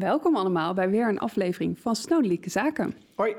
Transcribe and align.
Welkom 0.00 0.36
allemaal 0.36 0.74
bij 0.74 0.90
weer 0.90 1.08
een 1.08 1.18
aflevering 1.18 1.78
van 1.78 1.96
Snodelijke 1.96 2.50
Zaken. 2.50 2.94
Hoi. 3.14 3.34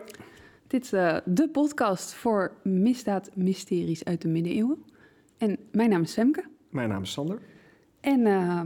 Dit 0.67 0.83
is 0.83 0.93
uh, 0.93 1.17
de 1.25 1.49
podcast 1.49 2.13
voor 2.13 2.51
misdaadmysteries 2.63 4.03
uit 4.03 4.21
de 4.21 4.27
middeleeuwen. 4.27 4.83
En 5.37 5.57
mijn 5.71 5.89
naam 5.89 6.01
is 6.01 6.13
Femke. 6.13 6.43
Mijn 6.69 6.89
naam 6.89 7.01
is 7.01 7.11
Sander. 7.11 7.41
En 7.99 8.19
uh, 8.19 8.61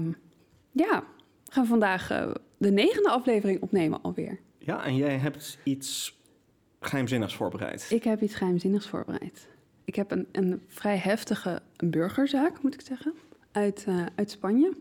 ja, 0.72 1.04
we 1.46 1.52
gaan 1.52 1.66
vandaag 1.66 2.12
uh, 2.12 2.32
de 2.58 2.72
negende 2.72 3.10
aflevering 3.10 3.62
opnemen 3.62 4.02
alweer. 4.02 4.40
Ja, 4.58 4.86
en 4.86 4.96
jij 4.96 5.18
hebt 5.18 5.58
iets 5.64 6.20
geheimzinnigs 6.80 7.36
voorbereid. 7.36 7.88
Ik 7.90 8.04
heb 8.04 8.22
iets 8.22 8.36
geheimzinnigs 8.36 8.88
voorbereid. 8.88 9.48
Ik 9.86 9.96
heb 9.96 10.12
een, 10.12 10.28
een 10.32 10.62
vrij 10.68 10.98
heftige 10.98 11.62
burgerzaak, 11.86 12.62
moet 12.62 12.74
ik 12.74 12.82
zeggen, 12.82 13.14
uit, 13.52 13.86
uh, 13.90 14.06
uit 14.16 14.32
Spanje. 14.32 14.74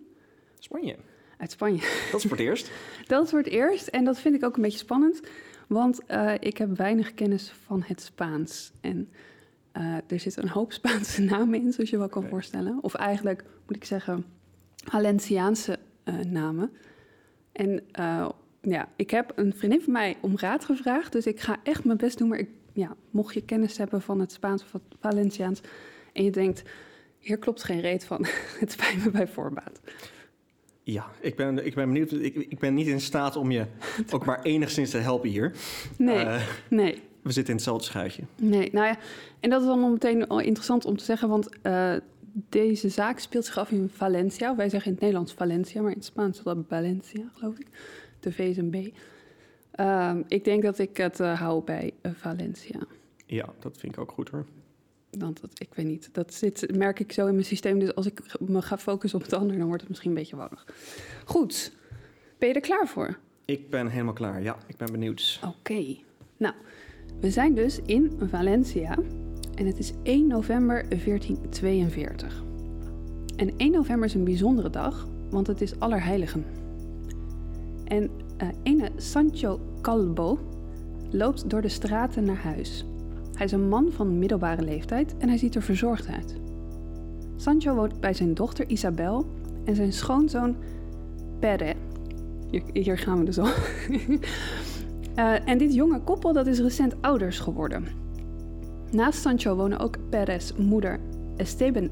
Spanje? 0.59 0.97
Uit 1.45 1.53
Spanje. 1.53 1.81
Dat 2.11 2.21
is 2.21 2.29
voor 2.29 2.37
het 2.37 2.47
eerst. 2.49 2.71
dat 3.07 3.25
is 3.25 3.31
voor 3.31 3.39
het 3.39 3.49
eerst 3.49 3.87
en 3.87 4.05
dat 4.05 4.19
vind 4.19 4.35
ik 4.35 4.45
ook 4.45 4.57
een 4.57 4.63
beetje 4.63 4.79
spannend, 4.79 5.21
want 5.67 6.01
uh, 6.09 6.33
ik 6.41 6.59
heb 6.59 6.77
weinig 6.77 7.15
kennis 7.15 7.53
van 7.65 7.83
het 7.87 8.01
Spaans. 8.01 8.73
En 8.81 9.09
uh, 9.77 9.97
er 10.07 10.21
zit 10.21 10.37
een 10.37 10.49
hoop 10.49 10.73
Spaanse 10.83 11.23
namen 11.23 11.61
in, 11.61 11.73
zoals 11.73 11.91
je 11.91 11.99
wel 11.99 12.09
kan 12.09 12.19
okay. 12.19 12.31
voorstellen. 12.31 12.79
Of 12.81 12.95
eigenlijk, 12.95 13.45
moet 13.67 13.77
ik 13.77 13.85
zeggen, 13.85 14.25
Valenciaanse 14.85 15.79
namen. 16.27 16.73
En 17.53 17.83
ja, 18.61 18.89
ik 18.97 19.11
heb 19.11 19.33
een 19.35 19.55
vriendin 19.55 19.83
van 19.83 19.93
mij 19.93 20.17
om 20.21 20.39
raad 20.39 20.65
gevraagd, 20.65 21.13
dus 21.13 21.27
ik 21.27 21.41
ga 21.41 21.57
echt 21.63 21.85
mijn 21.85 21.99
best 21.99 22.19
doen. 22.19 22.29
Maar 22.29 22.39
ik, 22.39 22.49
ja, 22.73 22.97
mocht 23.11 23.35
je 23.35 23.45
kennis 23.45 23.77
hebben 23.77 24.03
van 24.03 24.21
het 24.21 24.33
Spaans 24.33 24.63
of 24.63 24.73
het 24.73 24.83
Valenciaans 25.01 25.61
en 26.13 26.25
je 26.25 26.31
denkt, 26.31 26.63
hier 27.19 27.39
klopt 27.39 27.65
geen 27.65 27.81
reet 27.81 28.05
van, 28.05 28.27
het 28.61 28.73
spijt 28.73 29.05
me 29.05 29.11
bij 29.11 29.29
voorbaat. 29.29 29.81
Ja, 30.87 31.11
ik 31.21 31.37
ben, 31.37 31.67
ik 31.67 31.75
ben 31.75 31.87
benieuwd. 31.87 32.13
Ik, 32.13 32.35
ik 32.35 32.59
ben 32.59 32.75
niet 32.75 32.87
in 32.87 33.01
staat 33.01 33.37
om 33.37 33.51
je 33.51 33.67
ook 34.11 34.25
maar 34.25 34.43
enigszins 34.43 34.91
te 34.91 34.99
helpen 34.99 35.29
hier. 35.29 35.53
Nee, 35.99 36.25
uh, 36.25 36.43
nee. 36.71 37.03
We 37.23 37.33
zitten 37.33 37.53
in 37.53 37.55
hetzelfde 37.55 37.85
schuitje. 37.85 38.23
Nee, 38.37 38.69
nou 38.73 38.87
ja, 38.87 38.99
en 39.41 39.51
dat 39.51 39.61
is 39.61 39.67
dan 39.67 39.93
meteen 39.93 40.29
al 40.29 40.41
interessant 40.41 40.85
om 40.85 40.97
te 40.97 41.05
zeggen, 41.05 41.29
want 41.29 41.49
uh, 41.63 41.95
deze 42.49 42.89
zaak 42.89 43.19
speelt 43.19 43.45
zich 43.45 43.59
af 43.59 43.71
in 43.71 43.91
Valencia. 43.93 44.57
Wij 44.57 44.69
zeggen 44.69 44.87
in 44.87 44.93
het 44.93 45.03
Nederlands 45.03 45.33
Valencia, 45.33 45.81
maar 45.81 45.91
in 45.91 45.97
het 45.97 46.07
Spaans 46.07 46.39
is 46.39 46.45
dat 46.45 46.59
Valencia, 46.69 47.31
geloof 47.35 47.59
ik. 47.59 47.67
De 48.21 48.33
V 48.33 48.39
is 48.39 48.57
een 48.57 48.71
B. 48.71 48.75
Uh, 49.81 50.15
ik 50.29 50.45
denk 50.45 50.63
dat 50.63 50.79
ik 50.79 50.97
het 50.97 51.21
uh, 51.21 51.41
hou 51.41 51.65
bij 51.65 51.93
Valencia. 52.03 52.79
Ja, 53.27 53.49
dat 53.59 53.79
vind 53.79 53.93
ik 53.93 54.01
ook 54.01 54.13
goed 54.13 54.29
hoor. 54.29 54.47
Want 55.19 55.41
dat, 55.41 55.51
ik 55.59 55.75
weet 55.75 55.87
niet, 55.87 56.09
dat 56.13 56.35
zit, 56.35 56.77
merk 56.77 57.01
ik 57.01 57.13
zo 57.13 57.27
in 57.27 57.33
mijn 57.35 57.47
systeem. 57.47 57.79
Dus 57.79 57.95
als 57.95 58.07
ik 58.07 58.41
me 58.41 58.63
ga 58.63 58.79
focussen 58.79 59.19
op 59.19 59.25
het 59.25 59.35
ander, 59.35 59.59
dan 59.59 59.67
wordt 59.67 59.81
het 59.81 59.91
misschien 59.91 60.11
een 60.11 60.17
beetje 60.17 60.37
warrig. 60.37 60.67
Goed, 61.25 61.73
ben 62.39 62.49
je 62.49 62.55
er 62.55 62.61
klaar 62.61 62.89
voor? 62.89 63.19
Ik 63.45 63.71
ben 63.71 63.89
helemaal 63.89 64.13
klaar, 64.13 64.43
ja. 64.43 64.57
Ik 64.67 64.77
ben 64.77 64.93
benieuwd. 64.93 65.41
Oké. 65.43 65.55
Okay. 65.57 66.05
Nou, 66.37 66.55
we 67.21 67.31
zijn 67.31 67.55
dus 67.55 67.81
in 67.87 68.19
Valencia. 68.31 68.99
En 69.55 69.67
het 69.67 69.79
is 69.79 69.93
1 70.03 70.27
november 70.27 70.89
1442. 70.89 72.43
En 73.37 73.57
1 73.57 73.71
november 73.71 74.09
is 74.09 74.15
een 74.15 74.25
bijzondere 74.25 74.71
dag, 74.71 75.09
want 75.31 75.47
het 75.47 75.61
is 75.61 75.79
Allerheiligen. 75.79 76.45
En 77.85 78.11
uh, 78.43 78.49
ene 78.63 78.91
Sancho 78.97 79.61
Calvo 79.81 80.39
loopt 81.11 81.51
door 81.51 81.63
de 81.63 81.69
straten 81.69 82.25
naar 82.25 82.43
huis. 82.43 82.85
Hij 83.35 83.47
is 83.47 83.53
een 83.53 83.69
man 83.69 83.93
van 83.93 84.19
middelbare 84.19 84.63
leeftijd 84.63 85.17
en 85.19 85.29
hij 85.29 85.39
ziet 85.39 85.55
er 85.55 85.63
verzorgd 85.63 86.09
uit. 86.09 86.37
Sancho 87.37 87.75
woont 87.75 88.01
bij 88.01 88.15
zijn 88.15 88.35
dochter 88.35 88.69
Isabel 88.69 89.27
en 89.65 89.77
zijn 89.77 89.93
schoonzoon 89.93 90.57
Pere. 91.39 91.75
Hier, 92.73 92.99
gaan 92.99 93.19
we 93.19 93.25
dus 93.25 93.39
al. 93.39 93.49
uh, 95.17 95.49
en 95.51 95.59
dit 95.59 95.75
jonge 95.75 96.01
koppel 96.01 96.33
dat 96.33 96.47
is 96.47 96.61
recent 96.61 96.95
ouders 97.01 97.39
geworden. 97.39 97.85
Naast 98.91 99.21
Sancho 99.21 99.57
wonen 99.57 99.79
ook 99.79 99.97
Perez 100.09 100.53
moeder 100.53 101.01
Esteban. 101.37 101.89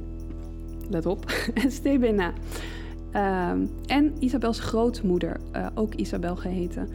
Let 0.90 1.06
op, 1.06 1.24
Estebena. 1.64 2.32
Uh, 3.12 3.50
en 3.86 4.12
Isabels 4.18 4.60
grootmoeder, 4.60 5.40
uh, 5.56 5.66
ook 5.74 5.94
Isabel 5.94 6.36
geheten, 6.36 6.88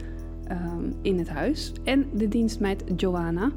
um, 0.52 0.94
in 1.02 1.18
het 1.18 1.30
huis. 1.30 1.72
En 1.84 2.06
de 2.13 2.28
dienstmeid 2.28 2.84
Joanna. 2.96 3.52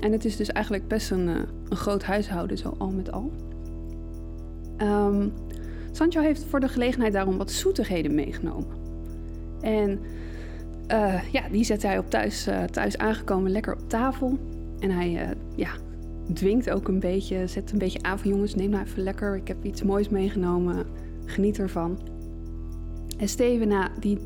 En 0.00 0.12
het 0.12 0.24
is 0.24 0.36
dus 0.36 0.48
eigenlijk 0.48 0.88
best 0.88 1.10
een, 1.10 1.28
uh, 1.28 1.36
een 1.68 1.76
groot 1.76 2.02
huishouden, 2.02 2.58
zo 2.58 2.74
al 2.78 2.90
met 2.90 3.12
al. 3.12 3.32
Um, 4.78 5.32
Sancho 5.92 6.20
heeft 6.20 6.44
voor 6.44 6.60
de 6.60 6.68
gelegenheid 6.68 7.12
daarom 7.12 7.36
wat 7.36 7.50
zoetigheden 7.50 8.14
meegenomen. 8.14 8.78
En 9.60 10.00
uh, 10.88 11.32
ja, 11.32 11.48
die 11.50 11.64
zet 11.64 11.82
hij 11.82 11.98
op 11.98 12.10
thuis, 12.10 12.48
uh, 12.48 12.62
thuis 12.62 12.98
aangekomen 12.98 13.50
lekker 13.50 13.72
op 13.72 13.88
tafel. 13.88 14.38
En 14.78 14.90
hij 14.90 15.34
ja, 15.56 15.70
dwingt 16.32 16.70
ook 16.70 16.88
een 16.88 17.00
beetje, 17.00 17.46
zet 17.46 17.72
een 17.72 17.78
beetje 17.78 18.02
aan 18.02 18.18
van 18.18 18.30
jongens, 18.30 18.54
neem 18.54 18.70
nou 18.70 18.84
even 18.84 19.02
lekker. 19.02 19.36
Ik 19.36 19.48
heb 19.48 19.64
iets 19.64 19.82
moois 19.82 20.08
meegenomen, 20.08 20.86
geniet 21.24 21.58
ervan. 21.58 21.98
Estebena, 23.18 23.90
die, 23.98 24.18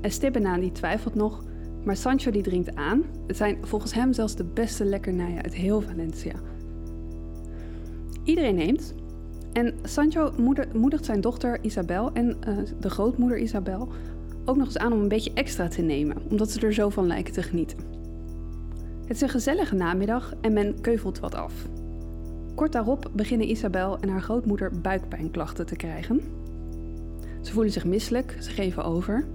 Estebena 0.00 0.58
die 0.58 0.72
twijfelt 0.72 1.14
nog, 1.14 1.44
maar 1.84 1.96
Sancho 1.96 2.30
die 2.30 2.42
dringt 2.42 2.74
aan. 2.74 3.04
Het 3.26 3.36
zijn 3.36 3.58
volgens 3.60 3.94
hem 3.94 4.12
zelfs 4.12 4.36
de 4.36 4.44
beste 4.44 4.84
lekkernijen 4.84 5.42
uit 5.42 5.54
heel 5.54 5.80
Valencia. 5.80 6.34
Iedereen 8.24 8.54
neemt. 8.54 8.94
En 9.52 9.74
Sancho 9.82 10.32
moedigt 10.72 11.04
zijn 11.04 11.20
dochter 11.20 11.58
Isabel 11.62 12.12
en 12.12 12.36
uh, 12.48 12.58
de 12.80 12.90
grootmoeder 12.90 13.38
Isabel 13.38 13.88
ook 14.44 14.56
nog 14.56 14.66
eens 14.66 14.78
aan 14.78 14.92
om 14.92 15.00
een 15.00 15.08
beetje 15.08 15.32
extra 15.34 15.68
te 15.68 15.82
nemen, 15.82 16.16
omdat 16.30 16.50
ze 16.50 16.60
er 16.60 16.74
zo 16.74 16.88
van 16.88 17.06
lijken 17.06 17.32
te 17.32 17.42
genieten. 17.42 17.78
Het 19.00 19.16
is 19.16 19.20
een 19.20 19.28
gezellige 19.28 19.74
namiddag 19.74 20.34
en 20.40 20.52
men 20.52 20.80
keuvelt 20.80 21.20
wat 21.20 21.34
af. 21.34 21.52
Kort 22.54 22.72
daarop 22.72 23.10
beginnen 23.12 23.50
Isabel 23.50 23.98
en 24.00 24.08
haar 24.08 24.22
grootmoeder 24.22 24.80
buikpijnklachten 24.80 25.66
te 25.66 25.76
krijgen. 25.76 26.20
Ze 27.40 27.52
voelen 27.52 27.72
zich 27.72 27.84
misselijk, 27.84 28.36
ze 28.40 28.50
geven 28.50 28.84
over 28.84 29.26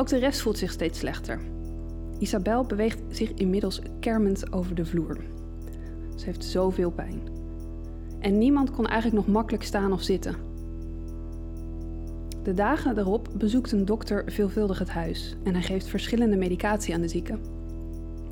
ook 0.00 0.08
de 0.08 0.18
rest 0.18 0.40
voelt 0.40 0.58
zich 0.58 0.70
steeds 0.70 0.98
slechter. 0.98 1.40
Isabel 2.18 2.64
beweegt 2.64 3.00
zich 3.08 3.32
inmiddels 3.34 3.80
kermend 4.00 4.52
over 4.52 4.74
de 4.74 4.84
vloer. 4.84 5.16
Ze 6.16 6.24
heeft 6.24 6.44
zoveel 6.44 6.90
pijn. 6.90 7.20
En 8.18 8.38
niemand 8.38 8.70
kon 8.70 8.86
eigenlijk 8.86 9.26
nog 9.26 9.34
makkelijk 9.34 9.64
staan 9.64 9.92
of 9.92 10.02
zitten. 10.02 10.36
De 12.42 12.54
dagen 12.54 12.94
daarop 12.94 13.28
bezoekt 13.36 13.72
een 13.72 13.84
dokter 13.84 14.24
veelvuldig 14.26 14.78
het 14.78 14.88
huis 14.88 15.36
en 15.44 15.52
hij 15.52 15.62
geeft 15.62 15.86
verschillende 15.86 16.36
medicatie 16.36 16.94
aan 16.94 17.00
de 17.00 17.08
zieke. 17.08 17.38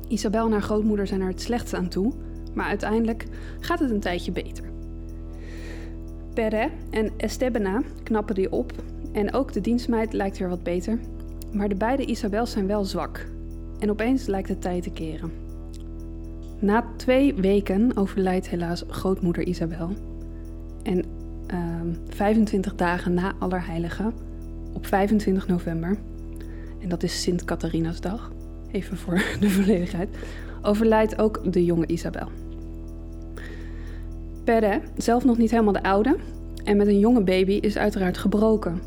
Isabel 0.07 0.45
en 0.45 0.51
haar 0.51 0.61
grootmoeder 0.61 1.07
zijn 1.07 1.21
er 1.21 1.27
het 1.27 1.41
slechtst 1.41 1.73
aan 1.73 1.89
toe, 1.89 2.13
maar 2.53 2.65
uiteindelijk 2.65 3.25
gaat 3.59 3.79
het 3.79 3.91
een 3.91 3.99
tijdje 3.99 4.31
beter. 4.31 4.63
Perre 6.33 6.69
en 6.89 7.11
Estebena 7.17 7.81
knappen 8.03 8.35
die 8.35 8.51
op 8.51 8.71
en 9.11 9.33
ook 9.33 9.53
de 9.53 9.61
dienstmeid 9.61 10.13
lijkt 10.13 10.37
weer 10.37 10.49
wat 10.49 10.63
beter, 10.63 10.99
maar 11.51 11.69
de 11.69 11.75
beide 11.75 12.05
Isabels 12.05 12.51
zijn 12.51 12.67
wel 12.67 12.85
zwak. 12.85 13.25
En 13.79 13.89
opeens 13.89 14.25
lijkt 14.25 14.49
het 14.49 14.61
tijd 14.61 14.83
te 14.83 14.89
keren. 14.89 15.31
Na 16.59 16.85
twee 16.95 17.33
weken 17.33 17.97
overlijdt 17.97 18.49
helaas 18.49 18.83
grootmoeder 18.87 19.43
Isabel. 19.43 19.89
En 20.83 21.03
uh, 21.53 21.81
25 22.09 22.75
dagen 22.75 23.13
na 23.13 23.33
Allerheiligen, 23.39 24.13
op 24.73 24.85
25 24.85 25.47
november, 25.47 25.97
en 26.81 26.89
dat 26.89 27.03
is 27.03 27.21
Sint 27.21 27.45
Catharina's 27.45 28.01
dag, 28.01 28.31
even 28.71 28.97
voor 28.97 29.23
de 29.39 29.49
volledigheid, 29.49 30.09
overlijdt 30.61 31.19
ook 31.19 31.53
de 31.53 31.65
jonge 31.65 31.87
Isabel. 31.87 32.27
Perre, 34.43 34.81
zelf 34.97 35.25
nog 35.25 35.37
niet 35.37 35.51
helemaal 35.51 35.73
de 35.73 35.83
oude, 35.83 36.15
en 36.63 36.77
met 36.77 36.87
een 36.87 36.99
jonge 36.99 37.23
baby 37.23 37.51
is 37.51 37.77
uiteraard 37.77 38.17
gebroken. 38.17 38.81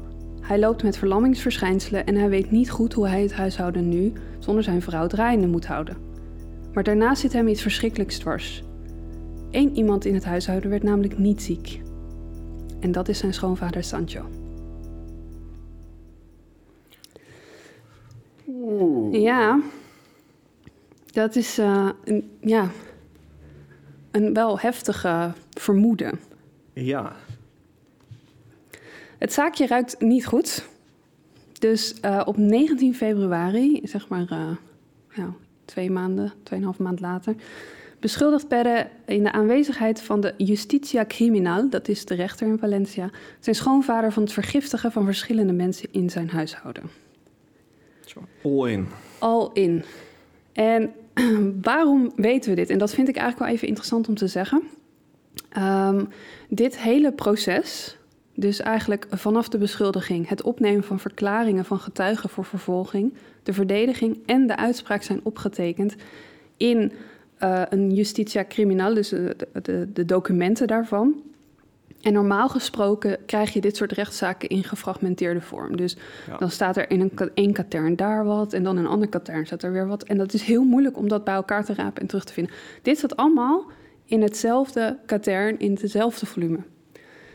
Hij 0.52 0.60
loopt 0.60 0.82
met 0.82 0.98
verlammingsverschijnselen 0.98 2.06
en 2.06 2.14
hij 2.14 2.28
weet 2.28 2.50
niet 2.50 2.70
goed 2.70 2.92
hoe 2.92 3.08
hij 3.08 3.22
het 3.22 3.32
huishouden 3.32 3.88
nu 3.88 4.12
zonder 4.38 4.64
zijn 4.64 4.82
vrouw 4.82 5.06
draaiende 5.06 5.46
moet 5.46 5.66
houden. 5.66 5.96
Maar 6.72 6.82
daarnaast 6.82 7.20
zit 7.20 7.32
hem 7.32 7.48
iets 7.48 7.62
verschrikkelijks 7.62 8.18
dwars. 8.18 8.62
Eén 9.50 9.76
iemand 9.76 10.04
in 10.04 10.14
het 10.14 10.24
huishouden 10.24 10.70
werd 10.70 10.82
namelijk 10.82 11.18
niet 11.18 11.42
ziek. 11.42 11.80
En 12.80 12.92
dat 12.92 13.08
is 13.08 13.18
zijn 13.18 13.34
schoonvader 13.34 13.84
Sancho. 13.84 14.28
Oeh. 18.46 19.20
Ja, 19.20 19.60
dat 21.06 21.36
is 21.36 21.58
uh, 21.58 21.88
een, 22.04 22.30
ja, 22.40 22.70
een 24.10 24.34
wel 24.34 24.58
heftige 24.58 25.32
vermoeden. 25.50 26.20
Ja, 26.72 27.16
het 29.22 29.32
zaakje 29.32 29.66
ruikt 29.66 30.00
niet 30.00 30.26
goed. 30.26 30.68
Dus 31.58 31.94
uh, 32.04 32.22
op 32.24 32.36
19 32.36 32.94
februari, 32.94 33.80
zeg 33.84 34.08
maar 34.08 34.26
uh, 34.32 34.56
nou, 35.14 35.30
twee 35.64 35.90
maanden, 35.90 36.32
tweeënhalf 36.42 36.78
maand 36.78 37.00
later, 37.00 37.34
beschuldigt 37.98 38.48
Perre 38.48 38.88
in 39.06 39.22
de 39.22 39.32
aanwezigheid 39.32 40.02
van 40.02 40.20
de 40.20 40.34
Justitia 40.36 41.04
Criminal, 41.06 41.70
dat 41.70 41.88
is 41.88 42.04
de 42.04 42.14
rechter 42.14 42.46
in 42.46 42.58
Valencia, 42.58 43.10
zijn 43.40 43.56
schoonvader 43.56 44.12
van 44.12 44.22
het 44.22 44.32
vergiftigen 44.32 44.92
van 44.92 45.04
verschillende 45.04 45.52
mensen 45.52 45.88
in 45.90 46.10
zijn 46.10 46.30
huishouden. 46.30 46.90
All 48.42 48.70
in. 48.70 48.88
All 49.18 49.50
in. 49.52 49.84
En 50.52 50.92
waarom 51.62 52.12
weten 52.16 52.50
we 52.50 52.56
dit? 52.56 52.70
En 52.70 52.78
dat 52.78 52.94
vind 52.94 53.08
ik 53.08 53.16
eigenlijk 53.16 53.46
wel 53.46 53.54
even 53.54 53.68
interessant 53.68 54.08
om 54.08 54.14
te 54.14 54.26
zeggen. 54.26 54.62
Ehm, 55.48 56.04
dit 56.48 56.78
hele 56.78 57.12
proces, 57.12 57.96
dus 58.34 58.60
eigenlijk 58.60 59.06
vanaf 59.10 59.48
de 59.48 59.58
beschuldiging, 59.58 60.28
het 60.28 60.42
opnemen 60.42 60.84
van 60.84 60.98
verklaringen 60.98 61.64
van 61.64 61.78
getuigen 61.78 62.28
voor 62.28 62.44
vervolging, 62.44 63.14
de 63.42 63.52
verdediging 63.52 64.18
en 64.26 64.46
de 64.46 64.56
uitspraak 64.56 65.02
zijn 65.02 65.20
opgetekend 65.22 65.94
in 66.56 66.92
uh, 67.42 67.62
een 67.68 67.94
justitia 67.94 68.44
criminal, 68.48 68.94
dus 68.94 69.08
de, 69.08 69.36
de, 69.62 69.92
de, 69.92 70.04
documenten 70.04 70.66
daarvan. 70.66 71.22
En 72.00 72.12
normaal 72.12 72.48
gesproken 72.48 73.16
krijg 73.26 73.52
je 73.52 73.60
dit 73.60 73.76
soort 73.76 73.92
rechtszaken 73.92 74.48
in 74.48 74.64
gefragmenteerde 74.64 75.40
vorm. 75.40 75.76
Dus 75.76 75.96
dan 76.38 76.50
staat 76.50 76.76
er 76.76 76.90
in 76.90 77.00
een, 77.00 77.30
één 77.34 77.52
katern 77.52 77.96
daar 77.96 78.24
wat 78.24 78.52
en 78.52 78.62
dan 78.62 78.78
in 78.78 78.84
een 78.84 78.90
ander 78.90 79.08
katern 79.08 79.46
staat 79.46 79.62
er 79.62 79.72
weer 79.72 79.86
wat. 79.86 80.02
En 80.02 80.18
dat 80.18 80.32
is 80.32 80.42
heel 80.42 80.64
moeilijk 80.64 80.96
om 80.96 81.08
dat 81.08 81.24
bij 81.24 81.34
elkaar 81.34 81.64
te 81.64 81.74
rapen 81.74 82.02
en 82.02 82.08
terug 82.08 82.24
te 82.24 82.32
vinden. 82.32 82.54
Dit 82.82 82.98
staat 82.98 83.16
allemaal 83.16 83.64
in 84.04 84.22
hetzelfde 84.22 84.98
katern, 85.06 85.58
in 85.58 85.78
hetzelfde 85.80 86.26
volume. 86.26 86.58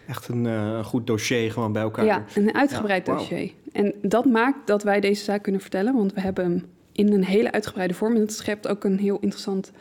Echt 0.07 0.27
een 0.27 0.45
uh, 0.45 0.85
goed 0.85 1.07
dossier 1.07 1.51
gewoon 1.51 1.71
bij 1.71 1.81
elkaar. 1.81 2.05
Ja, 2.05 2.25
een 2.35 2.55
uitgebreid 2.55 3.05
dossier. 3.05 3.51
En 3.71 3.93
dat 4.01 4.25
maakt 4.25 4.67
dat 4.67 4.83
wij 4.83 4.99
deze 4.99 5.23
zaak 5.23 5.43
kunnen 5.43 5.61
vertellen, 5.61 5.95
want 5.95 6.13
we 6.13 6.21
hebben 6.21 6.43
hem 6.43 6.65
in 6.91 7.13
een 7.13 7.23
hele 7.23 7.51
uitgebreide 7.51 7.93
vorm. 7.93 8.15
En 8.15 8.21
het 8.21 8.33
schept 8.33 8.67
ook 8.67 8.83
een 8.83 8.99
heel 8.99 9.19
interessant 9.19 9.71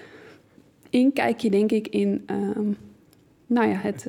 inkijkje, 0.90 1.50
denk 1.50 1.72
ik, 1.72 1.88
in 1.88 2.22
ehm, 2.26 2.70
nou 3.46 3.68
ja, 3.68 3.74
het, 3.74 4.06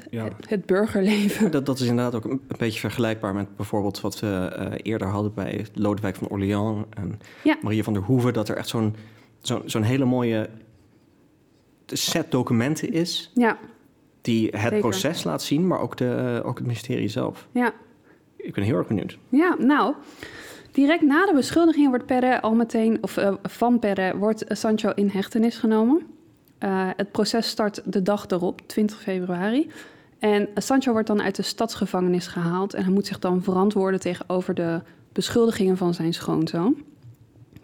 Het, 0.48 0.66
burgerleven. 0.66 1.52
Dat, 1.52 1.66
dat 1.66 1.80
is 1.80 1.88
inderdaad 1.88 2.16
ook 2.16 2.26
een, 2.26 2.42
beetje 2.58 2.80
vergelijkbaar 2.80 3.34
met 3.34 3.56
bijvoorbeeld 3.56 4.02
wat 4.02 4.20
we 4.20 4.56
uh, 4.60 4.66
eerder 4.82 5.08
hadden 5.08 5.34
bij 5.34 5.66
Lodewijk 5.74 6.16
van 6.16 6.28
Orléans 6.28 6.86
en 6.90 7.20
Maria 7.62 7.84
van 7.84 7.94
der 7.94 8.02
Hoeven. 8.02 8.34
Dat 8.34 8.50
er 8.50 8.58
echt 8.58 8.68
zo'n 8.68 8.96
zo'n 9.42 9.62
zo'n 9.66 9.84
hele 9.84 10.06
mooie 10.06 10.50
set 11.86 12.32
documenten 12.32 12.92
is. 12.92 13.32
Ja. 13.34 13.58
Die 14.28 14.50
het 14.58 14.80
proces 14.80 15.24
laat 15.24 15.42
zien, 15.42 15.68
maar 15.68 15.80
ook, 15.80 15.98
de, 15.98 16.42
ook 16.46 16.58
het 16.58 16.68
mysterie 16.68 17.08
zelf. 17.08 17.48
Ja. 17.52 17.74
Ik 18.36 18.54
ben 18.54 18.64
heel 18.64 18.76
erg 18.76 18.88
benieuwd. 18.88 19.18
Ja, 19.30 19.56
nou, 19.60 19.96
direct 20.72 21.02
na 21.02 21.26
de 21.26 21.34
beschuldiging 21.34 21.90
wordt 21.90 22.06
Perre 22.06 22.42
al 22.42 22.56
meteen, 22.56 22.98
of 23.02 23.18
uh, 23.18 23.34
van 23.44 23.80
Perre, 23.80 24.18
wordt 24.18 24.46
Sancho 24.48 24.92
in 24.96 25.10
hechtenis 25.10 25.58
genomen. 25.58 26.02
Uh, 26.64 26.90
het 26.96 27.12
proces 27.12 27.48
start 27.48 27.82
de 27.86 28.02
dag 28.02 28.26
erop, 28.28 28.62
20 28.66 29.02
februari. 29.02 29.70
En 30.20 30.50
Sancho 30.56 30.92
wordt 30.92 31.08
dan 31.08 31.22
uit 31.22 31.36
de 31.36 31.44
stadsgevangenis 31.44 32.28
gehaald 32.28 32.74
en 32.74 32.84
hij 32.84 32.94
moet 32.94 33.08
zich 33.08 33.20
dan 33.20 33.44
verantwoorden 33.44 34.00
tegenover 34.00 34.54
de 34.54 34.82
beschuldigingen 35.12 35.78
van 35.78 35.94
zijn 35.94 36.14
schoonzoon. 36.14 36.84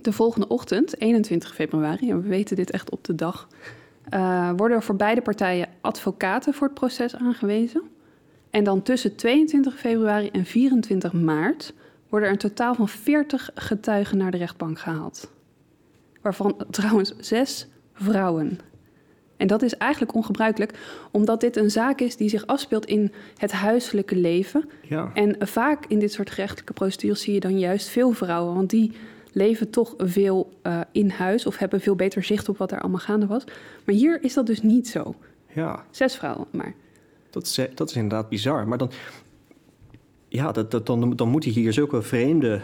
De 0.02 0.12
volgende 0.12 0.48
ochtend, 0.48 1.00
21 1.02 1.54
februari, 1.54 2.10
en 2.10 2.22
we 2.22 2.28
weten 2.28 2.56
dit 2.56 2.72
echt 2.72 2.90
op 2.90 3.04
de 3.04 3.16
dag, 3.16 3.48
uh, 4.10 4.52
worden 4.56 4.78
er 4.78 4.84
voor 4.84 4.96
beide 4.96 5.22
partijen 5.22 5.68
advocaten 5.82 6.54
voor 6.54 6.68
het 6.68 6.76
proces 6.76 7.16
aangewezen. 7.16 7.82
En 8.50 8.64
dan 8.64 8.82
tussen 8.82 9.16
22 9.16 9.80
februari 9.80 10.30
en 10.30 10.46
24 10.46 11.14
maart 11.14 11.74
worden 12.10 12.28
er 12.28 12.34
een 12.34 12.50
totaal 12.50 12.76
van 12.76 12.90
40 12.90 13.50
getuigen 13.56 14.18
naar 14.18 14.32
de 14.32 14.38
rechtbank 14.38 14.80
gehaald. 14.80 15.32
Waarvan 16.22 16.66
trouwens 16.70 17.14
zes 17.18 17.68
vrouwen. 17.94 18.60
En 19.38 19.48
dat 19.48 19.62
is 19.62 19.78
eigenlijk 19.78 20.14
ongebruikelijk, 20.14 20.74
omdat 21.12 21.42
dit 21.42 21.58
een 21.58 21.72
zaak 21.72 22.00
is 22.00 22.16
die 22.16 22.30
zich 22.30 22.46
afspeelt 22.46 22.86
in 22.86 23.14
het 23.38 23.52
huiselijke 23.52 24.16
leven. 24.16 24.70
Ja. 24.82 25.12
En 25.14 25.36
vaak 25.40 25.86
in 25.86 26.00
dit 26.00 26.12
soort 26.12 26.30
gerechtelijke 26.30 26.74
procedures 26.74 27.22
zie 27.22 27.34
je 27.34 27.40
dan 27.40 27.60
juist 27.60 27.88
veel 27.88 28.12
vrouwen, 28.12 28.56
want 28.56 28.70
die 28.70 28.92
leven 29.34 29.70
toch 29.70 29.94
veel 29.98 30.54
uh, 30.64 30.80
in 30.92 31.10
huis 31.10 31.46
of 31.46 31.58
hebben 31.58 31.82
veel 31.82 31.96
beter 31.96 32.24
zicht 32.24 32.50
op 32.50 32.58
wat 32.58 32.72
er 32.72 32.80
allemaal 32.80 33.00
gaande 33.00 33.26
was. 33.26 33.44
Maar 33.86 33.96
hier 33.96 34.24
is 34.24 34.34
dat 34.34 34.46
dus 34.46 34.62
niet 34.62 34.88
zo. 34.88 35.16
Ja. 35.54 35.86
Zes 35.92 36.16
vrouwen 36.16 36.48
maar. 36.52 36.74
Dat 37.30 37.44
is, 37.44 37.60
dat 37.76 37.90
is 37.90 37.96
inderdaad 37.96 38.30
bizar. 38.30 38.68
Maar 38.68 38.78
dan, 38.78 38.92
ja, 40.28 40.52
dat, 40.52 40.72
dat, 40.72 40.86
dan, 40.86 41.16
dan 41.16 41.30
moeten 41.30 41.52
hier 41.52 41.74
zulke 41.74 42.02
vreemde 42.02 42.62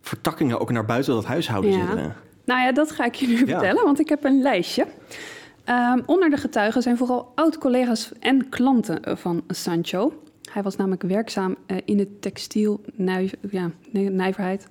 vertakkingen 0.00 0.60
ook 0.60 0.70
naar 0.70 0.84
buiten 0.84 1.14
dat 1.14 1.24
huishouden 1.24 1.70
ja. 1.70 1.86
zitten. 1.86 2.16
Nou 2.44 2.60
ja, 2.60 2.72
dat 2.72 2.90
ga 2.90 3.04
ik 3.04 3.14
je 3.14 3.26
nu 3.26 3.36
vertellen, 3.36 3.84
want 3.84 4.00
ik 4.00 4.08
heb 4.08 4.24
een 4.24 4.42
lijstje. 4.42 4.86
Um, 5.68 6.02
onder 6.06 6.30
de 6.30 6.36
getuigen 6.36 6.82
zijn 6.82 6.96
vooral 6.96 7.32
oud-collega's 7.34 8.12
en 8.20 8.48
klanten 8.48 9.18
van 9.18 9.42
Sancho. 9.48 10.12
Hij 10.52 10.62
was 10.62 10.76
namelijk 10.76 11.02
werkzaam 11.02 11.56
uh, 11.66 11.76
in 11.84 11.96
de 11.96 12.18
textielnijverheid. 12.18 14.66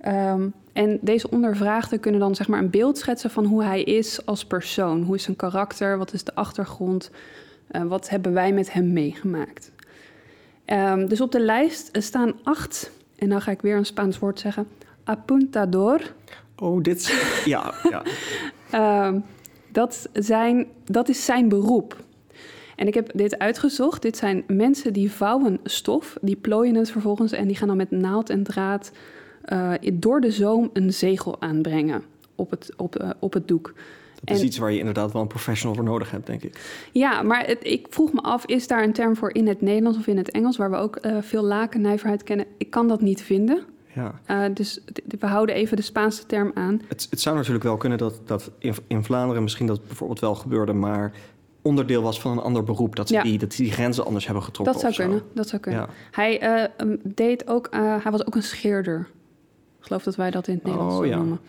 Ja, 0.00 0.32
um, 0.32 0.54
en 0.76 0.98
deze 1.00 1.30
ondervraagden 1.30 2.00
kunnen 2.00 2.20
dan 2.20 2.34
zeg 2.34 2.48
maar 2.48 2.58
een 2.58 2.70
beeld 2.70 2.98
schetsen 2.98 3.30
van 3.30 3.44
hoe 3.44 3.62
hij 3.62 3.82
is 3.82 4.26
als 4.26 4.44
persoon. 4.44 5.02
Hoe 5.02 5.14
is 5.14 5.22
zijn 5.22 5.36
karakter? 5.36 5.98
Wat 5.98 6.12
is 6.12 6.24
de 6.24 6.34
achtergrond? 6.34 7.10
Uh, 7.70 7.82
wat 7.82 8.08
hebben 8.08 8.32
wij 8.32 8.52
met 8.52 8.72
hem 8.72 8.92
meegemaakt? 8.92 9.72
Um, 10.66 11.08
dus 11.08 11.20
op 11.20 11.32
de 11.32 11.40
lijst 11.40 11.88
staan 11.92 12.32
acht, 12.42 12.90
en 13.18 13.28
dan 13.28 13.40
ga 13.40 13.50
ik 13.50 13.60
weer 13.60 13.76
een 13.76 13.86
Spaans 13.86 14.18
woord 14.18 14.40
zeggen, 14.40 14.68
apuntador. 15.04 16.00
Oh, 16.56 16.82
dit 16.82 17.06
ja, 17.44 17.74
ja. 18.70 19.06
um, 19.06 19.24
dat, 19.68 20.08
zijn, 20.12 20.66
dat 20.84 21.08
is 21.08 21.24
zijn 21.24 21.48
beroep. 21.48 21.96
En 22.76 22.86
ik 22.86 22.94
heb 22.94 23.10
dit 23.14 23.38
uitgezocht. 23.38 24.02
Dit 24.02 24.16
zijn 24.16 24.44
mensen 24.46 24.92
die 24.92 25.12
vouwen 25.12 25.58
stof, 25.64 26.16
die 26.20 26.36
plooien 26.36 26.74
het 26.74 26.90
vervolgens 26.90 27.32
en 27.32 27.46
die 27.46 27.56
gaan 27.56 27.68
dan 27.68 27.76
met 27.76 27.90
naald 27.90 28.30
en 28.30 28.42
draad 28.42 28.92
uh, 29.52 29.72
door 29.92 30.20
de 30.20 30.30
zoom 30.30 30.70
een 30.72 30.92
zegel 30.92 31.40
aanbrengen 31.40 32.02
op 32.34 32.50
het, 32.50 32.72
op, 32.76 33.02
uh, 33.02 33.10
op 33.18 33.32
het 33.32 33.48
doek. 33.48 33.74
Dat 34.24 34.36
is 34.36 34.42
iets 34.42 34.58
waar 34.58 34.72
je 34.72 34.78
inderdaad 34.78 35.12
wel 35.12 35.22
een 35.22 35.28
professional 35.28 35.74
voor 35.76 35.84
nodig 35.84 36.10
hebt, 36.10 36.26
denk 36.26 36.42
ik. 36.42 36.88
Ja, 36.92 37.22
maar 37.22 37.46
het, 37.46 37.58
ik 37.60 37.86
vroeg 37.90 38.12
me 38.12 38.20
af, 38.20 38.46
is 38.46 38.66
daar 38.66 38.82
een 38.82 38.92
term 38.92 39.16
voor 39.16 39.34
in 39.34 39.48
het 39.48 39.60
Nederlands 39.60 39.98
of 39.98 40.06
in 40.06 40.16
het 40.16 40.30
Engels, 40.30 40.56
waar 40.56 40.70
we 40.70 40.76
ook 40.76 40.98
uh, 41.02 41.16
veel 41.20 41.42
lakennijverheid 41.42 42.22
kennen? 42.22 42.46
Ik 42.56 42.70
kan 42.70 42.88
dat 42.88 43.00
niet 43.00 43.22
vinden. 43.22 43.64
Ja. 43.96 44.20
Uh, 44.30 44.54
dus 44.54 44.80
we 45.18 45.26
houden 45.26 45.54
even 45.54 45.76
de 45.76 45.82
Spaanse 45.82 46.26
term 46.26 46.50
aan. 46.54 46.80
Het, 46.88 47.06
het 47.10 47.20
zou 47.20 47.36
natuurlijk 47.36 47.64
wel 47.64 47.76
kunnen 47.76 47.98
dat, 47.98 48.20
dat 48.24 48.50
in, 48.58 48.74
in, 48.86 49.04
Vlaanderen 49.04 49.42
misschien 49.42 49.66
dat 49.66 49.86
bijvoorbeeld 49.86 50.20
wel 50.20 50.34
gebeurde, 50.34 50.72
maar 50.72 51.12
onderdeel 51.62 52.02
was 52.02 52.20
van 52.20 52.32
een 52.32 52.38
ander 52.38 52.64
beroep. 52.64 52.96
Dat 52.96 53.08
ze 53.08 53.14
ja. 53.14 53.22
die, 53.22 53.38
dat 53.38 53.56
die 53.56 53.72
grenzen 53.72 54.04
anders 54.04 54.24
hebben 54.24 54.44
getrokken. 54.44 54.74
Dat 54.74 54.94
zou 54.94 55.08
kunnen. 55.08 55.22
Dat 55.34 55.48
zou 55.48 55.62
kunnen. 55.62 55.80
Ja. 55.80 55.88
Hij 56.10 56.68
uh, 56.86 56.96
deed 57.02 57.48
ook, 57.48 57.68
uh, 57.74 58.02
hij 58.02 58.12
was 58.12 58.26
ook 58.26 58.34
een 58.34 58.42
scheerder. 58.42 59.08
Ik 59.86 59.92
geloof 59.92 60.04
dat 60.04 60.16
wij 60.16 60.30
dat 60.30 60.48
in 60.48 60.54
het 60.54 60.64
Nederlands 60.64 60.96
oh, 60.96 61.06
ja. 61.06 61.16
noemen. 61.16 61.40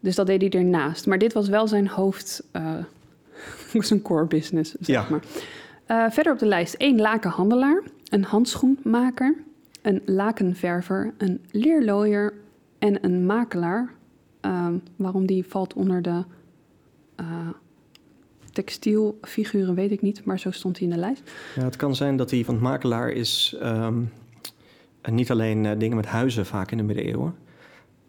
Dus 0.00 0.14
dat 0.14 0.26
deed 0.26 0.40
hij 0.40 0.50
ernaast. 0.50 1.06
Maar 1.06 1.18
dit 1.18 1.32
was 1.32 1.48
wel 1.48 1.68
zijn 1.68 1.88
hoofd, 1.88 2.42
zijn 3.78 4.02
core 4.02 4.26
business, 4.26 4.74
zeg 4.80 4.86
ja. 4.86 5.06
maar. 5.10 6.10
verder 6.12 6.32
op 6.32 6.38
de 6.38 6.46
lijst 6.46 6.74
één 6.74 7.00
lakenhandelaar, 7.00 7.82
een 8.08 8.24
handschoenmaker, 8.24 9.36
een 9.82 10.02
lakenverver, 10.04 11.14
een 11.18 11.40
leerlooier 11.50 12.32
en 12.78 13.04
een 13.04 13.26
makelaar. 13.26 13.90
Uh, 14.42 14.66
waarom 14.96 15.26
die 15.26 15.44
valt 15.46 15.74
onder 15.74 16.02
de 16.02 16.24
uh, 17.20 17.26
textielfiguren 18.52 19.74
weet 19.74 19.90
ik 19.90 20.02
niet, 20.02 20.24
maar 20.24 20.38
zo 20.38 20.50
stond 20.50 20.78
hij 20.78 20.86
in 20.86 20.94
de 20.94 21.00
lijst. 21.00 21.22
Ja, 21.54 21.64
het 21.64 21.76
kan 21.76 21.94
zijn 21.94 22.16
dat 22.16 22.30
hij 22.30 22.44
van 22.44 22.58
makelaar 22.58 23.10
is 23.10 23.56
um, 23.62 24.10
niet 25.10 25.30
alleen 25.30 25.64
uh, 25.64 25.72
dingen 25.78 25.96
met 25.96 26.06
huizen 26.06 26.46
vaak 26.46 26.70
in 26.70 26.76
de 26.76 26.82
middeleeuwen. 26.82 27.34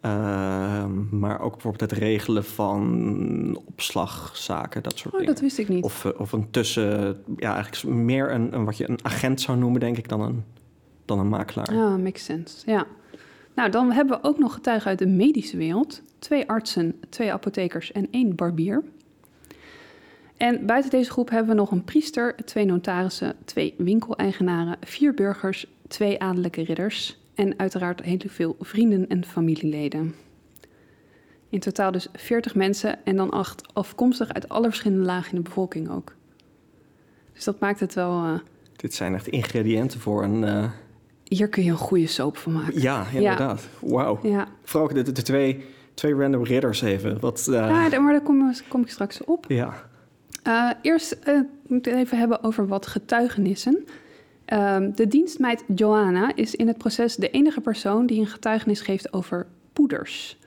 Ehm, 0.06 1.18
maar 1.20 1.40
ook 1.40 1.52
bijvoorbeeld 1.52 1.92
het 1.92 2.00
regelen 2.00 2.44
van 2.44 3.62
opslagzaken, 3.66 4.84
dat 4.84 4.98
soort 4.98 5.14
oh, 5.14 5.20
dingen. 5.20 5.34
dat 5.34 5.44
wist 5.44 5.58
ik 5.58 5.68
niet. 5.68 5.84
Of, 5.84 6.06
of 6.06 6.32
een 6.32 6.52
tussen, 6.52 7.18
ja, 7.38 7.54
eigenlijk 7.54 7.96
meer 7.96 8.32
een, 8.32 8.54
een, 8.54 8.66
wat 8.66 8.78
je 8.78 8.90
een 8.90 9.00
agent 9.04 9.42
zou 9.42 9.58
noemen, 9.58 9.80
denk 9.80 9.98
ik, 9.98 10.10
dan 10.10 10.22
een 10.22 10.44
dan 11.06 11.20
een 11.20 11.28
makelaar. 11.28 11.74
Ja, 11.74 11.98
makes 11.98 12.24
sense. 12.24 12.72
Ja. 12.72 12.86
Nou, 13.56 13.70
dan 13.70 13.92
hebben 13.92 14.18
we 14.22 14.28
ook 14.28 14.38
nog 14.38 14.54
getuigen 14.54 14.90
uit 14.90 15.00
de 15.00 15.08
medische 15.08 15.58
wereld. 15.58 16.02
Twee 16.20 16.50
artsen, 16.50 17.00
twee 17.10 17.34
apothekers 17.34 17.92
en 17.92 18.08
één 18.12 18.36
barbier. 18.36 18.84
En 20.38 20.66
buiten 20.66 20.92
deze 20.92 21.12
groep 21.12 21.30
hebben 21.30 21.50
we 21.50 21.56
nog 21.56 21.72
een 21.72 21.84
priester, 21.84 22.36
twee 22.36 22.66
notarissen, 22.66 23.36
twee 23.46 23.74
winkeleigenaren, 23.78 24.78
vier 24.82 25.14
burgers, 25.14 25.68
twee 25.88 26.22
adellijke 26.22 26.64
ridders 26.64 27.18
en 27.36 27.60
uiteraard 27.60 28.02
heel 28.02 28.20
veel 28.28 28.56
vrienden 28.60 29.08
en 29.08 29.26
familieleden. 29.26 30.16
In 31.50 31.60
totaal 31.60 31.92
dus 31.92 32.08
40 32.14 32.56
mensen 32.56 33.06
en 33.06 33.16
dan 33.16 33.30
acht 33.30 33.74
afkomstig 33.74 34.34
uit 34.34 34.50
alle 34.50 34.68
verschillende 34.68 35.06
lagen 35.06 35.30
in 35.32 35.38
de 35.38 35.44
bevolking 35.44 35.90
ook. 35.90 36.16
Dus 37.34 37.44
dat 37.44 37.60
maakt 37.60 37.80
het 37.80 37.94
wel. 37.94 38.26
Uh... 38.26 38.40
Dit 38.76 38.94
zijn 38.94 39.14
echt 39.14 39.28
ingrediënten 39.28 40.00
voor 40.00 40.24
een. 40.24 40.44
Uh... 40.44 40.72
Hier 41.24 41.50
kun 41.50 41.64
je 41.64 41.72
een 41.72 41.78
goede 41.78 42.08
soap 42.08 42.38
van 42.38 42.54
maken. 42.54 42.82
Ja, 42.82 43.06
inderdaad. 43.14 43.68
Ja. 43.82 43.88
Wauw. 43.88 44.20
Ja. 44.24 44.48
Vooral 44.64 44.88
de, 44.88 45.02
de, 45.02 45.12
de, 45.12 45.22
twee, 45.22 45.66
twee 45.94 46.14
random 46.14 46.44
ridders 46.44 46.82
even. 46.82 47.20
Wat, 47.20 47.48
uh... 47.50 47.56
Ja, 47.56 48.00
maar 48.00 48.12
daar 48.12 48.22
kom, 48.22 48.54
kom 48.68 48.82
ik 48.82 48.90
straks 48.90 49.24
op. 49.24 49.46
Ja. 49.48 49.90
Eerst 50.82 51.18
moet 51.68 51.88
ik 51.88 51.94
het 51.94 51.96
even 51.96 52.18
hebben 52.18 52.44
over 52.44 52.68
wat 52.68 52.88
getuigenissen. 52.88 53.86
Uh, 54.54 54.78
de 54.96 55.08
dienstmeid 55.08 55.64
Joanna 55.76 56.36
is 56.36 56.56
in 56.56 56.68
het 56.68 56.78
proces 56.78 57.16
de 57.16 57.30
enige 57.30 57.62
persoon 57.62 58.06
die 58.06 58.20
een 58.20 58.28
getuigenis 58.28 58.82
geeft 58.82 59.14
over 59.14 59.48
poeders. 59.74 60.38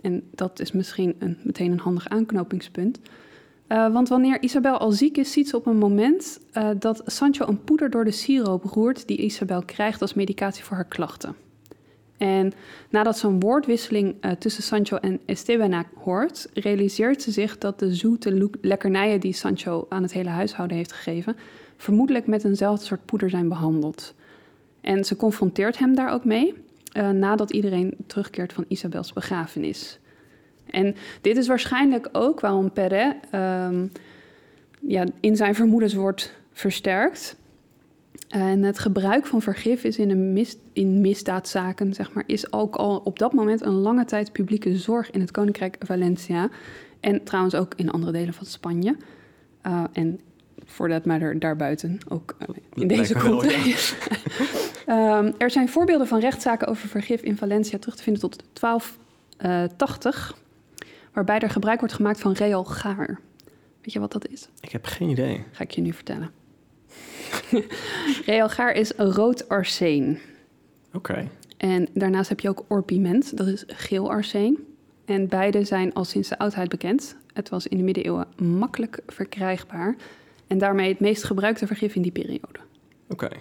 En 0.00 0.22
dat 0.30 0.60
is 0.60 0.72
misschien 0.72 1.16
een, 1.18 1.38
meteen 1.42 1.72
een 1.72 1.78
handig 1.78 2.08
aanknopingspunt. 2.08 2.98
Uh, 3.68 3.92
want 3.92 4.08
wanneer 4.08 4.42
Isabel 4.42 4.78
al 4.78 4.92
ziek 4.92 5.16
is, 5.16 5.32
ziet 5.32 5.48
ze 5.48 5.56
op 5.56 5.66
een 5.66 5.76
moment 5.76 6.40
uh, 6.52 6.70
dat 6.78 7.02
Sancho 7.06 7.46
een 7.46 7.64
poeder 7.64 7.90
door 7.90 8.04
de 8.04 8.10
siroop 8.10 8.64
roert 8.64 9.06
die 9.06 9.16
Isabel 9.16 9.62
krijgt 9.62 10.00
als 10.00 10.14
medicatie 10.14 10.64
voor 10.64 10.76
haar 10.76 10.88
klachten. 10.88 11.36
En 12.16 12.52
nadat 12.90 13.18
ze 13.18 13.26
een 13.26 13.40
woordwisseling 13.40 14.14
uh, 14.20 14.30
tussen 14.30 14.62
Sancho 14.62 14.96
en 14.96 15.20
Esteban 15.26 15.84
hoort, 15.94 16.48
realiseert 16.54 17.22
ze 17.22 17.30
zich 17.30 17.58
dat 17.58 17.78
de 17.78 17.94
zoete 17.94 18.50
lekkernijen 18.60 19.20
die 19.20 19.32
Sancho 19.32 19.86
aan 19.88 20.02
het 20.02 20.12
hele 20.12 20.28
huishouden 20.28 20.76
heeft 20.76 20.92
gegeven, 20.92 21.36
vermoedelijk 21.78 22.26
met 22.26 22.44
eenzelfde 22.44 22.84
soort 22.84 23.04
poeder 23.04 23.30
zijn 23.30 23.48
behandeld. 23.48 24.14
En 24.80 25.04
ze 25.04 25.16
confronteert 25.16 25.78
hem 25.78 25.94
daar 25.94 26.12
ook 26.12 26.24
mee, 26.24 26.54
uh, 26.96 27.10
nadat 27.10 27.50
iedereen 27.50 27.94
terugkeert 28.06 28.52
van 28.52 28.64
Isabels 28.68 29.12
begrafenis. 29.12 29.98
En 30.70 30.94
dit 31.20 31.36
is 31.36 31.46
waarschijnlijk 31.46 32.08
ook 32.12 32.40
waarom 32.40 32.72
Perret 32.72 33.14
um, 33.34 33.92
ja, 34.80 35.04
in 35.20 35.36
zijn 35.36 35.54
vermoedens 35.54 35.94
wordt 35.94 36.34
versterkt. 36.52 37.36
En 38.28 38.62
het 38.62 38.78
gebruik 38.78 39.26
van 39.26 39.42
vergif 39.42 39.84
is 39.84 39.98
in, 39.98 40.46
in 40.72 41.00
misdaadzaken, 41.00 41.94
zeg 41.94 42.12
maar, 42.12 42.24
is 42.26 42.52
ook 42.52 42.76
al 42.76 43.00
op 43.04 43.18
dat 43.18 43.32
moment 43.32 43.62
een 43.64 43.72
lange 43.72 44.04
tijd 44.04 44.32
publieke 44.32 44.76
zorg 44.76 45.10
in 45.10 45.20
het 45.20 45.30
Koninkrijk 45.30 45.76
Valencia. 45.78 46.48
En 47.00 47.24
trouwens 47.24 47.54
ook 47.54 47.72
in 47.76 47.90
andere 47.90 48.12
delen 48.12 48.34
van 48.34 48.46
Spanje. 48.46 48.96
Uh, 49.66 49.84
en 49.92 50.20
voor 50.70 50.88
dat 50.88 51.04
maar 51.04 51.38
daarbuiten 51.38 51.98
ook 52.08 52.36
uh, 52.38 52.48
in 52.74 52.88
deze 52.88 53.14
context. 53.14 53.96
Ja. 54.86 55.18
um, 55.18 55.34
er 55.38 55.50
zijn 55.50 55.68
voorbeelden 55.68 56.06
van 56.06 56.20
rechtszaken 56.20 56.68
over 56.68 56.88
vergif 56.88 57.22
in 57.22 57.36
Valencia 57.36 57.78
terug 57.78 57.96
te 57.96 58.02
vinden 58.02 58.22
tot 58.22 58.42
1280, 58.60 60.30
uh, 60.30 60.36
waarbij 61.12 61.38
er 61.38 61.50
gebruik 61.50 61.78
wordt 61.78 61.94
gemaakt 61.94 62.20
van 62.20 62.32
real 62.32 62.64
gaar. 62.64 63.20
Weet 63.82 63.92
je 63.92 64.00
wat 64.00 64.12
dat 64.12 64.28
is? 64.28 64.48
Ik 64.60 64.72
heb 64.72 64.84
geen 64.84 65.08
idee. 65.08 65.44
Ga 65.52 65.62
ik 65.62 65.70
je 65.70 65.80
nu 65.80 65.92
vertellen. 65.92 66.30
Realgaar 68.26 68.72
is 68.72 68.92
rood 68.96 69.48
arsen. 69.48 70.18
Oké. 70.92 70.96
Okay. 70.96 71.30
En 71.56 71.88
daarnaast 71.94 72.28
heb 72.28 72.40
je 72.40 72.48
ook 72.48 72.64
orpiment, 72.68 73.36
dat 73.36 73.46
is 73.46 73.64
geel 73.66 74.10
arsen. 74.10 74.58
En 75.04 75.28
beide 75.28 75.64
zijn 75.64 75.94
al 75.94 76.04
sinds 76.04 76.28
de 76.28 76.38
oudheid 76.38 76.68
bekend. 76.68 77.16
Het 77.32 77.48
was 77.48 77.66
in 77.66 77.76
de 77.76 77.82
middeleeuwen 77.82 78.26
makkelijk 78.36 79.00
verkrijgbaar. 79.06 79.96
En 80.48 80.58
daarmee 80.58 80.88
het 80.88 81.00
meest 81.00 81.24
gebruikte 81.24 81.66
vergif 81.66 81.94
in 81.94 82.02
die 82.02 82.12
periode. 82.12 82.58
Oké. 83.08 83.24
Okay. 83.24 83.38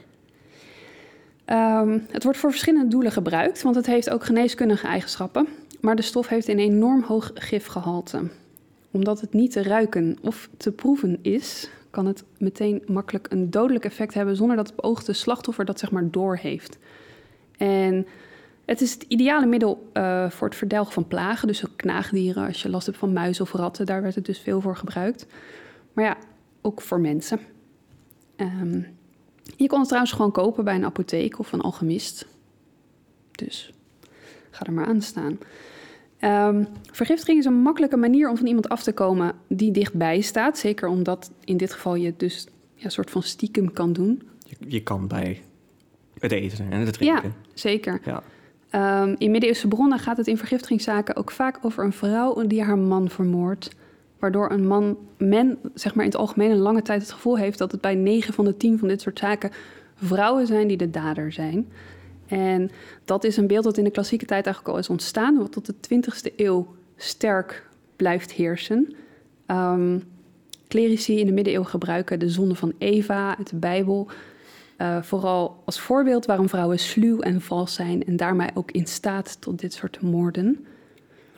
Um, 1.82 2.06
het 2.12 2.24
wordt 2.24 2.40
voor 2.40 2.50
verschillende 2.50 2.90
doelen 2.90 3.12
gebruikt, 3.12 3.62
want 3.62 3.76
het 3.76 3.86
heeft 3.86 4.10
ook 4.10 4.26
geneeskundige 4.26 4.88
eigenschappen. 4.88 5.48
Maar 5.82 5.96
de 5.96 6.02
stof 6.02 6.28
heeft 6.28 6.48
een 6.48 6.60
enorm 6.60 7.04
hoog 7.04 7.32
gifgehalte. 7.34 8.30
Omdat 8.92 9.22
het 9.22 9.34
niet 9.34 9.52
te 9.52 9.64
ruiken 9.64 10.18
of 10.22 10.50
te 10.58 10.72
proeven 10.72 11.20
is, 11.22 11.70
kan 11.90 12.06
het 12.06 12.24
meteen 12.38 12.84
makkelijk 12.88 13.28
een 13.32 13.50
dodelijk 13.50 13.86
effect 13.86 14.14
hebben 14.14 14.36
zonder 14.36 14.56
dat 14.56 14.68
het 14.68 14.76
beoogde 14.76 15.14
slachtoffer 15.14 15.66
dat 15.66 15.80
zeg 15.80 15.92
maar 15.92 16.12
doorheeft. 16.12 16.78
En 17.58 18.08
het 18.66 18.82
is 18.82 18.94
het 18.94 19.06
ideale 19.08 19.46
middel 19.46 19.90
uh, 19.94 20.30
voor 20.30 20.48
het 20.48 20.58
verdelgen 20.58 20.94
van 20.94 21.08
plagen, 21.08 21.48
dus 21.48 21.66
ook 21.66 21.74
knaagdieren, 21.76 22.48
als 22.48 22.62
je 22.62 22.70
last 22.70 22.86
hebt 22.86 22.98
van 22.98 23.14
muizen 23.14 23.44
of 23.44 23.52
ratten, 23.52 23.86
daar 23.86 24.02
werd 24.02 24.16
het 24.16 24.26
dus 24.26 24.40
veel 24.40 24.62
voor 24.62 24.76
gebruikt. 24.76 25.26
Maar 25.94 26.06
ja, 26.06 26.18
ook 26.68 26.82
voor 26.82 27.00
mensen. 27.00 27.40
Um, 28.38 28.86
je 29.56 29.68
kon 29.68 29.78
het 29.78 29.88
trouwens 29.88 30.14
gewoon 30.14 30.32
kopen 30.32 30.64
bij 30.64 30.76
een 30.76 30.86
apotheek 30.86 31.40
of 31.40 31.52
een 31.52 31.62
alchemist. 31.62 32.28
Dus 33.32 33.74
ga 34.52 34.66
er 34.66 34.74
maar 34.74 34.86
aan 34.86 35.02
staan. 35.02 35.38
Um, 36.22 36.68
vergiftiging 36.92 37.40
is 37.40 37.46
een 37.46 37.62
makkelijke 37.62 37.98
manier 37.98 38.30
om 38.30 38.38
van 38.38 38.46
iemand 38.46 38.70
af 38.70 38.84
te 38.84 38.94
komen 38.94 39.34
die 39.48 39.72
dichtbij 39.72 40.22
staat. 40.22 40.58
Zeker 40.58 40.88
omdat 40.90 41.32
in 41.44 41.58
dit 41.58 41.74
geval 41.74 41.96
je 41.96 42.14
dus 42.18 42.48
ja, 42.76 42.86
een 42.86 42.92
soort 42.92 43.12
van 43.12 43.24
stiekem 43.24 43.74
kan 43.74 43.94
doen. 43.94 44.22
Je, 44.44 44.56
je 44.68 44.84
kan 44.84 45.08
bij 45.08 45.42
het 46.20 46.32
eten 46.32 46.72
en 46.72 46.80
het 46.80 46.94
drinken. 46.94 47.24
Ja, 47.24 47.36
zeker. 47.54 48.02
Ja. 48.06 48.24
Um, 49.02 49.16
in 49.18 49.32
middeleeuwse 49.32 49.68
bronnen 49.68 50.00
gaat 50.00 50.18
het 50.18 50.28
in 50.28 50.38
vergiftigingszaken 50.38 51.16
ook 51.16 51.32
vaak 51.32 51.60
over 51.62 51.84
een 51.84 51.94
vrouw 51.94 52.48
die 52.48 52.64
haar 52.64 52.78
man 52.78 53.10
vermoordt. 53.10 53.76
Waardoor 54.20 54.52
een 54.52 54.68
man, 54.68 54.98
men 55.18 55.60
zeg 55.74 55.96
maar 55.96 56.06
in 56.06 56.12
het 56.12 56.20
algemeen 56.20 56.52
een 56.52 56.58
lange 56.58 56.82
tijd 56.82 57.02
het 57.02 57.12
gevoel 57.12 57.38
heeft 57.38 57.58
dat 57.58 57.72
het 57.72 57.82
bij 57.82 57.96
9 57.96 58.34
van 58.34 58.46
de 58.46 58.58
10 58.58 58.80
van 58.80 58.88
dit 58.88 59.02
soort 59.02 59.20
zaken 59.20 59.52
vrouwen 59.96 60.48
zijn 60.48 60.68
die 60.68 60.78
de 60.78 60.90
dader 60.90 61.32
zijn. 61.32 61.68
En 62.28 62.72
dat 63.06 63.24
is 63.24 63.38
een 63.38 63.48
beeld 63.48 63.64
dat 63.64 63.78
in 63.78 63.84
de 63.84 63.92
klassieke 63.92 64.26
tijd 64.26 64.46
eigenlijk 64.46 64.76
al 64.76 64.82
is 64.82 64.90
ontstaan, 64.90 65.38
wat 65.38 65.52
tot 65.52 65.66
de 65.66 65.74
20e 65.74 66.36
eeuw 66.36 66.76
sterk 66.96 67.70
blijft 67.96 68.32
heersen. 68.32 68.96
Um, 69.48 70.04
clerici 70.68 71.20
in 71.20 71.26
de 71.26 71.32
middeleeuwen 71.32 71.70
gebruiken 71.70 72.20
de 72.20 72.30
zonde 72.30 72.56
van 72.56 72.74
Eva 72.78 73.38
uit 73.38 73.50
de 73.50 73.56
Bijbel. 73.56 74.08
Uh, 74.78 75.02
vooral 75.02 75.62
als 75.66 75.80
voorbeeld 75.80 76.26
waarom 76.26 76.50
vrouwen 76.50 76.80
sluw 76.80 77.20
en 77.20 77.42
vals 77.42 77.74
zijn 77.74 78.06
en 78.06 78.16
daarmee 78.16 78.50
ook 78.54 78.72
in 78.72 78.88
staat 78.88 79.42
tot 79.42 79.60
dit 79.60 79.74
soort 79.74 80.02
moorden. 80.02 80.66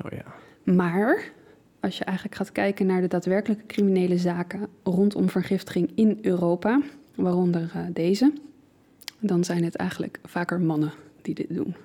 Oh 0.05 0.11
ja. 0.11 0.25
Maar 0.73 1.31
als 1.79 1.97
je 1.97 2.03
eigenlijk 2.03 2.37
gaat 2.37 2.51
kijken 2.51 2.85
naar 2.85 3.01
de 3.01 3.07
daadwerkelijke 3.07 3.65
criminele 3.65 4.17
zaken 4.17 4.67
rondom 4.83 5.29
vergiftiging 5.29 5.91
in 5.95 6.17
Europa, 6.21 6.81
waaronder 7.15 7.71
uh, 7.75 7.81
deze, 7.93 8.33
dan 9.19 9.43
zijn 9.43 9.63
het 9.63 9.75
eigenlijk 9.75 10.19
vaker 10.23 10.59
mannen 10.59 10.91
die 11.21 11.35
dit 11.35 11.47
doen. 11.49 11.75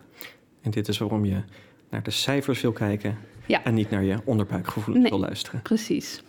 En 0.60 0.70
dit 0.70 0.88
is 0.88 0.98
waarom 0.98 1.24
je 1.24 1.42
naar 1.88 2.02
de 2.02 2.10
cijfers 2.10 2.60
wil 2.60 2.72
kijken 2.72 3.18
ja. 3.46 3.64
en 3.64 3.74
niet 3.74 3.90
naar 3.90 4.04
je 4.04 4.18
onderbuikgevoel 4.24 4.94
nee, 4.94 5.10
wil 5.10 5.18
luisteren. 5.18 5.62
Precies. 5.62 6.22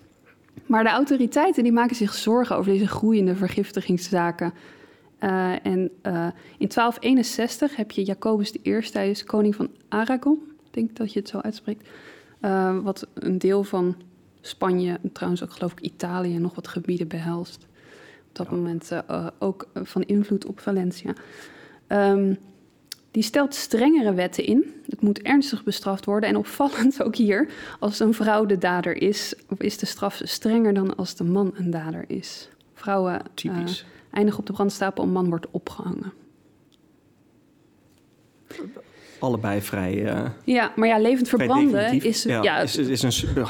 Maar 0.66 0.84
de 0.84 0.90
autoriteiten 0.90 1.64
die 1.64 1.72
maken 1.72 1.96
zich 1.96 2.14
zorgen 2.14 2.58
over 2.58 2.72
deze 2.72 2.88
groeiende 2.88 3.36
vergiftigingszaken. 3.36 4.54
Uh, 5.20 5.66
en 5.66 5.80
uh, 5.80 6.28
in 6.58 6.68
1261 6.68 7.76
heb 7.76 7.92
je 7.92 8.04
Jacobus 8.04 8.54
I, 8.64 8.82
hij 8.92 9.10
is 9.10 9.24
koning 9.24 9.56
van 9.56 9.70
Aragon, 9.88 10.40
ik 10.66 10.74
denk 10.74 10.96
dat 10.96 11.14
je 11.14 11.20
het 11.20 11.30
zo 11.30 11.38
uitspreekt, 11.38 11.90
uh, 12.46 12.78
wat 12.80 13.08
een 13.14 13.38
deel 13.38 13.64
van 13.64 13.96
Spanje, 14.42 15.00
trouwens 15.14 15.44
ook 15.44 15.52
geloof 15.52 15.72
ik 15.72 15.80
Italië 15.80 16.36
en 16.36 16.42
nog 16.42 16.56
wat 16.56 16.68
gebieden 16.68 17.08
behelst 17.08 17.68
op 18.30 18.36
dat 18.36 18.48
ja. 18.50 18.56
moment 18.56 18.92
uh, 18.92 19.28
ook 19.40 19.68
van 19.74 20.04
invloed 20.04 20.46
op 20.46 20.60
Valencia. 20.60 21.14
Um, 21.88 22.38
die 23.12 23.24
stelt 23.24 23.56
strengere 23.56 24.14
wetten 24.14 24.46
in. 24.46 24.82
Het 24.90 25.02
moet 25.02 25.22
ernstig 25.22 25.64
bestraft 25.64 26.06
worden. 26.06 26.30
En 26.30 26.36
opvallend 26.36 27.02
ook 27.04 27.16
hier, 27.16 27.50
als 27.80 28.00
een 28.00 28.14
vrouw 28.14 28.46
de 28.46 28.58
dader 28.58 29.02
is, 29.02 29.36
is 29.58 29.78
de 29.78 29.86
straf 29.86 30.22
strenger 30.24 30.74
dan 30.74 30.96
als 30.96 31.16
de 31.16 31.24
man 31.24 31.52
een 31.56 31.72
dader 31.72 32.04
is. 32.08 32.50
Vrouwen 32.74 33.22
uh, 33.44 33.66
eindigen 34.12 34.40
op 34.40 34.46
de 34.46 34.54
brandstapel, 34.54 35.04
een 35.04 35.12
man 35.12 35.30
wordt 35.30 35.52
opgehangen. 35.52 36.14
Allebei 39.26 39.62
vrij. 39.62 40.04
Uh, 40.04 40.22
ja, 40.44 40.72
maar 40.76 40.88
ja, 40.88 41.00
levend 41.00 41.28
verbranden 41.28 42.02
is, 42.02 42.24
ja, 42.24 42.44
ja, 42.44 42.60
is, 42.60 42.78
is 42.78 43.02
een 43.02 43.12
stuk 43.22 43.46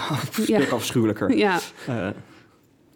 ja. 0.46 0.60
afschuwelijker. 0.70 1.38
Ja. 1.38 1.60
Uh, 1.90 2.08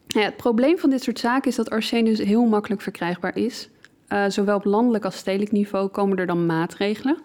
ja, 0.08 0.22
het 0.22 0.38
probleem 0.38 0.78
van 0.78 0.90
dit 0.90 1.04
soort 1.04 1.20
zaken 1.20 1.50
is 1.50 1.56
dat 1.56 1.70
arsen 1.70 2.06
dus 2.06 2.20
heel 2.20 2.46
makkelijk 2.46 2.82
verkrijgbaar 2.82 3.38
is. 3.38 3.70
Uh, 4.10 4.24
zowel 4.28 4.56
op 4.56 4.66
landelijk 4.66 5.06
als 5.06 5.18
stedelijk 5.18 5.52
niveau 5.52 5.88
komen 5.88 6.18
er 6.18 6.26
dan 6.26 6.46
maatregelen. 6.46 7.18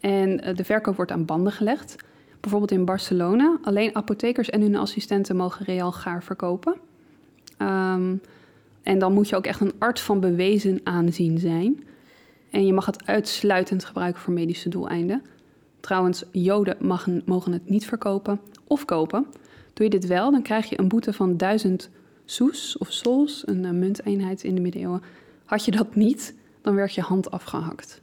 En 0.00 0.36
de 0.56 0.64
verkoop 0.64 0.96
wordt 0.96 1.10
aan 1.10 1.24
banden 1.24 1.52
gelegd. 1.52 1.96
Bijvoorbeeld 2.40 2.70
in 2.70 2.84
Barcelona. 2.84 3.58
Alleen 3.62 3.96
apothekers 3.96 4.50
en 4.50 4.60
hun 4.60 4.76
assistenten 4.76 5.36
mogen 5.36 5.64
real 5.64 5.92
gaar 5.92 6.22
verkopen. 6.22 6.74
Um, 7.58 8.20
en 8.82 8.98
dan 8.98 9.12
moet 9.12 9.28
je 9.28 9.36
ook 9.36 9.46
echt 9.46 9.60
een 9.60 9.72
arts 9.78 10.00
van 10.00 10.20
bewezen 10.20 10.80
aanzien 10.84 11.38
zijn. 11.38 11.84
En 12.50 12.66
je 12.66 12.72
mag 12.72 12.86
het 12.86 13.06
uitsluitend 13.06 13.84
gebruiken 13.84 14.22
voor 14.22 14.32
medische 14.32 14.68
doeleinden. 14.68 15.22
Trouwens, 15.80 16.24
joden 16.30 16.76
mogen, 16.80 17.22
mogen 17.24 17.52
het 17.52 17.68
niet 17.68 17.86
verkopen 17.86 18.40
of 18.66 18.84
kopen. 18.84 19.26
Doe 19.72 19.84
je 19.84 19.90
dit 19.90 20.06
wel, 20.06 20.30
dan 20.30 20.42
krijg 20.42 20.68
je 20.68 20.78
een 20.78 20.88
boete 20.88 21.12
van 21.12 21.36
1000 21.36 21.90
soes 22.24 22.78
of 22.78 22.92
sols, 22.92 23.42
een 23.46 23.64
uh, 23.64 23.70
munteenheid 23.70 24.44
in 24.44 24.54
de 24.54 24.60
middeleeuwen. 24.60 25.02
Had 25.44 25.64
je 25.64 25.70
dat 25.70 25.94
niet, 25.94 26.34
dan 26.62 26.74
werd 26.74 26.94
je 26.94 27.00
hand 27.00 27.30
afgehakt. 27.30 28.00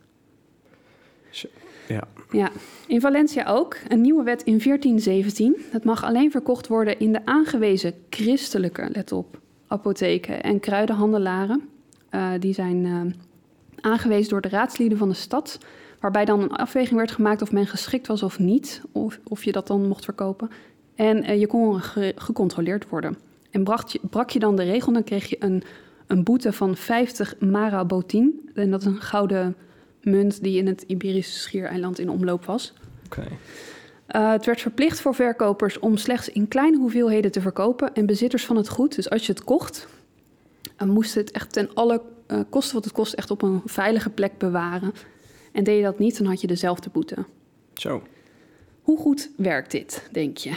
Ja. 1.88 2.08
ja. 2.32 2.52
In 2.88 3.02
Valencia 3.02 3.46
ook. 3.46 3.78
Een 3.88 4.02
nieuwe 4.02 4.24
wet 4.24 4.44
in 4.44 4.60
1417. 4.64 5.56
Het 5.72 5.84
mag 5.84 6.04
alleen 6.04 6.32
verkocht 6.32 6.68
worden 6.68 7.00
in 7.00 7.14
de 7.14 7.26
aangewezen 7.26 7.94
christelijke, 8.10 8.90
let 8.92 9.12
op, 9.12 9.40
apotheken 9.68 10.44
en 10.44 10.60
kruidenhandelaren. 10.60 11.70
Uh, 12.12 12.32
die 12.40 12.54
zijn 12.54 12.86
uh, 12.86 13.02
aangewezen 13.88 14.30
door 14.30 14.42
de 14.42 14.50
raadslieden 14.50 14.98
van 14.98 15.10
de 15.10 15.16
stad. 15.16 15.58
Waarbij 16.00 16.26
dan 16.26 16.42
een 16.42 16.52
afweging 16.52 16.98
werd 16.98 17.12
gemaakt 17.12 17.42
of 17.42 17.52
men 17.52 17.68
geschikt 17.68 18.08
was 18.08 18.24
of 18.24 18.40
niet. 18.40 18.82
Of, 18.92 19.20
of 19.24 19.44
je 19.44 19.52
dat 19.52 19.68
dan 19.68 19.88
mocht 19.88 20.04
verkopen. 20.04 20.50
En 20.96 21.30
uh, 21.30 21.40
je 21.40 21.48
kon 21.48 21.82
ge 21.82 22.14
gecontroleerd 22.16 22.90
worden. 22.90 23.18
En 23.52 23.64
brak 23.64 23.88
je, 23.88 24.00
brak 24.10 24.30
je 24.30 24.40
dan 24.40 24.56
de 24.56 24.64
regel, 24.64 24.94
dan 24.94 25.04
kreeg 25.04 25.30
je 25.30 25.36
een, 25.40 25.64
een 26.08 26.24
boete 26.24 26.54
van 26.54 26.76
50 26.76 27.40
marabotin. 27.40 28.50
En 28.54 28.72
dat 28.72 28.82
is 28.82 28.88
een 28.88 29.02
gouden 29.02 29.56
munt 30.02 30.44
die 30.44 30.58
in 30.58 30.68
het 30.68 30.82
Iberische 30.82 31.40
schiereiland 31.40 32.00
in 32.00 32.10
omloop 32.10 32.46
was. 32.46 32.74
Oké. 33.06 33.28
Uh, 34.16 34.32
het 34.32 34.46
werd 34.46 34.62
verplicht 34.62 35.02
voor 35.02 35.16
verkopers 35.16 35.80
om 35.80 35.98
slechts 35.98 36.30
in 36.30 36.48
kleine 36.48 36.78
hoeveelheden 36.78 37.32
te 37.32 37.42
verkopen. 37.42 37.94
En 37.94 38.06
bezitters 38.06 38.46
van 38.46 38.56
het 38.56 38.70
goed, 38.70 38.96
dus 38.96 39.10
als 39.10 39.26
je 39.26 39.32
het 39.32 39.44
kocht, 39.44 39.88
uh, 40.82 40.88
moest 40.88 41.16
het 41.16 41.32
echt 41.32 41.54
ten 41.54 41.70
alle 41.74 42.02
uh, 42.28 42.40
kosten 42.50 42.76
wat 42.76 42.84
het 42.84 42.94
kost 42.94 43.14
echt 43.14 43.32
op 43.32 43.42
een 43.42 43.62
veilige 43.66 44.10
plek 44.10 44.38
bewaren. 44.38 44.94
En 45.52 45.64
deed 45.64 45.78
je 45.78 45.84
dat 45.84 46.00
niet, 46.00 46.18
dan 46.18 46.28
had 46.28 46.42
je 46.42 46.48
dezelfde 46.48 46.90
boete. 46.90 47.16
Zo. 47.74 48.02
Hoe 48.82 48.98
goed 49.00 49.30
werkt 49.38 49.72
dit, 49.72 50.10
denk 50.12 50.38
je? 50.38 50.50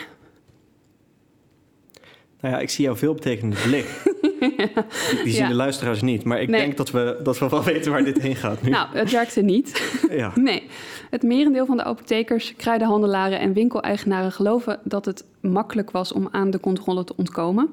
Nou 2.40 2.54
ja, 2.54 2.60
ik 2.60 2.70
zie 2.70 2.84
jouw 2.84 2.96
veelbetekenende 2.96 3.56
blik. 3.66 3.86
Die, 4.40 5.22
die 5.24 5.32
zien 5.32 5.42
Ja. 5.42 5.48
de 5.48 5.54
luisteraars 5.54 6.02
niet. 6.02 6.24
Maar 6.24 6.40
ik 6.40 6.48
Nee. 6.48 6.60
denk 6.60 6.76
dat 6.76 6.90
we, 6.90 7.20
dat 7.22 7.38
we 7.38 7.48
wel 7.48 7.62
weten 7.62 7.92
waar 7.92 8.04
dit 8.04 8.20
heen 8.20 8.36
gaat 8.36 8.62
nu. 8.62 8.70
Nou, 8.70 8.88
het 8.96 9.10
werkte 9.10 9.40
niet. 9.42 9.82
ja. 10.10 10.32
Nee, 10.40 10.62
het 11.10 11.22
merendeel 11.22 11.66
van 11.66 11.76
de 11.76 11.84
apothekers, 11.84 12.54
kruidenhandelaren 12.56 13.40
en 13.40 13.52
winkeleigenaren 13.52 14.32
geloven 14.32 14.80
dat 14.84 15.04
het 15.04 15.24
makkelijk 15.40 15.90
was 15.90 16.12
om 16.12 16.28
aan 16.30 16.50
de 16.50 16.60
controle 16.60 17.04
te 17.04 17.16
ontkomen. 17.16 17.68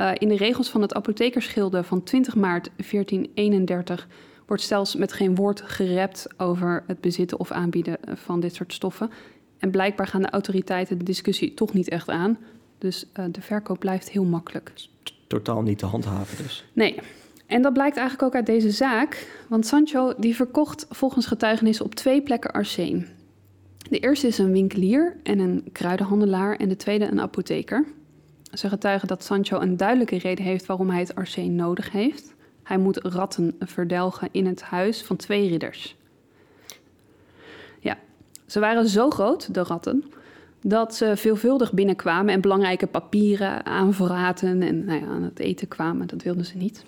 Uh, 0.00 0.10
in 0.14 0.28
de 0.28 0.36
regels 0.36 0.68
van 0.68 0.82
het 0.82 0.94
apothekersgilde 0.94 1.84
van 1.84 2.02
20 2.02 2.34
maart 2.34 2.70
1431 2.76 4.08
wordt 4.46 4.62
zelfs 4.62 4.94
met 4.94 5.12
geen 5.12 5.34
woord 5.34 5.60
gerept 5.60 6.26
over 6.36 6.84
het 6.86 7.00
bezitten 7.00 7.38
of 7.38 7.50
aanbieden 7.50 7.98
van 8.14 8.40
dit 8.40 8.54
soort 8.54 8.72
stoffen. 8.72 9.10
En 9.58 9.70
blijkbaar 9.70 10.06
gaan 10.06 10.22
de 10.22 10.30
autoriteiten 10.30 10.98
de 10.98 11.04
discussie 11.04 11.54
toch 11.54 11.72
niet 11.72 11.88
echt 11.88 12.08
aan. 12.08 12.38
Dus 12.78 13.06
uh, 13.18 13.24
de 13.30 13.40
verkoop 13.40 13.78
blijft 13.78 14.10
heel 14.10 14.24
makkelijk. 14.24 14.72
Totaal 15.26 15.62
niet 15.62 15.78
te 15.78 15.86
handhaven 15.86 16.42
dus. 16.42 16.64
Nee. 16.72 16.98
En 17.46 17.62
dat 17.62 17.72
blijkt 17.72 17.96
eigenlijk 17.96 18.28
ook 18.28 18.34
uit 18.34 18.46
deze 18.46 18.70
zaak. 18.70 19.42
Want 19.48 19.66
Sancho 19.66 20.14
die 20.18 20.36
verkocht 20.36 20.86
volgens 20.90 21.26
getuigenissen 21.26 21.84
op 21.84 21.94
twee 21.94 22.22
plekken 22.22 22.52
arsen. 22.52 23.06
De 23.90 23.98
eerste 23.98 24.26
is 24.26 24.38
een 24.38 24.52
winkelier 24.52 25.16
en 25.22 25.38
een 25.38 25.68
kruidenhandelaar 25.72 26.56
en 26.56 26.68
de 26.68 26.76
tweede 26.76 27.04
een 27.04 27.20
apotheker. 27.20 27.84
Ze 28.52 28.68
getuigen 28.68 29.08
dat 29.08 29.24
Sancho 29.24 29.60
een 29.60 29.76
duidelijke 29.76 30.18
reden 30.18 30.44
heeft 30.44 30.66
waarom 30.66 30.90
hij 30.90 31.00
het 31.00 31.14
arsen 31.14 31.54
nodig 31.54 31.90
heeft. 31.90 32.34
Hij 32.62 32.78
moet 32.78 32.96
ratten 32.96 33.56
verdelgen 33.60 34.28
in 34.32 34.46
het 34.46 34.62
huis 34.62 35.02
van 35.02 35.16
twee 35.16 35.48
ridders. 35.48 35.96
Ja, 37.80 37.98
ze 38.46 38.60
waren 38.60 38.88
zo 38.88 39.10
groot, 39.10 39.54
de 39.54 39.62
ratten, 39.62 40.04
dat 40.62 40.94
ze 40.94 41.16
veelvuldig 41.16 41.72
binnenkwamen 41.72 42.34
en 42.34 42.40
belangrijke 42.40 42.86
papieren 42.86 43.66
aanverraten 43.66 44.62
en 44.62 44.84
nou 44.84 45.00
ja, 45.00 45.06
aan 45.06 45.22
het 45.22 45.38
eten 45.38 45.68
kwamen. 45.68 46.06
Dat 46.06 46.22
wilden 46.22 46.44
ze 46.44 46.56
niet. 46.56 46.84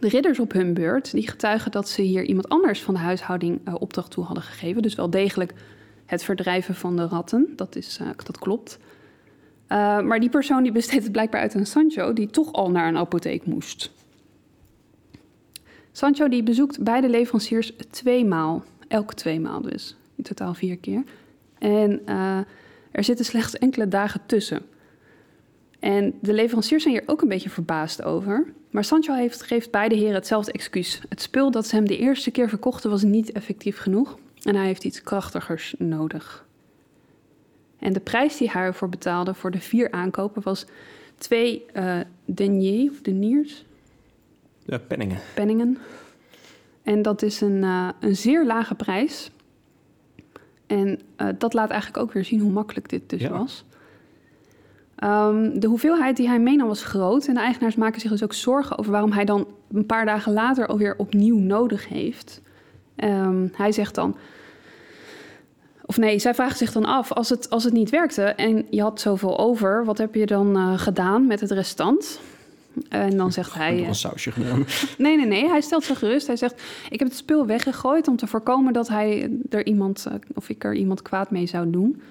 De 0.00 0.08
ridders 0.08 0.38
op 0.38 0.52
hun 0.52 0.74
beurt, 0.74 1.12
die 1.12 1.28
getuigen 1.28 1.70
dat 1.70 1.88
ze 1.88 2.02
hier 2.02 2.24
iemand 2.24 2.48
anders 2.48 2.82
van 2.82 2.94
de 2.94 3.00
huishouding 3.00 3.60
uh, 3.68 3.74
opdracht 3.78 4.10
toe 4.10 4.24
hadden 4.24 4.44
gegeven. 4.44 4.82
Dus 4.82 4.94
wel 4.94 5.10
degelijk 5.10 5.52
het 6.06 6.24
verdrijven 6.24 6.74
van 6.74 6.96
de 6.96 7.06
ratten, 7.06 7.52
dat, 7.56 7.76
is, 7.76 7.98
uh, 8.02 8.08
dat 8.24 8.38
klopt. 8.38 8.78
Uh, 9.72 10.00
maar 10.00 10.20
die 10.20 10.28
persoon 10.28 10.62
die 10.62 10.72
besteedt 10.72 11.02
het 11.02 11.12
blijkbaar 11.12 11.40
uit 11.40 11.54
aan 11.54 11.66
Sancho, 11.66 12.12
die 12.12 12.30
toch 12.30 12.52
al 12.52 12.70
naar 12.70 12.88
een 12.88 12.96
apotheek 12.96 13.46
moest. 13.46 13.90
Sancho 15.92 16.28
die 16.28 16.42
bezoekt 16.42 16.82
beide 16.82 17.08
leveranciers 17.08 17.72
tweemaal, 17.90 18.64
elke 18.88 19.14
tweemaal 19.14 19.60
dus, 19.60 19.96
in 20.16 20.24
totaal 20.24 20.54
vier 20.54 20.76
keer. 20.76 21.02
En 21.58 22.00
uh, 22.08 22.38
er 22.90 23.04
zitten 23.04 23.24
slechts 23.24 23.58
enkele 23.58 23.88
dagen 23.88 24.20
tussen. 24.26 24.62
En 25.78 26.14
de 26.20 26.32
leveranciers 26.32 26.82
zijn 26.82 26.94
hier 26.94 27.04
ook 27.06 27.22
een 27.22 27.28
beetje 27.28 27.50
verbaasd 27.50 28.02
over. 28.02 28.52
Maar 28.70 28.84
Sancho 28.84 29.14
heeft, 29.14 29.42
geeft 29.42 29.70
beide 29.70 29.94
heren 29.94 30.14
hetzelfde 30.14 30.52
excuus. 30.52 31.00
Het 31.08 31.22
spul 31.22 31.50
dat 31.50 31.66
ze 31.66 31.74
hem 31.74 31.86
de 31.86 31.98
eerste 31.98 32.30
keer 32.30 32.48
verkochten 32.48 32.90
was 32.90 33.02
niet 33.02 33.32
effectief 33.32 33.78
genoeg. 33.78 34.18
En 34.42 34.56
hij 34.56 34.66
heeft 34.66 34.84
iets 34.84 35.02
krachtigers 35.02 35.74
nodig. 35.78 36.46
En 37.82 37.92
de 37.92 38.00
prijs 38.00 38.36
die 38.36 38.50
hij 38.50 38.62
ervoor 38.62 38.88
betaalde 38.88 39.34
voor 39.34 39.50
de 39.50 39.60
vier 39.60 39.90
aankopen 39.90 40.42
was 40.42 40.66
twee 41.18 41.64
uh, 41.74 41.96
deniers, 42.24 42.90
of 42.90 43.00
deniers? 43.00 43.64
Ja, 44.64 44.78
penningen. 44.78 45.18
Penningen. 45.34 45.78
En 46.82 47.02
dat 47.02 47.22
is 47.22 47.40
een, 47.40 47.62
uh, 47.62 47.88
een 48.00 48.16
zeer 48.16 48.46
lage 48.46 48.74
prijs. 48.74 49.30
En 50.66 51.00
uh, 51.20 51.28
dat 51.38 51.54
laat 51.54 51.70
eigenlijk 51.70 52.02
ook 52.02 52.12
weer 52.12 52.24
zien 52.24 52.40
hoe 52.40 52.50
makkelijk 52.52 52.88
dit 52.88 53.10
dus 53.10 53.20
Ja. 53.20 53.30
was. 53.30 53.64
Um, 55.04 55.60
de 55.60 55.66
hoeveelheid 55.66 56.16
die 56.16 56.28
hij 56.28 56.40
meenam 56.40 56.66
was 56.66 56.84
groot. 56.84 57.26
En 57.26 57.34
de 57.34 57.40
eigenaars 57.40 57.76
maken 57.76 58.00
zich 58.00 58.10
dus 58.10 58.22
ook 58.22 58.34
zorgen 58.34 58.78
over 58.78 58.92
waarom 58.92 59.12
hij 59.12 59.24
dan 59.24 59.46
een 59.72 59.86
paar 59.86 60.06
dagen 60.06 60.32
later 60.32 60.66
alweer 60.66 60.94
opnieuw 60.96 61.38
nodig 61.38 61.88
heeft. 61.88 62.40
Um, 62.96 63.50
hij 63.56 63.72
zegt 63.72 63.94
dan. 63.94 64.16
Of 65.92 65.98
nee, 65.98 66.18
zij 66.18 66.34
vragen 66.34 66.56
zich 66.56 66.72
dan 66.72 66.84
af: 66.84 67.12
als 67.12 67.28
het, 67.28 67.50
als 67.50 67.64
het 67.64 67.72
niet 67.72 67.90
werkte 67.90 68.22
en 68.22 68.66
je 68.70 68.82
had 68.82 69.00
zoveel 69.00 69.38
over, 69.38 69.84
wat 69.84 69.98
heb 69.98 70.14
je 70.14 70.26
dan 70.26 70.56
uh, 70.56 70.78
gedaan 70.78 71.26
met 71.26 71.40
het 71.40 71.50
restant? 71.50 72.20
En 72.88 73.16
dan 73.16 73.32
zegt 73.32 73.54
hij. 73.54 73.74
Nog 73.76 73.88
een 73.88 73.94
sausje 73.94 74.32
gedaan. 74.32 74.64
Nee, 74.98 75.16
nee, 75.16 75.26
nee. 75.26 75.48
Hij 75.48 75.60
stelt 75.60 75.84
zich 75.84 75.98
gerust. 75.98 76.26
Hij 76.26 76.36
zegt: 76.36 76.62
Ik 76.90 76.98
heb 76.98 77.08
het 77.08 77.16
spul 77.16 77.46
weggegooid 77.46 78.08
om 78.08 78.16
te 78.16 78.26
voorkomen 78.26 78.72
dat 78.72 78.88
hij 78.88 79.30
er 79.50 79.66
iemand, 79.66 80.04
uh, 80.08 80.14
of 80.34 80.48
ik 80.48 80.64
er 80.64 80.74
iemand 80.74 81.02
kwaad 81.02 81.30
mee 81.30 81.46
zou 81.46 81.70
doen. 81.70 82.02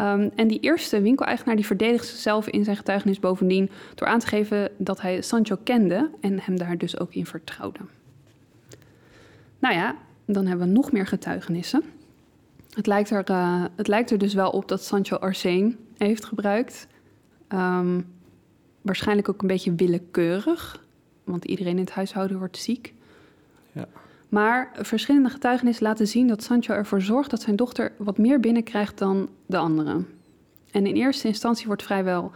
Um, 0.00 0.30
en 0.34 0.48
die 0.48 0.60
eerste 0.60 1.00
winkeleigenaar 1.00 1.56
die 1.56 1.66
verdedigt 1.66 2.06
zichzelf 2.06 2.48
in 2.48 2.64
zijn 2.64 2.76
getuigenis 2.76 3.20
bovendien 3.20 3.70
door 3.94 4.08
aan 4.08 4.18
te 4.18 4.26
geven 4.26 4.70
dat 4.76 5.00
hij 5.00 5.22
Sancho 5.22 5.56
kende 5.64 6.10
en 6.20 6.40
hem 6.40 6.58
daar 6.58 6.78
dus 6.78 6.98
ook 6.98 7.14
in 7.14 7.26
vertrouwde. 7.26 7.80
Nou 9.58 9.74
ja, 9.74 9.96
dan 10.24 10.46
hebben 10.46 10.66
we 10.66 10.72
nog 10.72 10.92
meer 10.92 11.06
getuigenissen. 11.06 11.82
Het 12.74 12.86
lijkt 12.86 13.10
er, 13.10 13.30
uh, 13.30 13.64
het 13.76 13.88
lijkt 13.88 14.10
er 14.10 14.18
dus 14.18 14.34
wel 14.34 14.50
op 14.50 14.68
dat 14.68 14.84
Sancho 14.84 15.16
arsen 15.16 15.78
heeft 15.96 16.24
gebruikt. 16.24 16.86
Um, 17.48 18.06
waarschijnlijk 18.82 19.28
ook 19.28 19.40
een 19.40 19.48
beetje 19.48 19.74
willekeurig, 19.74 20.84
want 21.24 21.44
iedereen 21.44 21.76
in 21.76 21.84
het 21.84 21.90
huishouden 21.90 22.38
wordt 22.38 22.56
ziek. 22.56 22.94
Ja. 23.72 23.88
Maar 24.28 24.70
verschillende 24.74 25.28
getuigenissen 25.28 25.84
laten 25.84 26.08
zien 26.08 26.26
dat 26.26 26.42
Sancho 26.42 26.74
ervoor 26.74 27.02
zorgt 27.02 27.30
dat 27.30 27.42
zijn 27.42 27.56
dochter 27.56 27.92
wat 27.98 28.18
meer 28.18 28.40
binnenkrijgt 28.40 28.98
dan 28.98 29.28
de 29.46 29.56
anderen. 29.56 30.06
En 30.70 30.86
in 30.86 30.94
eerste 30.94 31.28
instantie 31.28 31.66
wordt 31.66 31.82
vrijwel 31.82 32.32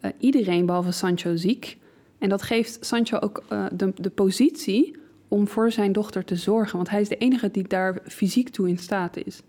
uh, 0.00 0.10
iedereen 0.18 0.66
behalve 0.66 0.92
Sancho 0.92 1.36
ziek. 1.36 1.78
En 2.18 2.28
dat 2.28 2.42
geeft 2.42 2.86
Sancho 2.86 3.18
ook 3.18 3.42
uh, 3.52 3.66
de, 3.72 3.92
de 3.96 4.10
positie 4.10 4.96
om 5.28 5.48
voor 5.48 5.72
zijn 5.72 5.92
dochter 5.92 6.24
te 6.24 6.36
zorgen, 6.36 6.76
want 6.76 6.90
hij 6.90 7.00
is 7.00 7.08
de 7.08 7.16
enige 7.16 7.50
die 7.50 7.68
daar 7.68 7.98
fysiek 8.04 8.48
toe 8.48 8.68
in 8.68 8.78
staat 8.78 9.16
is. 9.16 9.42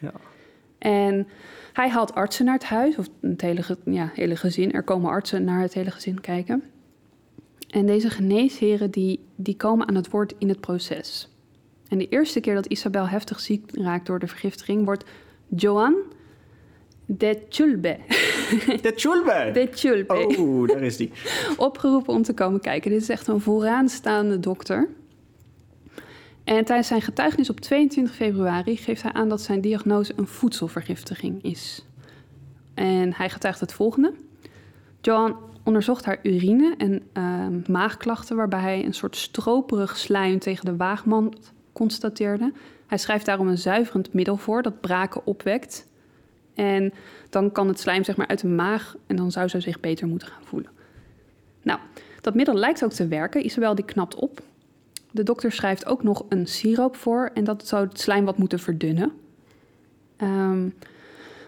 Ja. 0.00 0.12
En 0.78 1.28
hij 1.72 1.88
haalt 1.88 2.14
artsen 2.14 2.44
naar 2.44 2.54
het 2.54 2.64
huis, 2.64 2.96
of 2.96 3.08
het 3.20 3.40
hele, 3.40 3.62
ja, 3.84 4.10
hele 4.14 4.36
gezin. 4.36 4.72
Er 4.72 4.82
komen 4.82 5.10
artsen 5.10 5.44
naar 5.44 5.60
het 5.60 5.74
hele 5.74 5.90
gezin 5.90 6.20
kijken. 6.20 6.62
En 7.68 7.86
deze 7.86 8.10
geneesheren 8.10 8.90
die, 8.90 9.20
die 9.36 9.56
komen 9.56 9.88
aan 9.88 9.94
het 9.94 10.10
woord 10.10 10.34
in 10.38 10.48
het 10.48 10.60
proces. 10.60 11.28
En 11.88 11.98
de 11.98 12.08
eerste 12.08 12.40
keer 12.40 12.54
dat 12.54 12.66
Isabel 12.66 13.08
heftig 13.08 13.40
ziek 13.40 13.70
raakt 13.72 14.06
door 14.06 14.18
de 14.18 14.26
vergiftiging... 14.26 14.84
wordt 14.84 15.04
Joan 15.48 15.94
de 17.08 17.42
Chulbe. 17.48 17.98
De 18.82 18.92
Chulbe! 18.96 19.50
De 19.52 19.68
Chulbe. 19.70 20.36
Oh, 20.38 20.68
daar 20.68 20.82
is 20.82 20.96
die. 20.96 21.12
Opgeroepen 21.56 22.14
om 22.14 22.22
te 22.22 22.34
komen 22.34 22.60
kijken. 22.60 22.90
Dit 22.90 23.00
is 23.00 23.08
echt 23.08 23.26
een 23.26 23.40
vooraanstaande 23.40 24.40
dokter. 24.40 24.88
En 26.48 26.64
tijdens 26.64 26.88
zijn 26.88 27.02
getuigenis 27.02 27.50
op 27.50 27.60
22 27.60 28.14
februari 28.14 28.76
geeft 28.76 29.02
hij 29.02 29.12
aan 29.12 29.28
dat 29.28 29.40
zijn 29.40 29.60
diagnose 29.60 30.12
een 30.16 30.26
voedselvergiftiging 30.26 31.42
is. 31.42 31.84
En 32.74 33.14
hij 33.14 33.30
getuigt 33.30 33.60
het 33.60 33.72
volgende. 33.72 34.12
Joan 35.00 35.36
onderzocht 35.64 36.04
haar 36.04 36.18
urine 36.22 36.74
en 36.78 37.02
uh, 37.18 37.46
maagklachten, 37.66 38.36
waarbij 38.36 38.60
hij 38.60 38.84
een 38.84 38.94
soort 38.94 39.16
stroperig 39.16 39.96
slijm 39.96 40.38
tegen 40.38 40.64
de 40.64 40.76
waagmand 40.76 41.52
constateerde. 41.72 42.52
Hij 42.86 42.98
schrijft 42.98 43.26
daarom 43.26 43.48
een 43.48 43.58
zuiverend 43.58 44.12
middel 44.12 44.36
voor 44.36 44.62
dat 44.62 44.80
braken 44.80 45.26
opwekt. 45.26 45.86
En 46.54 46.92
dan 47.30 47.52
kan 47.52 47.68
het 47.68 47.80
slijm 47.80 48.04
zeg 48.04 48.16
maar 48.16 48.28
uit 48.28 48.40
de 48.40 48.48
maag 48.48 48.96
en 49.06 49.16
dan 49.16 49.30
zou 49.30 49.48
ze 49.48 49.60
zich 49.60 49.80
beter 49.80 50.06
moeten 50.06 50.28
gaan 50.28 50.44
voelen. 50.44 50.70
Nou, 51.62 51.78
dat 52.20 52.34
middel 52.34 52.54
lijkt 52.54 52.84
ook 52.84 52.92
te 52.92 53.06
werken. 53.06 53.44
Isabel 53.44 53.74
die 53.74 53.84
knapt 53.84 54.14
op. 54.14 54.42
De 55.10 55.22
dokter 55.22 55.52
schrijft 55.52 55.86
ook 55.86 56.02
nog 56.02 56.24
een 56.28 56.46
siroop 56.46 56.96
voor 56.96 57.30
en 57.34 57.44
dat 57.44 57.66
zou 57.66 57.86
het 57.86 58.00
slijm 58.00 58.24
wat 58.24 58.38
moeten 58.38 58.58
verdunnen. 58.58 59.12
Um, 60.22 60.74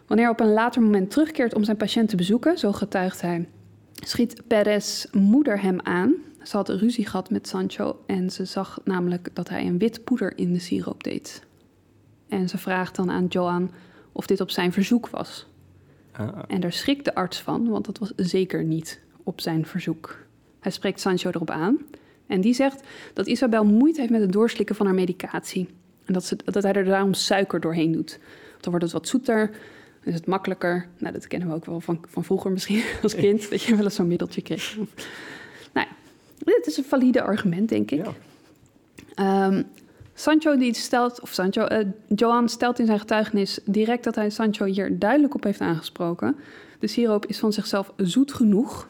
wanneer 0.06 0.26
hij 0.26 0.34
op 0.34 0.40
een 0.40 0.52
later 0.52 0.82
moment 0.82 1.10
terugkeert 1.10 1.54
om 1.54 1.64
zijn 1.64 1.76
patiënt 1.76 2.08
te 2.08 2.16
bezoeken, 2.16 2.58
zo 2.58 2.72
getuigt 2.72 3.20
hij, 3.20 3.48
schiet 3.94 4.42
Perez 4.46 5.06
moeder 5.12 5.60
hem 5.60 5.80
aan. 5.80 6.14
Ze 6.42 6.56
had 6.56 6.68
ruzie 6.68 7.06
gehad 7.06 7.30
met 7.30 7.48
Sancho 7.48 8.02
en 8.06 8.30
ze 8.30 8.44
zag 8.44 8.80
namelijk 8.84 9.28
dat 9.32 9.48
hij 9.48 9.66
een 9.66 9.78
wit 9.78 10.04
poeder 10.04 10.38
in 10.38 10.52
de 10.52 10.58
siroop 10.58 11.04
deed. 11.04 11.42
En 12.28 12.48
ze 12.48 12.58
vraagt 12.58 12.96
dan 12.96 13.10
aan 13.10 13.26
Joan 13.26 13.70
of 14.12 14.26
dit 14.26 14.40
op 14.40 14.50
zijn 14.50 14.72
verzoek 14.72 15.08
was. 15.08 15.46
Uh, 16.20 16.28
En 16.48 16.60
daar 16.60 16.72
schrikt 16.72 17.04
de 17.04 17.14
arts 17.14 17.42
van, 17.42 17.68
want 17.68 17.84
dat 17.84 17.98
was 17.98 18.12
zeker 18.16 18.64
niet 18.64 19.00
op 19.22 19.40
zijn 19.40 19.66
verzoek. 19.66 20.16
Hij 20.60 20.72
spreekt 20.72 21.00
Sancho 21.00 21.28
erop 21.30 21.50
aan 21.50 21.78
en 22.30 22.40
die 22.40 22.54
zegt 22.54 22.82
dat 23.12 23.26
Isabel 23.26 23.64
moeite 23.64 24.00
heeft 24.00 24.12
met 24.12 24.20
het 24.20 24.32
doorslikken 24.32 24.76
van 24.76 24.86
haar 24.86 24.94
medicatie. 24.94 25.68
En 26.04 26.12
dat, 26.12 26.24
ze, 26.24 26.36
dat 26.44 26.62
hij 26.62 26.72
er 26.72 26.84
daarom 26.84 27.14
suiker 27.14 27.60
doorheen 27.60 27.92
doet. 27.92 28.18
Dan 28.60 28.70
wordt 28.70 28.84
het 28.84 28.92
wat 28.92 29.08
zoeter, 29.08 29.46
dan 29.46 30.12
is 30.12 30.14
het 30.14 30.26
makkelijker. 30.26 30.86
Nou, 30.98 31.12
dat 31.12 31.26
kennen 31.26 31.48
we 31.48 31.54
ook 31.54 31.64
wel 31.64 31.80
van, 31.80 32.04
van 32.08 32.24
vroeger 32.24 32.50
misschien 32.50 32.82
als 33.02 33.14
kind, 33.14 33.50
dat 33.50 33.62
je 33.62 33.76
wel 33.76 33.84
eens 33.84 33.94
zo'n 33.94 34.06
middeltje 34.06 34.42
kreeg. 34.42 34.76
Nou, 35.72 35.86
ja, 35.86 35.86
dit 36.44 36.66
is 36.66 36.76
een 36.76 36.84
valide 36.84 37.22
argument, 37.22 37.68
denk 37.68 37.90
ik. 37.90 38.04
Ja. 38.04 38.12
Ehm, 39.14 39.62
Sancho 40.14 40.56
die 40.56 40.74
stelt, 40.74 41.20
of 41.20 41.32
Sancho, 41.32 41.68
Johan 42.08 42.48
stelt 42.48 42.78
in 42.78 42.86
zijn 42.86 42.98
getuigenis 42.98 43.58
direct 43.64 44.04
dat 44.04 44.14
hij 44.14 44.30
Sancho 44.30 44.64
hier 44.64 44.98
duidelijk 44.98 45.34
op 45.34 45.44
heeft 45.44 45.60
aangesproken. 45.60 46.36
De 46.78 46.86
siroop 46.86 47.26
is 47.26 47.38
van 47.38 47.52
zichzelf 47.52 47.92
zoet 47.96 48.32
genoeg. 48.32 48.88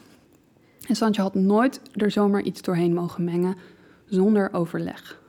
En 0.99 1.15
had 1.15 1.35
nooit 1.35 1.81
er 1.93 2.11
zomaar 2.11 2.41
iets 2.41 2.61
doorheen 2.61 2.93
mogen 2.93 3.23
mengen 3.23 3.55
zonder 4.05 4.53
overleg. 4.53 5.19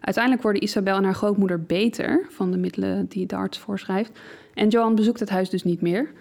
Uiteindelijk 0.00 0.42
worden 0.42 0.62
Isabel 0.62 0.96
en 0.96 1.04
haar 1.04 1.14
grootmoeder 1.14 1.62
beter 1.62 2.26
van 2.30 2.50
de 2.50 2.56
middelen 2.56 3.06
die 3.06 3.26
de 3.26 3.36
arts 3.36 3.58
voorschrijft. 3.58 4.18
En 4.54 4.68
Johan 4.68 4.94
bezoekt 4.94 5.20
het 5.20 5.28
huis 5.30 5.50
dus 5.50 5.64
niet 5.64 5.80
meer. 5.80 6.12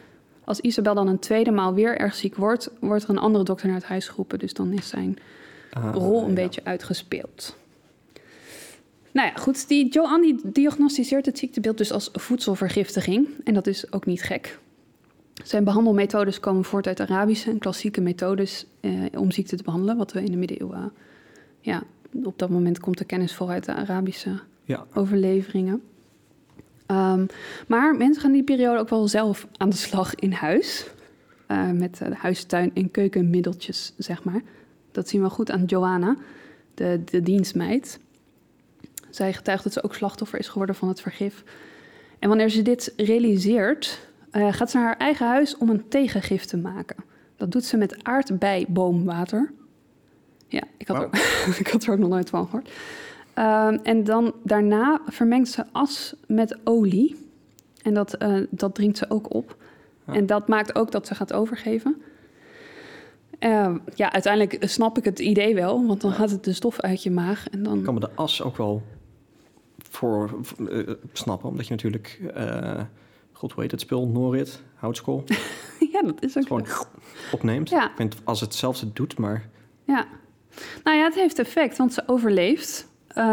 Als 0.44 0.60
Isabel 0.60 0.94
dan 0.94 1.08
een 1.08 1.20
tweede 1.20 1.52
maal 1.52 1.74
weer 1.74 1.98
erg 1.98 2.16
ziek 2.16 2.36
wordt, 2.36 2.72
wordt 2.80 3.04
er 3.04 3.10
een 3.10 3.18
andere 3.18 3.44
dokter 3.44 3.68
naar 3.68 3.76
het 3.76 3.86
huis 3.86 4.08
geroepen. 4.08 4.40
Dus 4.40 4.54
dan 4.54 4.72
is 4.72 4.88
zijn 4.88 5.18
Ah, 5.74 5.94
rol 5.94 6.22
een 6.22 6.28
ja. 6.28 6.34
beetje 6.34 6.64
uitgespeeld. 6.64 7.56
Nou 9.12 9.28
ja, 9.28 9.34
goed. 9.36 9.68
Die 9.68 9.90
Johan 9.90 10.22
die 10.22 10.40
diagnosticeert 10.44 11.26
het 11.26 11.38
ziektebeeld 11.38 11.78
dus 11.78 11.92
als 11.92 12.10
voedselvergiftiging. 12.14 13.28
En 13.44 13.54
dat 13.54 13.68
is 13.68 13.92
ook 13.94 14.06
niet 14.06 14.22
gek. 14.24 14.60
Zijn 15.44 15.64
behandelmethodes 15.64 16.40
komen 16.40 16.64
voort 16.64 16.88
uit 16.88 17.00
Arabische 17.00 17.50
en 17.50 17.58
klassieke 17.58 18.02
methodes 18.02 18.66
eh, 18.80 18.92
om 19.18 19.32
ziekte 19.32 19.56
te 19.56 19.64
behandelen. 19.64 19.98
Wat 19.98 20.12
we 20.12 20.24
in 20.24 20.32
de 20.32 20.38
middeleeuwen... 20.38 20.94
ja, 21.60 21.84
op 22.24 22.40
dat 22.40 22.50
moment 22.50 22.80
komt 22.80 22.98
de 22.98 23.06
kennis 23.06 23.36
vooruit 23.36 23.66
de 23.66 23.74
Arabische 23.74 24.40
Ja, 24.64 24.86
overleveringen. 24.94 25.82
Ehm, 26.86 27.26
maar 27.68 27.96
mensen 27.96 28.22
gaan 28.22 28.32
die 28.32 28.44
periode 28.44 28.80
ook 28.80 28.90
wel 28.90 29.08
zelf 29.08 29.48
aan 29.58 29.70
de 29.70 29.76
slag 29.76 30.16
in 30.16 30.32
huis. 30.32 30.92
Eh, 31.48 31.70
met 31.72 31.98
de 31.98 32.16
huistuin- 32.16 32.72
en 32.74 32.92
keukenmiddeltjes, 32.92 33.94
zeg 33.98 34.24
maar. 34.24 34.42
Dat 34.92 35.10
zien 35.10 35.22
we 35.22 35.30
goed 35.30 35.52
aan 35.52 35.66
Joanna, 35.66 36.16
de, 36.74 37.02
de 37.06 37.22
dienstmeid. 37.22 38.00
Zij 39.10 39.34
getuigt 39.34 39.64
dat 39.64 39.74
ze 39.74 39.84
ook 39.84 39.96
slachtoffer 39.96 40.40
is 40.40 40.48
geworden 40.48 40.76
van 40.76 40.88
het 40.88 41.02
vergif. 41.02 41.44
En 42.20 42.30
wanneer 42.30 42.50
ze 42.50 42.62
dit 42.62 42.94
realiseert, 42.98 44.00
eh, 44.32 44.54
gaat 44.54 44.72
ze 44.72 44.78
naar 44.78 44.86
haar 44.86 44.98
eigen 44.98 45.28
huis 45.28 45.58
om 45.58 45.70
een 45.70 45.88
tegengif 45.88 46.46
te 46.46 46.58
maken. 46.58 47.04
Dat 47.36 47.52
doet 47.52 47.66
ze 47.66 47.78
met 47.78 48.04
aardbeiboomwater. 48.04 49.52
Ja, 50.48 50.64
ik 50.78 50.88
had, 50.88 50.98
er, 51.02 51.10
ik 51.60 51.68
had 51.68 51.84
er 51.84 51.92
ook 51.92 52.00
nog 52.00 52.10
nooit 52.10 52.30
van 52.30 52.46
gehoord. 52.46 52.70
Ehm, 53.34 53.78
en 53.84 54.04
dan 54.04 54.34
daarna 54.44 55.02
vermengt 55.08 55.50
ze 55.50 55.66
as 55.72 56.16
met 56.28 56.58
olie. 56.64 57.30
En 57.82 57.94
dat, 57.94 58.14
eh, 58.14 58.38
dat 58.50 58.76
drinkt 58.76 58.98
ze 58.98 59.06
ook 59.10 59.34
op. 59.34 59.56
Ja. 60.08 60.14
En 60.14 60.26
dat 60.26 60.48
maakt 60.48 60.76
ook 60.76 60.92
dat 60.92 61.08
ze 61.08 61.16
gaat 61.16 61.34
overgeven. 61.34 62.02
Ehm, 63.40 63.78
ja, 63.96 64.12
uiteindelijk 64.12 64.70
snap 64.70 64.98
ik 64.98 65.06
het 65.06 65.20
idee 65.20 65.56
wel, 65.56 65.86
want 65.86 66.02
dan 66.02 66.12
gaat 66.12 66.30
het 66.30 66.44
de 66.44 66.54
stof 66.54 66.80
uit 66.80 67.04
je 67.04 67.12
maag. 67.12 67.50
En 67.50 67.64
dan... 67.64 67.78
ik 67.78 67.84
kan 67.84 67.94
me 67.94 68.00
de 68.00 68.10
as 68.16 68.42
ook 68.42 68.58
wel 68.58 68.82
voor 69.78 70.40
eh, 70.70 70.94
snappen, 71.14 71.50
omdat 71.50 71.68
je 71.68 71.74
natuurlijk, 71.74 72.20
god 73.50 73.56
heet 73.56 73.72
het 73.72 73.80
spul, 73.82 74.08
Norit, 74.08 74.62
houtskool, 74.76 75.24
ja, 75.94 76.02
dat 76.02 76.24
is 76.24 76.38
ook 76.38 76.48
gewoon 76.48 76.66
zo. 76.66 76.84
opneemt. 77.32 77.70
Ja. 77.70 77.86
Ik 77.86 77.92
vind 77.96 78.16
als 78.24 78.40
het 78.40 78.50
hetzelfde 78.50 78.94
doet, 78.94 79.18
maar 79.18 79.50
Ja. 79.84 80.06
Nou 80.84 80.98
ja, 80.98 81.04
het 81.04 81.16
heeft 81.16 81.40
effect, 81.40 81.78
want 81.78 81.94
ze 81.94 82.04
overleeft. 82.06 82.88
Eh, 83.08 83.26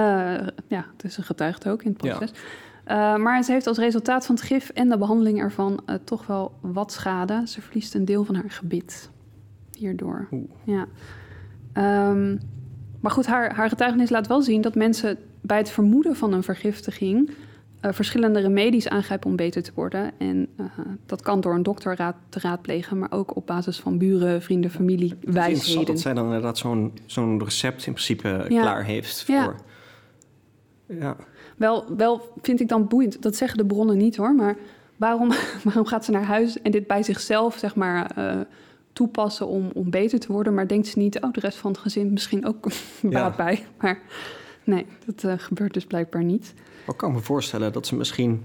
ja, 0.68 0.86
het 0.92 1.04
is 1.04 1.16
een 1.16 1.24
getuigd 1.24 1.68
ook 1.68 1.82
in 1.82 1.92
het 1.92 2.02
Ja. 2.04 2.16
proces. 2.16 2.38
Eh, 2.84 3.16
maar 3.16 3.42
ze 3.42 3.52
heeft 3.52 3.66
als 3.66 3.78
resultaat 3.78 4.26
van 4.26 4.34
het 4.34 4.44
gif 4.44 4.68
en 4.70 4.88
de 4.88 4.98
behandeling 4.98 5.40
ervan 5.40 5.80
eh, 5.86 5.94
toch 6.04 6.26
wel 6.26 6.52
wat 6.60 6.92
schade. 6.92 7.42
Ze 7.46 7.60
verliest 7.60 7.94
een 7.94 8.04
deel 8.04 8.24
van 8.24 8.34
haar 8.34 8.50
gebit 8.50 9.10
hierdoor. 9.76 10.28
Oeh. 10.32 10.50
Ja. 10.64 10.86
Ehm, 11.72 12.36
maar 13.00 13.10
goed, 13.12 13.26
haar, 13.26 13.54
haar 13.54 13.68
getuigenis 13.68 14.10
laat 14.10 14.26
wel 14.26 14.42
zien 14.42 14.60
dat 14.60 14.74
mensen 14.74 15.18
bij 15.40 15.58
het 15.58 15.70
vermoeden 15.70 16.16
van 16.16 16.32
een 16.32 16.42
vergiftiging 16.42 17.30
eh, 17.80 17.92
verschillende 17.92 18.40
remedies 18.40 18.88
aangrijpen 18.88 19.30
om 19.30 19.36
beter 19.36 19.62
te 19.62 19.70
worden. 19.74 20.10
En 20.18 20.48
eh, 20.56 20.64
dat 21.06 21.22
kan 21.22 21.40
door 21.40 21.54
een 21.54 21.62
dokter 21.62 21.96
raad, 21.96 22.16
te 22.28 22.38
raadplegen, 22.40 22.98
maar 22.98 23.12
ook 23.12 23.36
op 23.36 23.46
basis 23.46 23.78
van 23.78 23.98
buren, 23.98 24.42
vrienden, 24.42 24.70
familie, 24.70 25.10
interessant 25.10 25.34
wijsheden. 25.46 25.84
dat 25.86 26.00
zij 26.00 26.14
dan 26.14 26.24
inderdaad 26.24 26.58
zo'n 26.58 26.92
zo'n 27.06 27.44
recept 27.44 27.86
in 27.86 27.92
principe 27.92 28.28
Ja. 28.48 28.60
klaar 28.62 28.84
heeft 28.84 29.24
Ja. 29.26 29.44
voor. 29.44 29.56
Ja. 30.86 31.16
Wel, 31.56 31.96
wel 31.96 32.32
vind 32.42 32.60
ik 32.60 32.68
dan 32.68 32.88
boeiend, 32.88 33.22
dat 33.22 33.36
zeggen 33.36 33.58
de 33.58 33.66
bronnen 33.66 33.96
niet 33.96 34.16
hoor, 34.16 34.34
maar 34.34 34.56
waarom, 34.96 35.28
waarom 35.64 35.86
gaat 35.86 36.04
ze 36.04 36.10
naar 36.10 36.24
huis 36.24 36.62
en 36.62 36.70
dit 36.70 36.86
bij 36.86 37.02
zichzelf 37.02 37.56
zeg 37.58 37.74
maar 37.74 38.10
eh, 38.16 38.40
toepassen 38.92 39.46
om, 39.46 39.70
om 39.74 39.90
beter 39.90 40.18
te 40.18 40.32
worden, 40.32 40.54
maar 40.54 40.66
denkt 40.68 40.86
ze 40.86 40.98
niet, 40.98 41.20
oh 41.20 41.32
de 41.32 41.40
rest 41.40 41.58
van 41.58 41.70
het 41.70 41.80
gezin 41.80 42.12
misschien 42.12 42.46
ook 42.46 42.68
baat 43.02 43.36
bij. 43.36 43.64
Maar 43.80 44.00
nee, 44.64 44.86
dat 45.16 45.40
gebeurt 45.40 45.74
dus 45.74 45.84
blijkbaar 45.86 46.24
niet. 46.24 46.54
Maar 46.88 46.96
ik 46.96 47.02
kan 47.02 47.12
me 47.12 47.20
voorstellen 47.20 47.72
dat 47.72 47.86
ze 47.86 47.96
misschien, 47.96 48.44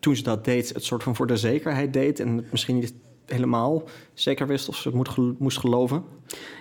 toen 0.00 0.16
ze 0.16 0.22
dat 0.22 0.44
deed, 0.44 0.68
het 0.74 0.84
soort 0.84 1.02
van 1.02 1.16
voor 1.16 1.26
de 1.26 1.36
zekerheid 1.36 1.92
deed 1.92 2.20
en 2.20 2.36
het 2.36 2.50
misschien 2.50 2.74
niet 2.78 2.94
helemaal 3.26 3.82
zeker 4.14 4.46
wist 4.46 4.68
of 4.68 4.76
ze 4.76 4.88
het 4.88 4.96
moet 4.96 5.38
moest 5.40 5.58
geloven. 5.58 6.04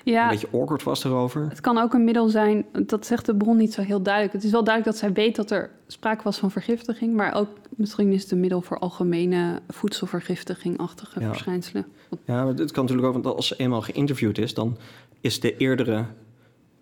Ja, 0.04 0.24
Een 0.24 0.30
beetje 0.30 0.58
awkward 0.60 0.84
was 0.84 1.04
erover. 1.04 1.46
het 1.50 1.62
kan 1.62 1.78
ook 1.78 1.94
een 1.94 2.04
middel 2.04 2.30
zijn, 2.30 2.66
dat 2.86 3.06
zegt 3.06 3.26
de 3.26 3.36
bron 3.36 3.58
niet 3.58 3.74
zo 3.74 3.82
heel 3.82 4.02
duidelijk. 4.02 4.34
Het 4.34 4.44
is 4.44 4.52
wel 4.52 4.64
duidelijk 4.64 4.96
dat 4.96 5.04
zij 5.06 5.14
weet 5.24 5.36
dat 5.36 5.52
er 5.52 5.70
sprake 5.88 6.24
was 6.24 6.38
van 6.38 6.52
vergiftiging, 6.52 7.14
maar 7.14 7.34
ook 7.36 7.50
misschien 7.70 8.12
is 8.12 8.22
het 8.24 8.32
een 8.32 8.40
middel 8.40 8.62
voor 8.62 8.80
algemene 8.80 9.62
voedselvergiftiging-achtige 9.68 11.20
Ja. 11.20 11.28
verschijnselen. 11.28 11.86
Ja, 12.26 12.52
dit 12.54 12.72
kan 12.72 12.84
natuurlijk 12.86 13.16
ook, 13.16 13.24
want 13.24 13.36
als 13.36 13.48
ze 13.48 13.56
eenmaal 13.58 13.82
geïnterviewd 13.82 14.38
is, 14.38 14.54
dan 14.54 14.78
is 15.22 15.40
de 15.40 15.58
eerdere, 15.58 16.06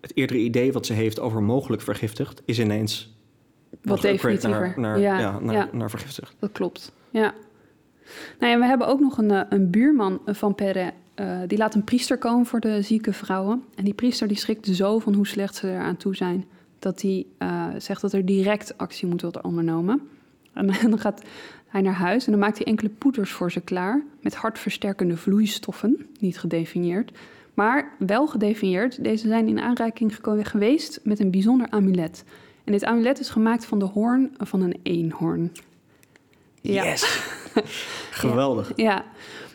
het 0.00 0.16
eerdere 0.16 0.38
idee 0.40 0.72
wat 0.72 0.86
ze 0.86 0.92
heeft 0.92 1.20
over 1.20 1.42
mogelijk 1.42 1.82
vergiftigd, 1.82 2.42
is 2.44 2.58
ineens 2.58 3.16
Wat 3.82 4.00
definitiever. 4.02 4.60
Naar, 4.60 4.80
naar, 4.80 4.98
Ja, 4.98 5.18
ja, 5.18 5.38
naar, 5.38 5.54
ja. 5.54 5.68
naar 5.72 5.90
vergiftigd. 5.90 6.34
Dat 6.38 6.52
klopt, 6.52 6.92
ja. 7.10 7.34
Nou 8.38 8.52
ja, 8.52 8.58
we 8.58 8.64
hebben 8.64 8.86
ook 8.86 9.00
nog 9.00 9.18
een, 9.18 9.30
eh, 9.30 9.40
een 9.48 9.70
buurman 9.70 10.20
van 10.26 10.54
Perret. 10.54 10.92
eh, 11.14 11.38
die 11.46 11.58
laat 11.58 11.74
een 11.74 11.84
priester 11.84 12.18
komen 12.18 12.46
voor 12.46 12.60
de 12.60 12.82
zieke 12.82 13.12
vrouwen. 13.12 13.64
En 13.74 13.84
die 13.84 13.94
priester 13.94 14.28
die 14.28 14.36
schrikt 14.36 14.66
zo 14.66 14.98
van 14.98 15.14
hoe 15.14 15.26
slecht 15.26 15.54
ze 15.54 15.70
eraan 15.70 15.96
toe 15.96 16.16
zijn... 16.16 16.44
dat 16.78 17.02
hij 17.02 17.26
eh, 17.38 17.66
zegt 17.78 18.00
dat 18.00 18.12
er 18.12 18.24
direct 18.26 18.78
actie 18.78 19.08
moet 19.08 19.22
worden 19.22 19.44
ondernomen. 19.44 20.08
En 20.52 20.66
dan 20.90 20.98
gaat 20.98 21.22
hij 21.66 21.80
naar 21.80 21.92
huis 21.94 22.24
en 22.24 22.30
dan 22.30 22.40
maakt 22.40 22.56
hij 22.56 22.66
enkele 22.66 22.88
poeders 22.88 23.30
voor 23.30 23.52
ze 23.52 23.60
klaar... 23.60 24.02
met 24.20 24.34
hartversterkende 24.34 25.16
vloeistoffen, 25.16 26.06
niet 26.20 26.38
gedefinieerd... 26.38 27.18
maar 27.54 27.92
wel 27.98 28.26
gedefinieerd. 28.26 29.04
Deze 29.04 29.28
zijn 29.28 29.48
in 29.48 29.60
aanraking 29.60 30.18
geweest 30.22 31.00
met 31.02 31.20
een 31.20 31.30
bijzonder 31.30 31.70
amulet. 31.70 32.24
En 32.68 32.74
dit 32.74 32.84
amulet 32.84 33.20
is 33.20 33.28
gemaakt 33.30 33.64
van 33.66 33.78
de 33.78 33.84
hoorn 33.84 34.30
van 34.38 34.60
een 34.62 34.76
eenhoorn. 34.82 35.52
Ja. 36.60 36.84
Yes! 36.84 37.02
Geweldig. 38.10 38.72
Ja, 38.76 39.04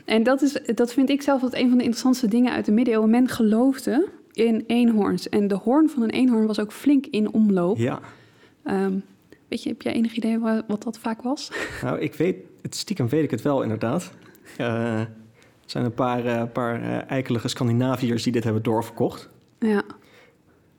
en 0.06 0.23
dat, 0.23 0.41
is, 0.41 0.54
dat 0.76 0.93
vind 0.93 1.10
ik 1.10 1.21
zelf 1.21 1.41
wat 1.41 1.54
een 1.54 1.67
van 1.69 1.78
de 1.78 1.84
interessantste 1.84 2.28
dingen 2.28 2.54
uit 2.54 2.65
de 2.65 2.71
middeleeuwen. 2.71 3.10
Men 3.10 3.28
geloofde 3.28 4.10
in 4.32 4.63
eenhoorns. 4.67 5.30
En 5.30 5.47
de 5.47 5.56
hoorn 5.56 5.89
van 5.89 6.02
een 6.04 6.10
eenhoorn 6.10 6.45
was 6.47 6.60
ook 6.60 6.71
flink 6.71 7.06
in 7.06 7.34
omloop. 7.34 7.78
Ja. 7.78 7.99
Ehm, 8.63 8.93
weet 9.47 9.63
je, 9.63 9.69
heb 9.69 9.82
jij 9.82 9.93
enig 9.93 10.15
idee 10.15 10.39
wa- 10.39 10.63
wat 10.67 10.84
dat 10.84 10.97
vaak 10.99 11.21
was? 11.21 11.52
Nou, 11.84 11.99
ik 11.99 12.13
weet, 12.13 12.36
het 12.62 12.76
stiekem 12.76 13.08
weet 13.10 13.23
ik 13.23 13.32
het 13.32 13.41
wel 13.41 13.62
inderdaad. 13.62 14.12
Eh, 14.58 14.99
er 14.99 15.10
zijn 15.65 15.86
een 15.86 15.93
paar, 15.93 16.26
eh, 16.26 16.43
paar 16.54 16.82
eh, 16.82 17.12
eikelige 17.12 17.47
Scandinaviërs 17.47 18.23
die 18.23 18.32
dit 18.34 18.43
hebben 18.43 18.63
doorverkocht. 18.63 19.30
ja, 19.60 19.84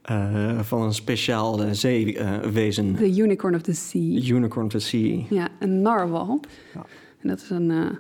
Eh, 0.05 0.61
van 0.61 0.83
een 0.83 0.95
speciaal 0.95 1.62
eh, 1.62 1.71
zeewezen. 1.73 2.97
de 2.97 3.17
unicorn 3.17 3.55
of 3.55 3.62
the 3.62 3.73
sea. 3.73 4.23
Unicorn 4.35 4.69
to 4.69 4.79
sea. 4.79 5.23
Ja, 5.31 5.49
een 5.59 5.83
narwal. 5.83 6.40
Ja. 6.75 6.85
En 7.21 7.29
dat 7.29 7.40
is 7.40 7.51
een, 7.51 7.71
eh, 7.71 7.90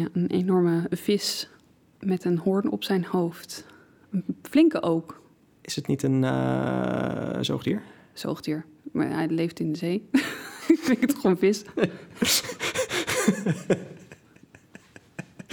ja, 0.00 0.08
een 0.12 0.26
enorme 0.26 0.86
vis 0.90 1.48
met 2.00 2.24
een 2.24 2.38
hoorn 2.38 2.70
op 2.70 2.84
zijn 2.84 3.04
hoofd. 3.04 3.66
Een 4.10 4.24
flinke 4.42 4.82
ook, 4.82 5.20
Is 5.60 5.76
het 5.76 5.86
niet 5.86 6.02
een 6.02 6.24
eh, 6.24 7.38
zoogdier? 7.40 7.82
zoogdier. 8.12 8.64
Maar 8.92 9.10
hij 9.10 9.28
leeft 9.28 9.60
in 9.60 9.72
de 9.72 9.78
zee. 9.78 10.08
ik 10.74 10.78
vind 10.80 11.00
het 11.00 11.14
gewoon 11.14 11.38
vis. 11.38 11.62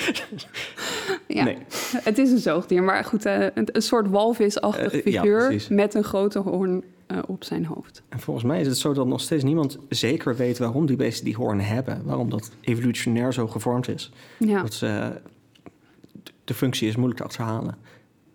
ja, 1.27 1.43
Nee. 1.43 1.57
het 1.93 2.17
is 2.17 2.31
een 2.31 2.37
zoogdier. 2.37 2.83
Maar 2.83 3.03
goed, 3.03 3.25
eh, 3.25 3.45
een, 3.53 3.67
een 3.71 3.81
soort 3.81 4.09
walvisachtig 4.09 4.93
Eh, 4.93 5.11
ja, 5.11 5.21
figuur 5.21 5.45
precies. 5.47 5.67
met 5.67 5.93
een 5.93 6.03
grote 6.03 6.39
hoorn 6.39 6.83
eh, 7.07 7.17
op 7.27 7.43
zijn 7.43 7.65
hoofd. 7.65 8.01
En 8.09 8.19
volgens 8.19 8.45
mij 8.45 8.59
is 8.61 8.67
het 8.67 8.77
zo 8.77 8.93
dat 8.93 9.07
nog 9.07 9.21
steeds 9.21 9.43
niemand 9.43 9.77
zeker 9.89 10.35
weet 10.35 10.57
waarom 10.57 10.85
die 10.85 10.95
beesten 10.95 11.25
die 11.25 11.35
hoorn 11.35 11.59
hebben. 11.61 12.01
Waarom 12.05 12.29
dat 12.29 12.51
evolutionair 12.61 13.33
zo 13.33 13.47
gevormd 13.47 13.87
is. 13.87 14.11
Ja, 14.37 14.61
Dat 14.61 14.73
ze, 14.73 15.11
de 16.43 16.53
functie 16.53 16.87
is 16.87 16.95
moeilijk 16.95 17.19
te 17.19 17.25
achterhalen. 17.25 17.77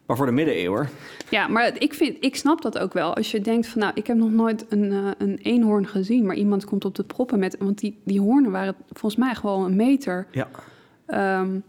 Maar 0.06 0.16
voor 0.16 0.26
de 0.26 0.32
middeleeuwen... 0.32 0.88
Ja, 1.30 1.48
maar 1.48 1.72
ik, 1.78 1.94
vind, 1.94 2.16
ik 2.20 2.36
snap 2.36 2.62
dat 2.62 2.78
ook 2.78 2.92
wel. 2.92 3.14
Als 3.14 3.30
je 3.30 3.40
denkt 3.40 3.66
van, 3.66 3.80
nou, 3.80 3.92
ik 3.94 4.06
heb 4.06 4.16
nog 4.16 4.30
nooit 4.30 4.64
een, 4.68 4.82
uh, 4.92 5.08
een 5.18 5.38
eenhoorn 5.42 5.86
gezien... 5.86 6.26
maar 6.26 6.36
iemand 6.36 6.64
komt 6.64 6.84
op 6.84 6.94
de 6.94 7.04
proppen 7.04 7.38
met... 7.38 7.56
want 7.58 7.78
die, 7.78 7.98
die 8.04 8.20
hoornen 8.20 8.50
waren 8.50 8.74
volgens 8.92 9.16
mij 9.16 9.34
gewoon 9.34 9.64
een 9.64 9.76
meter. 9.76 10.26
Ja. 10.30 10.48
Um, 11.06 11.62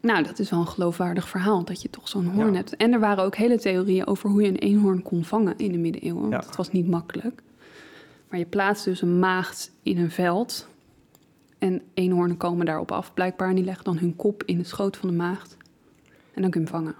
nou, 0.00 0.22
dat 0.22 0.38
is 0.38 0.50
wel 0.50 0.60
een 0.60 0.66
geloofwaardig 0.66 1.28
verhaal, 1.28 1.64
dat 1.64 1.82
je 1.82 1.90
toch 1.90 2.08
zo'n 2.08 2.26
hoorn 2.26 2.54
hebt. 2.54 2.76
En 2.76 2.92
er 2.92 3.00
waren 3.00 3.24
ook 3.24 3.36
hele 3.36 3.58
theorieën 3.58 4.06
over 4.06 4.30
hoe 4.30 4.42
je 4.42 4.48
een 4.48 4.56
eenhoorn 4.56 5.02
kon 5.02 5.24
vangen 5.24 5.54
in 5.56 5.72
de 5.72 5.78
middeleeuwen. 5.78 6.20
Want 6.20 6.32
ja. 6.32 6.48
het 6.48 6.56
was 6.56 6.70
niet 6.70 6.88
makkelijk. 6.88 7.42
Maar 8.28 8.38
je 8.38 8.46
plaatst 8.46 8.84
dus 8.84 9.02
een 9.02 9.18
maagd 9.18 9.70
in 9.82 9.98
een 9.98 10.10
veld... 10.10 10.68
en 11.58 11.82
eenhoornen 11.94 12.36
komen 12.36 12.66
daarop 12.66 12.92
af 12.92 13.14
blijkbaar... 13.14 13.48
en 13.48 13.54
die 13.54 13.64
leggen 13.64 13.84
dan 13.84 13.98
hun 13.98 14.16
kop 14.16 14.42
in 14.44 14.58
het 14.58 14.66
schoot 14.68 14.96
van 14.96 15.08
de 15.08 15.14
maagd. 15.14 15.56
En 16.34 16.42
dan 16.42 16.50
kun 16.50 16.60
je 16.60 16.66
hem 16.66 16.76
vangen. 16.76 16.94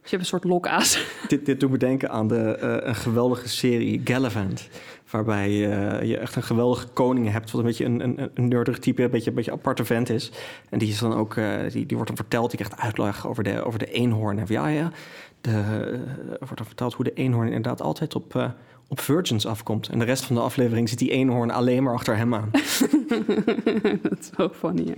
Dus 0.00 0.10
je 0.10 0.16
hebt 0.16 0.22
een 0.22 0.38
soort 0.38 0.44
lokaas. 0.44 1.06
Dit, 1.28 1.46
dit 1.46 1.60
doet 1.60 1.70
me 1.70 1.78
denken 1.78 2.10
aan 2.10 2.28
de, 2.28 2.58
uh, 2.62 2.88
een 2.88 2.94
geweldige 2.94 3.48
serie 3.48 4.00
Gallivant. 4.04 4.68
Waarbij 5.10 5.50
uh, 5.50 6.02
je 6.02 6.16
echt 6.16 6.36
een 6.36 6.42
geweldige 6.42 6.86
koning 6.86 7.30
hebt. 7.30 7.50
Wat 7.50 7.60
een 7.60 7.66
beetje 7.66 7.84
een, 7.84 8.00
een, 8.00 8.30
een 8.34 8.48
nerdig 8.48 8.78
type, 8.78 9.02
een 9.02 9.10
beetje, 9.10 9.30
een 9.30 9.36
beetje 9.36 9.52
aparte 9.52 9.84
vent 9.84 10.08
is. 10.08 10.32
En 10.68 10.78
die 10.78 10.88
is 10.88 10.98
dan 10.98 11.14
ook, 11.14 11.34
uh, 11.34 11.60
die, 11.60 11.86
die 11.86 11.96
wordt 11.96 12.06
dan 12.06 12.16
verteld, 12.16 12.50
die 12.50 12.58
krijgt 12.58 12.82
uitleg 12.82 13.26
over 13.28 13.42
de, 13.42 13.64
over 13.64 13.78
de 13.78 13.90
eenhoorn. 13.90 14.38
En 14.38 14.44
ja, 14.48 14.68
ja, 14.68 14.92
de, 15.40 16.00
wordt 16.38 16.56
dan 16.56 16.66
verteld 16.66 16.94
hoe 16.94 17.04
de 17.04 17.12
eenhoorn 17.12 17.46
inderdaad 17.46 17.82
altijd 17.82 18.14
op, 18.14 18.54
op 18.88 19.00
virgins 19.00 19.46
afkomt. 19.46 19.88
En 19.88 19.98
de 19.98 20.04
rest 20.04 20.24
van 20.24 20.36
de 20.36 20.42
aflevering 20.42 20.88
zit 20.88 20.98
die 20.98 21.10
eenhoorn 21.10 21.50
alleen 21.50 21.82
maar 21.82 21.94
achter 21.94 22.16
hem 22.16 22.34
aan. 22.34 22.50
dat 24.02 24.18
is 24.18 24.30
zo 24.36 24.48
funny, 24.48 24.86
ja. 24.86 24.94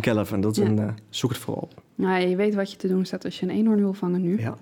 Gallivant, 0.00 0.42
dat 0.42 0.56
is 0.56 0.64
een, 0.64 0.94
zoek 1.10 1.30
het 1.30 1.38
vooral 1.38 1.62
op. 1.62 1.82
Nou, 1.94 2.28
je 2.28 2.36
weet 2.36 2.54
wat 2.54 2.70
je 2.70 2.76
te 2.76 2.88
doen 2.88 3.04
staat 3.04 3.24
als 3.24 3.40
je 3.40 3.46
een 3.46 3.52
eenhoorn 3.52 3.80
wil 3.80 3.92
vangen 3.92 4.20
nu. 4.20 4.40
Ja. 4.40 4.56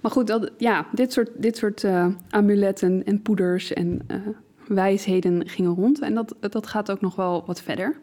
Maar 0.00 0.10
goed, 0.10 0.50
ja, 0.58 0.86
dit 0.92 1.12
soort, 1.12 1.30
dit 1.36 1.56
soort 1.56 1.82
uh, 1.82 2.06
amuletten 2.30 3.04
en 3.04 3.22
poeders 3.22 3.72
en 3.72 4.00
uh, 4.10 4.16
wijsheden 4.66 5.48
gingen 5.48 5.74
rond. 5.74 6.00
En 6.00 6.14
dat, 6.14 6.34
dat 6.40 6.66
gaat 6.66 6.90
ook 6.90 7.00
nog 7.00 7.16
wel 7.16 7.44
wat 7.46 7.62
verder. 7.62 7.96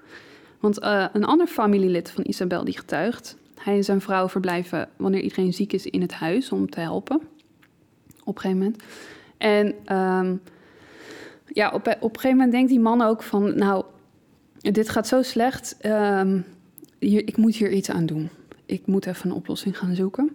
Want 0.59 0.83
uh, 0.83 1.05
een 1.13 1.25
ander 1.25 1.47
familielid 1.47 2.11
van 2.11 2.23
Isabel 2.27 2.63
die 2.63 2.77
getuigt... 2.77 3.37
hij 3.55 3.75
en 3.75 3.83
zijn 3.83 4.01
vrouw 4.01 4.29
verblijven 4.29 4.89
wanneer 4.95 5.21
iedereen 5.21 5.53
ziek 5.53 5.73
is 5.73 5.85
in 5.85 6.01
het 6.01 6.13
huis 6.13 6.51
om 6.51 6.69
te 6.69 6.79
helpen. 6.79 7.21
Op 8.23 8.35
een 8.35 8.41
gegeven 8.41 8.57
moment. 8.57 8.83
En 9.37 9.97
um, 9.97 10.41
ja, 11.47 11.67
op, 11.67 11.75
op 11.75 11.87
een 11.87 12.19
gegeven 12.19 12.29
moment 12.29 12.51
denkt 12.51 12.69
die 12.69 12.79
man 12.79 13.01
ook 13.01 13.23
van... 13.23 13.57
nou, 13.57 13.83
dit 14.57 14.89
gaat 14.89 15.07
zo 15.07 15.21
slecht... 15.21 15.77
Hier, 16.99 17.27
ik 17.27 17.37
moet 17.37 17.55
hier 17.55 17.71
iets 17.71 17.89
aan 17.89 18.05
doen. 18.05 18.29
Ik 18.65 18.87
moet 18.87 19.05
even 19.05 19.29
een 19.29 19.35
oplossing 19.35 19.77
gaan 19.77 19.95
zoeken. 19.95 20.31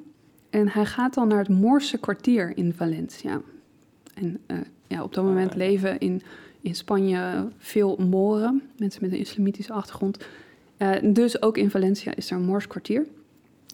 En 0.50 0.68
hij 0.68 0.86
gaat 0.86 1.14
dan 1.14 1.28
naar 1.28 1.38
het 1.38 1.48
Moorse 1.48 1.98
kwartier 1.98 2.56
in 2.56 2.72
Valencia. 2.72 3.40
En 4.14 4.40
uh, 4.46 4.58
ja, 4.86 5.02
op 5.02 5.14
dat 5.14 5.24
moment 5.24 5.54
leven 5.54 5.98
in, 5.98 6.22
in 6.60 6.74
Spanje 6.74 7.48
veel 7.58 7.96
Moren, 7.96 8.62
mensen 8.76 9.02
met 9.02 9.12
een 9.12 9.18
islamitische 9.18 9.72
achtergrond. 9.72 10.26
Uh, 10.78 10.90
dus 11.02 11.42
ook 11.42 11.56
in 11.56 11.70
Valencia 11.70 12.14
is 12.14 12.30
er 12.30 12.36
een 12.36 12.44
Moors 12.44 12.66
kwartier. 12.66 13.06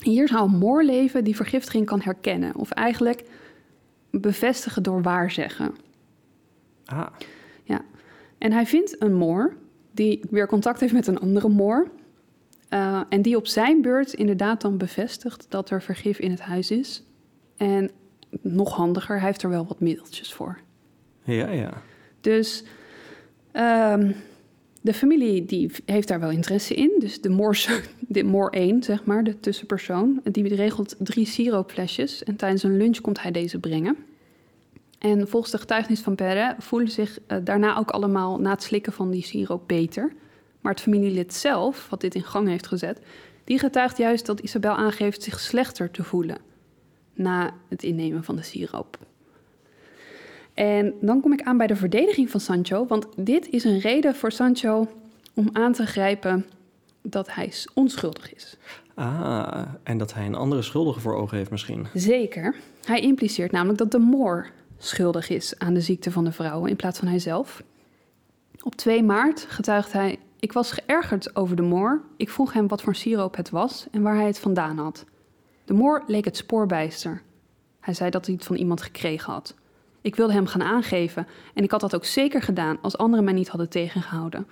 Hier 0.02 0.28
zou 0.28 0.48
een 0.48 0.58
Moor 0.58 0.84
leven 0.84 1.24
die 1.24 1.36
vergiftiging 1.36 1.86
kan 1.86 2.00
herkennen. 2.00 2.56
Of 2.56 2.70
eigenlijk 2.70 3.24
bevestigen 4.10 4.82
door 4.82 5.02
waarzeggen. 5.02 5.74
Ah. 6.84 7.06
Ja. 7.64 7.80
En 8.38 8.52
hij 8.52 8.66
vindt 8.66 9.02
een 9.02 9.14
Moor 9.14 9.56
die 9.92 10.20
weer 10.30 10.46
contact 10.46 10.80
heeft 10.80 10.92
met 10.92 11.06
een 11.06 11.18
andere 11.18 11.48
Moor. 11.48 11.90
Uh, 12.70 13.00
en 13.08 13.22
die 13.22 13.36
op 13.36 13.46
zijn 13.46 13.82
beurt 13.82 14.12
inderdaad 14.12 14.60
dan 14.60 14.78
bevestigt 14.78 15.46
dat 15.48 15.70
er 15.70 15.82
vergif 15.82 16.18
in 16.18 16.30
het 16.30 16.40
huis 16.40 16.70
is. 16.70 17.02
En 17.56 17.90
nog 18.40 18.74
handiger, 18.74 19.16
hij 19.16 19.26
heeft 19.26 19.42
er 19.42 19.50
wel 19.50 19.66
wat 19.66 19.80
middeltjes 19.80 20.32
voor. 20.32 20.58
Ja, 21.22 21.50
ja. 21.50 21.82
Dus 22.20 22.64
um, 23.52 24.14
de 24.80 24.94
familie 24.94 25.44
die 25.44 25.70
heeft 25.84 26.08
daar 26.08 26.20
wel 26.20 26.30
interesse 26.30 26.74
in. 26.74 26.96
Dus 26.98 27.20
de 27.20 27.28
Moor, 27.28 27.58
de 28.00 28.24
Moor 28.24 28.50
1, 28.50 28.82
zeg 28.82 29.04
maar, 29.04 29.24
de 29.24 29.40
tussenpersoon, 29.40 30.20
die 30.22 30.54
regelt 30.54 30.96
drie 30.98 31.26
siroopflesjes. 31.26 32.24
En 32.24 32.36
tijdens 32.36 32.62
een 32.62 32.76
lunch 32.76 33.00
komt 33.00 33.22
hij 33.22 33.30
deze 33.30 33.58
brengen. 33.58 33.96
En 34.98 35.28
volgens 35.28 35.52
de 35.52 35.58
getuigenis 35.58 36.00
van 36.00 36.14
Perret 36.14 36.54
voelen 36.58 36.90
zich 36.90 37.18
uh, 37.28 37.38
daarna 37.44 37.76
ook 37.76 37.90
allemaal 37.90 38.40
na 38.40 38.50
het 38.50 38.62
slikken 38.62 38.92
van 38.92 39.10
die 39.10 39.22
siroop 39.22 39.62
beter. 39.66 40.12
Maar 40.66 40.74
het 40.74 40.84
familielid 40.84 41.34
zelf, 41.34 41.86
wat 41.90 42.00
dit 42.00 42.14
in 42.14 42.22
gang 42.22 42.48
heeft 42.48 42.66
gezet, 42.66 43.00
die 43.44 43.58
getuigt 43.58 43.96
juist 43.96 44.26
dat 44.26 44.40
Isabel 44.40 44.74
aangeeft 44.74 45.22
zich 45.22 45.40
slechter 45.40 45.90
te 45.90 46.04
voelen 46.04 46.38
na 47.14 47.50
het 47.68 47.82
innemen 47.82 48.24
van 48.24 48.36
de 48.36 48.42
siroop. 48.42 48.98
En 50.54 50.94
dan 51.00 51.20
kom 51.20 51.32
ik 51.32 51.42
aan 51.42 51.56
bij 51.56 51.66
de 51.66 51.76
verdediging 51.76 52.30
van 52.30 52.40
Sancho, 52.40 52.86
want 52.86 53.06
dit 53.16 53.48
is 53.48 53.64
een 53.64 53.78
reden 53.78 54.14
voor 54.14 54.32
Sancho 54.32 54.88
om 55.34 55.48
aan 55.52 55.72
te 55.72 55.86
grijpen 55.86 56.46
dat 57.02 57.34
hij 57.34 57.52
onschuldig 57.74 58.34
is. 58.34 58.56
Ah, 58.94 59.62
en 59.82 59.98
dat 59.98 60.14
hij 60.14 60.26
een 60.26 60.34
andere 60.34 60.62
schuldige 60.62 61.00
voor 61.00 61.14
ogen 61.14 61.36
heeft 61.36 61.50
misschien. 61.50 61.86
Zeker. 61.94 62.54
Hij 62.84 63.00
impliceert 63.00 63.52
namelijk 63.52 63.78
dat 63.78 63.90
de 63.90 63.98
moor 63.98 64.50
schuldig 64.78 65.28
is 65.28 65.58
aan 65.58 65.74
de 65.74 65.80
ziekte 65.80 66.10
van 66.10 66.24
de 66.24 66.32
vrouwen 66.32 66.70
in 66.70 66.76
plaats 66.76 66.98
van 66.98 67.08
hijzelf. 67.08 67.62
Op 68.62 68.74
2 68.74 69.02
maart 69.02 69.46
getuigt 69.48 69.92
hij 69.92 70.18
ik 70.46 70.52
was 70.52 70.72
geërgerd 70.72 71.36
over 71.36 71.56
de 71.56 71.62
moor. 71.62 72.02
Ik 72.16 72.30
vroeg 72.30 72.52
hem 72.52 72.68
wat 72.68 72.82
voor 72.82 72.94
siroop 72.94 73.36
het 73.36 73.50
was 73.50 73.86
en 73.90 74.02
waar 74.02 74.14
hij 74.14 74.26
het 74.26 74.38
vandaan 74.38 74.78
had. 74.78 75.04
De 75.64 75.74
moor 75.74 76.02
leek 76.06 76.24
het 76.24 76.36
spoorbijster. 76.36 77.22
Hij 77.80 77.94
zei 77.94 78.10
dat 78.10 78.26
hij 78.26 78.34
het 78.34 78.44
van 78.44 78.56
iemand 78.56 78.82
gekregen 78.82 79.32
had. 79.32 79.54
Ik 80.00 80.16
wilde 80.16 80.32
hem 80.32 80.46
gaan 80.46 80.62
aangeven 80.62 81.26
en 81.54 81.64
ik 81.64 81.70
had 81.70 81.80
dat 81.80 81.94
ook 81.94 82.04
zeker 82.04 82.42
gedaan 82.42 82.78
als 82.80 82.98
anderen 82.98 83.24
mij 83.24 83.34
niet 83.34 83.48
hadden 83.48 83.68
tegengehouden. 83.68 84.46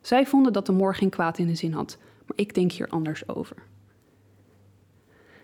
Zij 0.00 0.26
vonden 0.26 0.52
dat 0.52 0.66
de 0.66 0.72
moor 0.72 0.94
geen 0.94 1.10
kwaad 1.10 1.38
in 1.38 1.46
de 1.46 1.54
zin 1.54 1.72
had, 1.72 1.98
maar 2.26 2.36
ik 2.36 2.54
denk 2.54 2.72
hier 2.72 2.88
anders 2.88 3.28
over. 3.28 3.56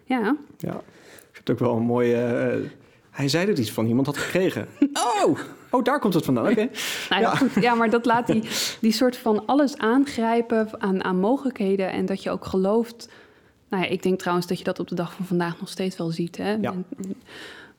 Ja. 0.05 0.37
Ja, 0.57 0.83
vind 1.31 1.49
het 1.49 1.51
ook 1.51 1.59
wel 1.59 1.77
een 1.77 1.83
mooie. 1.83 2.61
Uh, 2.63 2.71
hij 3.19 3.29
zei 3.29 3.47
dat 3.47 3.59
iets 3.59 3.71
van 3.71 3.87
iemand 3.87 4.07
had 4.07 4.17
gekregen. 4.17 4.69
oh! 5.23 5.39
Oh, 5.71 5.85
daar 5.85 5.99
komt 5.99 6.15
het 6.15 6.25
vandaan. 6.25 6.45
Oké. 6.45 6.53
Okay. 6.53 6.71
nou, 7.11 7.23
ja. 7.23 7.35
Goed, 7.35 7.63
ja, 7.63 7.75
maar 7.75 7.91
dat 7.91 8.05
laat 8.05 8.27
die, 8.27 8.43
die 8.81 8.93
soort 8.93 9.17
van 9.17 9.47
alles 9.47 9.77
aangrijpen 9.77 10.69
aan, 10.81 11.05
aan 11.05 11.21
mogelijkheden. 11.21 11.91
En 11.91 12.07
dat 12.07 12.23
je 12.23 12.31
ook 12.31 12.45
gelooft. 12.45 13.09
Nou 13.69 13.83
ja, 13.83 13.89
ik 13.89 14.03
denk 14.03 14.19
trouwens 14.19 14.47
dat 14.47 14.59
je 14.59 14.65
dat 14.65 14.81
op 14.81 14.89
de 14.89 14.95
dag 14.95 15.15
van 15.15 15.25
vandaag 15.25 15.61
nog 15.61 15.69
steeds 15.69 15.97
wel 15.97 16.11
ziet. 16.11 16.37
Hè? 16.37 16.53
Ja. 16.53 16.75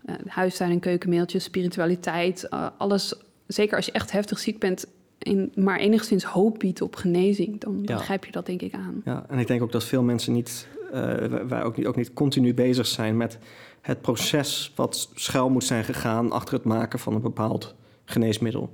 Uh, 0.06 0.15
huistuin- 0.28 0.71
en 0.71 0.80
keukenmailtjes, 0.80 1.43
spiritualiteit, 1.43 2.47
uh, 2.49 2.67
alles. 2.78 3.13
Zeker 3.47 3.75
als 3.75 3.86
je 3.86 3.91
echt 3.91 4.12
heftig 4.12 4.39
ziek 4.39 4.60
bent, 4.60 4.86
in, 5.17 5.52
maar 5.56 5.80
enigszins 5.80 6.23
hoop 6.23 6.60
biedt 6.60 6.82
op 6.82 6.95
genezing, 6.95 7.60
dan, 7.60 7.86
dan 7.86 7.99
grijp 7.99 8.25
je 8.25 8.32
dat 8.32 8.45
denk 8.45 8.62
ik 8.62 8.73
aan. 8.73 9.02
Ja, 9.06 9.25
en 9.28 9.39
ik 9.39 9.47
denk 9.47 9.62
ook 9.62 9.71
dat 9.71 9.84
veel 9.84 10.04
mensen 10.04 10.34
niet, 10.34 10.67
uh, 10.93 11.13
wij 11.47 11.63
ook 11.63 11.78
niet, 11.78 11.86
ook 11.86 11.95
niet 11.95 12.13
continu 12.13 12.54
bezig 12.54 12.88
zijn 12.88 13.17
met 13.17 13.38
het 13.82 14.02
proces 14.02 14.72
wat 14.76 15.10
schuil 15.15 15.50
moet 15.50 15.63
zijn 15.63 15.84
gegaan 15.84 16.32
achter 16.32 16.54
het 16.54 16.63
maken 16.63 17.00
van 17.00 17.13
een 17.13 17.22
bepaald 17.22 17.76
geneesmiddel. 18.06 18.72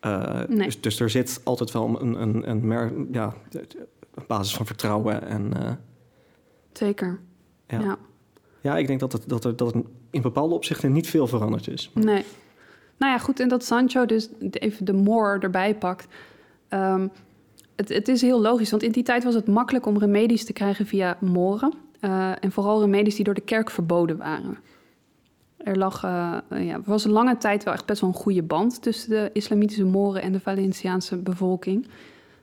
Uh, 0.00 0.42
nee. 0.48 0.66
dus, 0.66 0.80
dus 0.80 1.00
er 1.00 1.10
zit 1.10 1.40
altijd 1.44 1.72
wel 1.72 2.00
een, 2.00 2.22
een, 2.22 2.50
een, 2.50 3.08
ja, 3.12 3.34
een 3.50 4.24
basis 4.26 4.56
van 4.56 4.66
vertrouwen. 4.66 5.26
En, 5.26 5.52
uh, 5.56 5.70
Zeker. 6.72 7.20
Ja. 7.66 7.80
ja. 7.80 7.98
Ja. 8.60 8.76
ik 8.76 8.86
denk 8.86 9.00
dat 9.00 9.12
het, 9.12 9.28
dat, 9.28 9.44
er, 9.44 9.56
dat 9.56 9.74
het 9.74 9.84
in 10.10 10.22
bepaalde 10.22 10.54
opzichten 10.54 10.92
niet 10.92 11.08
veel 11.08 11.26
veranderd 11.26 11.68
is. 11.68 11.90
Nee. 11.94 12.24
Nou 12.96 13.12
ja, 13.12 13.18
goed. 13.18 13.40
En 13.40 13.48
dat 13.48 13.64
Sancho 13.64 14.06
dus 14.06 14.28
even 14.50 14.84
de 14.84 14.92
moor 14.92 15.38
erbij 15.40 15.74
pakt. 15.74 16.06
Um, 16.68 17.10
het, 17.76 17.88
het, 17.88 18.08
is 18.08 18.20
heel 18.20 18.40
logisch, 18.40 18.70
want 18.70 18.82
in 18.82 18.92
die 18.92 19.02
tijd 19.02 19.24
was 19.24 19.34
het 19.34 19.46
makkelijk 19.46 19.86
om 19.86 19.98
remedies 19.98 20.44
te 20.44 20.52
krijgen 20.52 20.86
via 20.86 21.16
moren. 21.20 21.72
Uh, 22.04 22.30
en 22.40 22.52
vooral 22.52 22.80
remedies 22.80 23.14
die 23.14 23.24
door 23.24 23.34
de 23.34 23.40
kerk 23.40 23.70
verboden 23.70 24.16
waren. 24.16 24.58
Er 25.56 25.78
lag, 25.78 26.04
uh, 26.04 26.38
ja, 26.48 26.80
was 26.84 27.04
een 27.04 27.10
lange 27.10 27.36
tijd 27.36 27.64
wel 27.64 27.74
echt 27.74 27.86
best 27.86 28.00
wel 28.00 28.10
een 28.10 28.16
goede 28.16 28.42
band 28.42 28.82
tussen 28.82 29.10
de 29.10 29.30
islamitische 29.32 29.84
Moren 29.84 30.22
en 30.22 30.32
de 30.32 30.40
Valenciaanse 30.40 31.16
bevolking. 31.16 31.86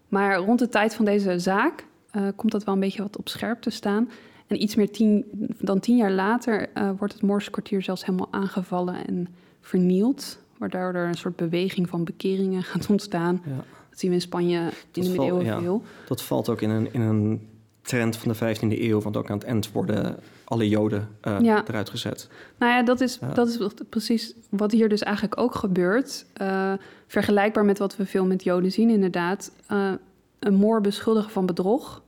Maar 0.07 0.35
rond 0.35 0.59
de 0.59 0.69
tijd 0.69 0.95
van 0.95 1.05
deze 1.05 1.39
zaak 1.39 1.85
uh, 2.15 2.27
komt 2.35 2.51
dat 2.51 2.63
wel 2.63 2.73
een 2.73 2.79
beetje 2.79 3.01
wat 3.01 3.17
op 3.17 3.29
scherp 3.29 3.61
te 3.61 3.69
staan. 3.69 4.09
En 4.47 4.61
iets 4.61 4.75
meer 4.75 4.91
tien, 4.91 5.25
dan 5.59 5.79
tien 5.79 5.97
jaar 5.97 6.11
later 6.11 6.69
wordt 6.97 7.13
het 7.13 7.21
Moorse 7.21 7.51
kwartier 7.51 7.81
zelfs 7.81 8.05
helemaal 8.05 8.27
aangevallen 8.31 9.07
en 9.07 9.27
vernield. 9.61 10.39
Waardoor 10.57 10.93
er 10.93 11.07
een 11.07 11.13
soort 11.13 11.35
beweging 11.35 11.89
van 11.89 12.03
bekeringen 12.03 12.63
gaat 12.71 12.89
ontstaan. 12.89 13.41
Ja. 13.45 13.55
Dat 13.89 13.99
zien 13.99 14.09
we 14.09 14.15
in 14.15 14.21
Spanje 14.21 14.59
in 14.59 14.63
dat 14.63 14.75
de 14.91 15.01
middeleeuwen 15.01 15.45
ja, 15.45 15.59
veel. 15.59 15.81
Dat 16.07 16.21
valt 16.21 16.49
ook 16.49 16.61
in 16.61 16.69
een, 16.69 16.93
in 16.93 17.01
een 17.01 17.49
trend 17.81 18.17
van 18.17 18.31
de 18.31 18.37
15e 18.37 18.81
eeuw. 18.81 19.01
Want 19.01 19.17
ook 19.17 19.29
aan 19.29 19.37
het 19.37 19.47
eind 19.47 19.71
worden 19.71 20.19
alle 20.43 20.69
Joden 20.69 21.09
uh, 21.27 21.37
Ja. 21.41 21.63
eruit 21.67 21.89
gezet. 21.89 22.29
Nou 22.57 22.71
ja, 22.71 22.83
dat 22.83 23.01
is, 23.01 23.19
dat 23.33 23.47
is 23.47 23.57
precies 23.89 24.33
wat 24.49 24.71
hier 24.71 24.89
dus 24.89 25.01
eigenlijk 25.01 25.39
ook 25.39 25.55
gebeurt. 25.55 26.25
Eh, 26.33 26.73
vergelijkbaar 27.07 27.65
met 27.65 27.77
wat 27.77 27.95
we 27.95 28.05
veel 28.05 28.25
met 28.25 28.43
Joden 28.43 28.71
zien, 28.71 28.89
inderdaad. 28.89 29.51
Eh, 29.67 29.91
een 30.39 30.53
moor 30.53 30.81
beschuldigen 30.81 31.31
van 31.31 31.45
bedrog. 31.45 32.01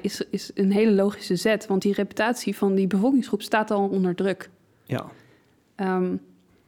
is, 0.00 0.22
is 0.30 0.50
een 0.54 0.72
hele 0.72 0.92
logische 0.92 1.36
zet. 1.36 1.66
Want 1.66 1.82
die 1.82 1.92
reputatie 1.92 2.56
van 2.56 2.74
die 2.74 2.86
bevolkingsgroep 2.86 3.42
staat 3.42 3.70
al 3.70 3.88
onder 3.88 4.14
druk. 4.14 4.50
Ja. 4.84 5.04
Ehm, 5.74 6.16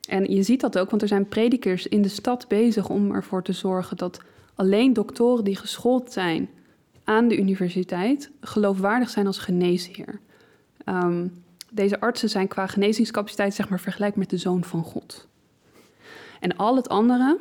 en 0.09 0.35
je 0.35 0.43
ziet 0.43 0.61
dat 0.61 0.79
ook, 0.79 0.91
want 0.91 1.03
er 1.03 1.09
zijn 1.09 1.29
predikers 1.29 1.87
in 1.87 2.03
de 2.03 2.09
stad 2.09 2.49
bezig 2.49 2.89
om 2.89 3.15
ervoor 3.15 3.43
te 3.43 3.53
zorgen 3.53 3.97
dat 3.97 4.21
alleen 4.55 4.93
doktoren 4.93 5.45
die 5.45 5.57
geschoold 5.57 6.13
zijn 6.13 6.49
aan 7.09 7.29
de 7.29 7.39
universiteit 7.39 8.31
geloofwaardig 8.41 9.11
zijn 9.11 9.27
als 9.27 9.39
geneesheer. 9.39 10.21
Ehm, 10.85 11.27
deze 11.71 12.01
artsen 12.01 12.29
zijn 12.29 12.49
qua 12.49 12.67
genezingscapaciteit 12.67 13.55
zeg 13.55 13.69
maar 13.69 13.81
vergelijkbaar 13.81 14.21
met 14.21 14.31
de 14.31 14.37
zoon 14.37 14.65
van 14.65 14.83
God. 14.83 15.29
En 16.41 16.57
al 16.57 16.77
het 16.77 16.89
andere, 16.89 17.39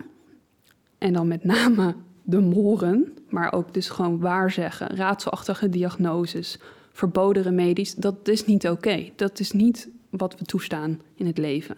en 0.97 1.13
dan 1.13 1.27
met 1.27 1.43
name 1.43 1.95
de 2.23 2.39
moren, 2.39 3.17
maar 3.29 3.53
ook 3.53 3.73
dus 3.73 3.89
gewoon 3.89 4.19
waarzeggen, 4.19 4.95
raadselachtige 4.95 5.69
diagnoses, 5.69 6.59
verboden 6.91 7.43
remedies, 7.43 7.95
dat 7.95 8.27
is 8.27 8.45
niet 8.45 8.69
oké. 8.69 9.09
Dat 9.15 9.39
is 9.39 9.51
niet 9.51 9.89
wat 10.09 10.39
we 10.39 10.45
toestaan 10.45 11.01
in 11.15 11.25
het 11.25 11.37
leven. 11.37 11.77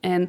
En 0.00 0.28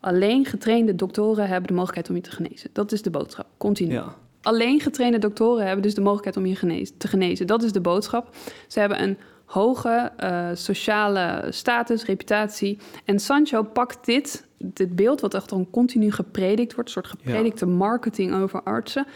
alleen 0.00 0.44
getrainde 0.44 0.94
doktoren 0.94 1.48
hebben 1.48 1.66
de 1.66 1.74
mogelijkheid 1.74 2.08
om 2.08 2.14
je 2.14 2.22
te 2.22 2.30
genezen. 2.30 2.70
Dat 2.72 2.92
is 2.92 3.02
de 3.02 3.10
boodschap, 3.10 3.46
continu. 3.56 3.92
Ja. 3.92 4.16
Alleen 4.44 4.80
getrainde 4.80 5.18
doktoren 5.18 5.64
hebben 5.64 5.82
dus 5.82 5.94
de 5.94 6.00
mogelijkheid 6.00 6.36
om 6.36 6.46
je 6.46 6.56
genezen, 6.56 6.96
te 6.96 7.08
genezen. 7.08 7.46
Dat 7.46 7.62
is 7.62 7.72
de 7.72 7.80
boodschap. 7.80 8.36
Ze 8.68 8.80
hebben 8.80 9.02
een 9.02 9.18
hoge 9.44 10.12
uh, 10.22 10.48
sociale 10.54 11.46
status, 11.50 12.04
reputatie. 12.04 12.78
En 13.04 13.18
Sancho 13.18 13.62
pakt 13.62 14.04
dit, 14.04 14.46
dit 14.58 14.96
beeld, 14.96 15.20
wat 15.20 15.34
echt 15.34 15.48
dan 15.48 15.70
continu 15.70 16.12
gepredikt 16.12 16.74
wordt, 16.74 16.88
een 16.88 17.02
soort 17.02 17.20
gepredikte 17.20 17.66
marketing 17.66 18.34
over 18.34 18.62
artsen, 18.62 19.06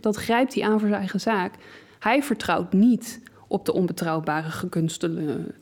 dat 0.00 0.16
grijpt 0.16 0.54
hij 0.54 0.64
aan 0.64 0.78
voor 0.78 0.88
zijn 0.88 1.00
eigen 1.00 1.20
zaak. 1.20 1.54
Hij 1.98 2.22
vertrouwt 2.22 2.72
niet 2.72 3.20
op 3.48 3.64
de 3.66 3.72
onbetrouwbare 3.72 4.50
gekunstelde 4.50 5.54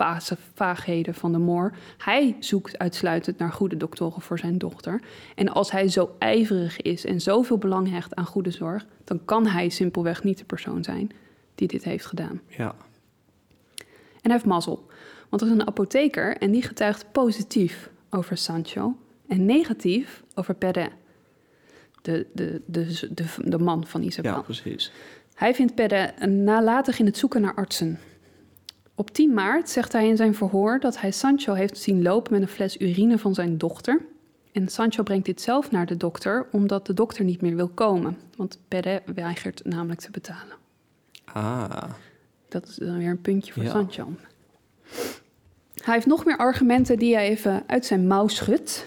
fase, 0.00 0.36
vaagheden 0.54 1.14
van 1.14 1.32
de 1.32 1.38
moor. 1.38 1.72
Hij 1.98 2.36
zoekt 2.38 2.78
uitsluitend 2.78 3.38
naar 3.38 3.52
goede 3.52 3.76
doktoren 3.76 4.22
voor 4.22 4.38
zijn 4.38 4.58
dochter. 4.58 5.00
En 5.34 5.48
als 5.48 5.70
hij 5.70 5.88
zo 5.88 6.14
ijverig 6.18 6.80
is 6.80 7.04
en 7.04 7.20
zoveel 7.20 7.58
belang 7.58 7.90
hecht 7.90 8.14
aan 8.14 8.26
goede 8.26 8.50
zorg, 8.50 8.86
dan 9.04 9.24
kan 9.24 9.46
hij 9.46 9.68
simpelweg 9.68 10.24
niet 10.24 10.38
de 10.38 10.44
persoon 10.44 10.84
zijn 10.84 11.10
die 11.54 11.68
dit 11.68 11.84
heeft 11.84 12.06
gedaan. 12.06 12.40
Ja. 12.46 12.74
En 13.76 14.30
hij 14.30 14.32
heeft 14.32 14.44
mazzel, 14.44 14.86
want 15.28 15.42
er 15.42 15.48
is 15.48 15.54
een 15.54 15.66
apotheker 15.66 16.36
en 16.36 16.50
die 16.50 16.62
getuigt 16.62 17.12
positief 17.12 17.90
over 18.10 18.36
Sancho 18.36 18.96
en 19.28 19.44
negatief 19.44 20.22
over 20.34 20.54
Perret, 20.54 20.90
de, 22.02 22.26
de, 22.32 22.62
de, 22.66 23.08
de, 23.10 23.24
de 23.38 23.58
man 23.58 23.86
van 23.86 24.02
Isabel. 24.02 24.32
Ja, 24.32 24.40
precies. 24.40 24.92
Hij 25.34 25.54
vindt 25.54 25.74
Perret 25.74 26.26
nalatig 26.26 26.98
in 26.98 27.06
het 27.06 27.16
zoeken 27.16 27.40
naar 27.40 27.54
artsen. 27.54 27.98
Op 29.00 29.10
10 29.10 29.34
maart 29.34 29.68
zegt 29.68 29.92
hij 29.92 30.08
in 30.08 30.16
zijn 30.16 30.34
verhoor 30.34 30.80
dat 30.80 31.00
hij 31.00 31.10
Sancho 31.10 31.52
heeft 31.54 31.78
zien 31.78 32.02
lopen 32.02 32.32
met 32.32 32.42
een 32.42 32.48
fles 32.48 32.80
urine 32.80 33.18
van 33.18 33.34
zijn 33.34 33.58
dochter. 33.58 34.00
En 34.52 34.68
Sancho 34.68 35.02
brengt 35.02 35.26
dit 35.26 35.40
zelf 35.40 35.70
naar 35.70 35.86
de 35.86 35.96
dokter, 35.96 36.46
omdat 36.52 36.86
de 36.86 36.94
dokter 36.94 37.24
niet 37.24 37.40
meer 37.40 37.56
wil 37.56 37.68
komen. 37.68 38.18
Want 38.36 38.58
Perret 38.68 39.02
weigert 39.14 39.64
namelijk 39.64 40.00
te 40.00 40.10
betalen. 40.10 40.56
Ah. 41.24 41.84
Dat 42.48 42.68
is 42.68 42.74
dan 42.74 42.98
weer 42.98 43.10
een 43.10 43.20
puntje 43.20 43.52
voor 43.52 43.64
Sancho. 43.64 44.12
Hij 45.74 45.94
heeft 45.94 46.06
nog 46.06 46.24
meer 46.24 46.36
argumenten 46.36 46.98
die 46.98 47.14
hij 47.14 47.28
even 47.28 47.62
uit 47.66 47.86
zijn 47.86 48.06
mouw 48.06 48.28
schudt. 48.28 48.86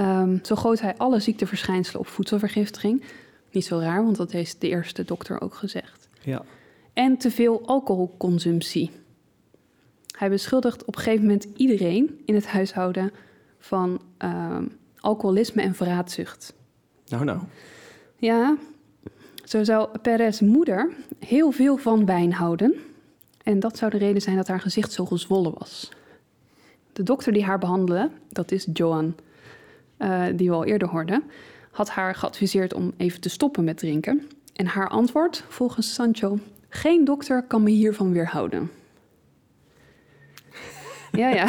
Um, 0.00 0.40
zo 0.42 0.54
gooit 0.54 0.80
hij 0.80 0.96
alle 0.96 1.20
ziekteverschijnselen 1.20 2.00
op 2.00 2.06
voedselvergiftiging. 2.06 3.02
Niet 3.50 3.64
zo 3.64 3.78
raar, 3.78 4.04
want 4.04 4.16
dat 4.16 4.32
heeft 4.32 4.60
de 4.60 4.68
eerste 4.68 5.04
dokter 5.04 5.40
ook 5.40 5.54
gezegd. 5.54 6.08
Ja. 6.20 6.42
En 6.92 7.16
te 7.16 7.30
veel 7.30 7.66
alcoholconsumptie. 7.66 8.90
Hij 10.20 10.30
beschuldigt 10.30 10.84
op 10.84 10.96
een 10.96 11.02
gegeven 11.02 11.26
moment 11.26 11.46
iedereen 11.56 12.20
in 12.24 12.34
het 12.34 12.46
huishouden 12.46 13.12
van 13.58 14.00
um, 14.18 14.72
alcoholisme 14.98 15.62
en 15.62 15.74
verraadzucht. 15.74 16.54
Nou, 17.06 17.24
nou. 17.24 17.40
Ja, 18.16 18.56
zo 19.44 19.64
zou 19.64 19.98
Perez 19.98 20.40
moeder 20.40 20.92
heel 21.18 21.50
veel 21.50 21.76
van 21.76 22.06
wijn 22.06 22.32
houden. 22.32 22.74
En 23.42 23.60
dat 23.60 23.76
zou 23.78 23.90
de 23.90 23.98
reden 23.98 24.22
zijn 24.22 24.36
dat 24.36 24.48
haar 24.48 24.60
gezicht 24.60 24.92
zo 24.92 25.04
gezwollen 25.06 25.54
was. 25.58 25.92
De 26.92 27.02
dokter 27.02 27.32
die 27.32 27.44
haar 27.44 27.58
behandelde, 27.58 28.10
dat 28.28 28.52
is 28.52 28.66
Joan, 28.72 29.14
uh, 29.98 30.24
die 30.34 30.48
we 30.48 30.54
al 30.54 30.64
eerder 30.64 30.88
hoorden, 30.88 31.22
had 31.70 31.90
haar 31.90 32.14
geadviseerd 32.14 32.74
om 32.74 32.92
even 32.96 33.20
te 33.20 33.28
stoppen 33.28 33.64
met 33.64 33.78
drinken. 33.78 34.28
En 34.54 34.66
haar 34.66 34.88
antwoord, 34.88 35.44
volgens 35.48 35.94
Sancho, 35.94 36.38
geen 36.68 37.04
dokter 37.04 37.42
kan 37.42 37.62
me 37.62 37.70
hiervan 37.70 38.12
weerhouden. 38.12 38.70
Ja, 41.12 41.28
ja. 41.28 41.48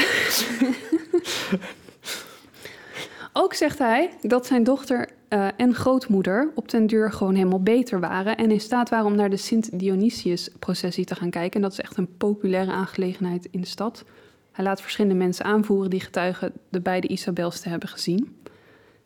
Ook 3.34 3.54
zegt 3.54 3.78
hij 3.78 4.10
dat 4.22 4.46
zijn 4.46 4.64
dochter 4.64 5.10
uh, 5.30 5.48
en 5.58 5.76
grootmoeder 5.76 6.52
op 6.56 6.70
den 6.70 6.88
duur 6.88 7.12
gewoon 7.12 7.36
helemaal 7.36 7.62
beter 7.62 8.00
waren 8.00 8.38
en 8.38 8.52
in 8.52 8.60
staat 8.60 8.90
waren 8.90 9.06
om 9.06 9.16
naar 9.16 9.30
de 9.30 9.38
Sint-Dionysius-processie 9.38 11.06
te 11.06 11.16
gaan 11.16 11.30
kijken. 11.30 11.56
En 11.56 11.62
dat 11.62 11.72
is 11.72 11.80
echt 11.80 11.98
een 11.98 12.18
populaire 12.18 12.72
aangelegenheid 12.72 13.48
in 13.52 13.62
de 13.62 13.68
stad. 13.68 14.04
Hij 14.52 14.66
laat 14.66 14.82
verschillende 14.82 15.18
mensen 15.18 15.46
aanvoeren 15.46 15.90
die 15.90 16.00
getuigen 16.00 16.54
de 16.70 16.82
beide 16.82 17.08
Isabels 17.08 17.60
te 17.60 17.70
hebben 17.70 17.90
gezien. 17.90 18.36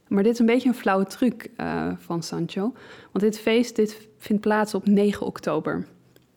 Maar 0.08 0.24
dit 0.24 0.34
is 0.34 0.40
een 0.40 0.46
beetje 0.46 0.70
een 0.70 0.76
flauwe 0.76 1.06
truc 1.06 1.50
uh, 1.58 1.92
van 1.98 2.24
Sancho. 2.24 2.74
Want 3.12 3.24
dit 3.24 3.40
feest 3.40 3.76
dit 3.76 4.08
vindt 4.18 4.42
plaats 4.42 4.74
op 4.74 4.88
9 4.88 5.26
oktober. 5.26 5.86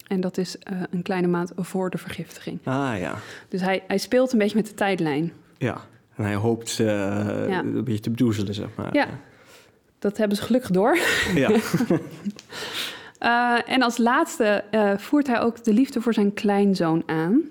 En 0.08 0.20
dat 0.20 0.38
is 0.38 0.56
uh, 0.72 0.82
een 0.90 1.02
kleine 1.02 1.26
maand 1.26 1.52
voor 1.56 1.90
de 1.90 1.98
vergiftiging. 1.98 2.58
Ah 2.64 2.98
ja. 2.98 3.14
Dus 3.48 3.60
hij, 3.60 3.82
hij 3.86 3.98
speelt 3.98 4.32
een 4.32 4.38
beetje 4.38 4.56
met 4.56 4.66
de 4.66 4.74
tijdlijn. 4.74 5.32
Ja, 5.58 5.80
en 6.14 6.24
hij 6.24 6.34
hoopt 6.34 6.78
uh, 6.78 6.86
ja. 7.48 7.58
een 7.58 7.84
beetje 7.84 8.00
te 8.00 8.10
bedoezelen, 8.10 8.54
zeg 8.54 8.68
maar. 8.74 8.94
Ja, 8.94 9.06
dat 9.98 10.16
hebben 10.16 10.36
ze 10.36 10.42
gelukkig 10.42 10.70
door. 10.70 10.98
Ja. 11.34 11.50
uh, 13.20 13.60
en 13.74 13.82
als 13.82 13.98
laatste 13.98 14.64
voert 14.96 15.26
hij 15.26 15.40
ook 15.40 15.64
de 15.64 15.72
liefde 15.72 16.00
voor 16.00 16.14
zijn 16.14 16.34
kleinzoon 16.34 17.02
aan. 17.06 17.42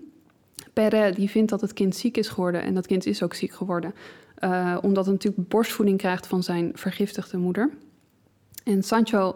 Perret 0.74 1.16
die 1.16 1.30
vindt 1.30 1.50
dat 1.50 1.62
het 1.62 1.74
kind 1.74 1.96
ziek 1.96 2.18
is 2.18 2.28
geworden 2.28 2.62
en 2.62 2.74
dat 2.74 2.88
kind 2.88 3.06
is 3.06 3.24
ook 3.24 3.34
ziek 3.34 3.52
geworden. 3.54 3.94
Omdat 4.82 5.06
het 5.06 5.14
natuurlijk 5.14 5.50
borstvoeding 5.50 5.98
krijgt 5.98 6.28
van 6.28 6.44
zijn 6.44 6.72
vergiftigde 6.74 7.38
moeder. 7.38 7.70
En 8.64 8.84
Sancho 8.84 9.36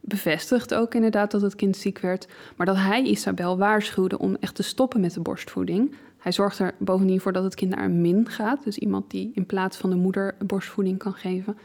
bevestigt 0.00 0.74
ook 0.74 0.94
inderdaad 0.94 1.30
dat 1.30 1.42
het 1.42 1.54
kind 1.54 1.76
ziek 1.76 1.98
werd, 1.98 2.28
maar 2.56 2.66
dat 2.66 2.76
hij 2.76 3.02
Isabel 3.02 3.58
waarschuwde 3.58 4.18
om 4.18 4.36
echt 4.40 4.54
te 4.54 4.62
stoppen 4.62 5.00
met 5.00 5.14
de 5.14 5.20
borstvoeding. 5.20 5.94
Hij 6.18 6.32
zorgt 6.32 6.58
er 6.58 6.74
bovendien 6.78 7.20
voor 7.20 7.32
dat 7.32 7.44
het 7.44 7.54
kind 7.54 7.74
naar 7.74 7.84
een 7.84 8.00
min 8.00 8.28
gaat, 8.28 8.64
dus 8.64 8.78
iemand 8.78 9.10
die 9.10 9.30
in 9.34 9.46
plaats 9.46 9.76
van 9.76 9.90
de 9.90 9.96
moeder 9.96 10.34
borstvoeding 10.46 10.98
kan 10.98 11.14
geven. 11.14 11.58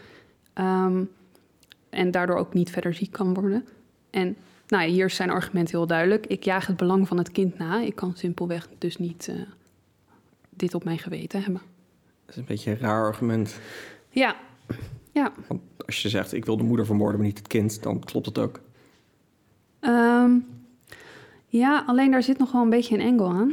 Um, 0.53 1.09
en 1.89 2.11
daardoor 2.11 2.37
ook 2.37 2.53
niet 2.53 2.69
verder 2.69 2.93
ziek 2.93 3.11
kan 3.11 3.33
worden. 3.33 3.65
En 4.09 4.35
nou 4.67 4.83
ja, 4.83 4.89
hier 4.89 5.05
is 5.05 5.15
zijn 5.15 5.29
argument 5.29 5.71
heel 5.71 5.87
duidelijk. 5.87 6.25
Ik 6.25 6.43
jaag 6.43 6.67
het 6.67 6.77
belang 6.77 7.07
van 7.07 7.17
het 7.17 7.31
kind 7.31 7.57
na. 7.57 7.81
Ik 7.81 7.95
kan 7.95 8.15
simpelweg 8.15 8.67
dus 8.77 8.97
niet 8.97 9.27
uh, 9.29 9.41
dit 10.49 10.73
op 10.73 10.83
mijn 10.83 10.99
geweten 10.99 11.41
hebben. 11.41 11.61
Dat 12.25 12.35
is 12.35 12.41
een 12.41 12.45
beetje 12.45 12.71
een 12.71 12.79
raar 12.79 13.03
argument. 13.03 13.59
Ja, 14.09 14.35
ja. 15.15 15.33
Want 15.47 15.61
als 15.85 16.01
je 16.01 16.09
zegt, 16.09 16.33
ik 16.33 16.45
wil 16.45 16.57
de 16.57 16.63
moeder 16.63 16.85
vermoorden, 16.85 17.17
maar 17.17 17.27
niet 17.27 17.37
het 17.37 17.47
kind, 17.47 17.83
dan 17.83 17.99
klopt 17.99 18.25
het 18.25 18.37
ook. 18.37 18.59
Um, 19.81 20.45
ja, 21.47 21.83
alleen 21.85 22.11
daar 22.11 22.23
zit 22.23 22.37
nog 22.37 22.51
wel 22.51 22.61
een 22.61 22.69
beetje 22.69 22.95
een 22.95 23.01
engel 23.01 23.29
aan. 23.29 23.49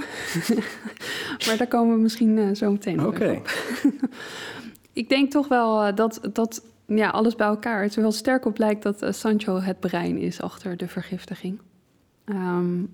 maar 1.46 1.56
daar 1.56 1.66
komen 1.66 1.94
we 1.94 2.00
misschien 2.00 2.36
uh, 2.36 2.54
zo 2.54 2.70
meteen 2.70 3.06
Oké. 3.06 3.08
Okay. 3.08 3.42
ik 5.02 5.08
denk 5.08 5.30
toch 5.30 5.48
wel 5.48 5.86
uh, 5.86 5.94
dat, 5.94 6.20
dat 6.32 6.64
ja, 6.86 7.08
alles 7.08 7.36
bij 7.36 7.46
elkaar. 7.46 7.82
Het 7.82 7.96
er 7.96 8.02
wel 8.02 8.12
sterk 8.12 8.44
op 8.44 8.58
lijkt 8.58 8.82
dat 8.82 9.02
uh, 9.02 9.12
Sancho 9.12 9.60
het 9.60 9.80
brein 9.80 10.18
is 10.18 10.40
achter 10.40 10.76
de 10.76 10.88
vergiftiging. 10.88 11.60
Um, 12.24 12.90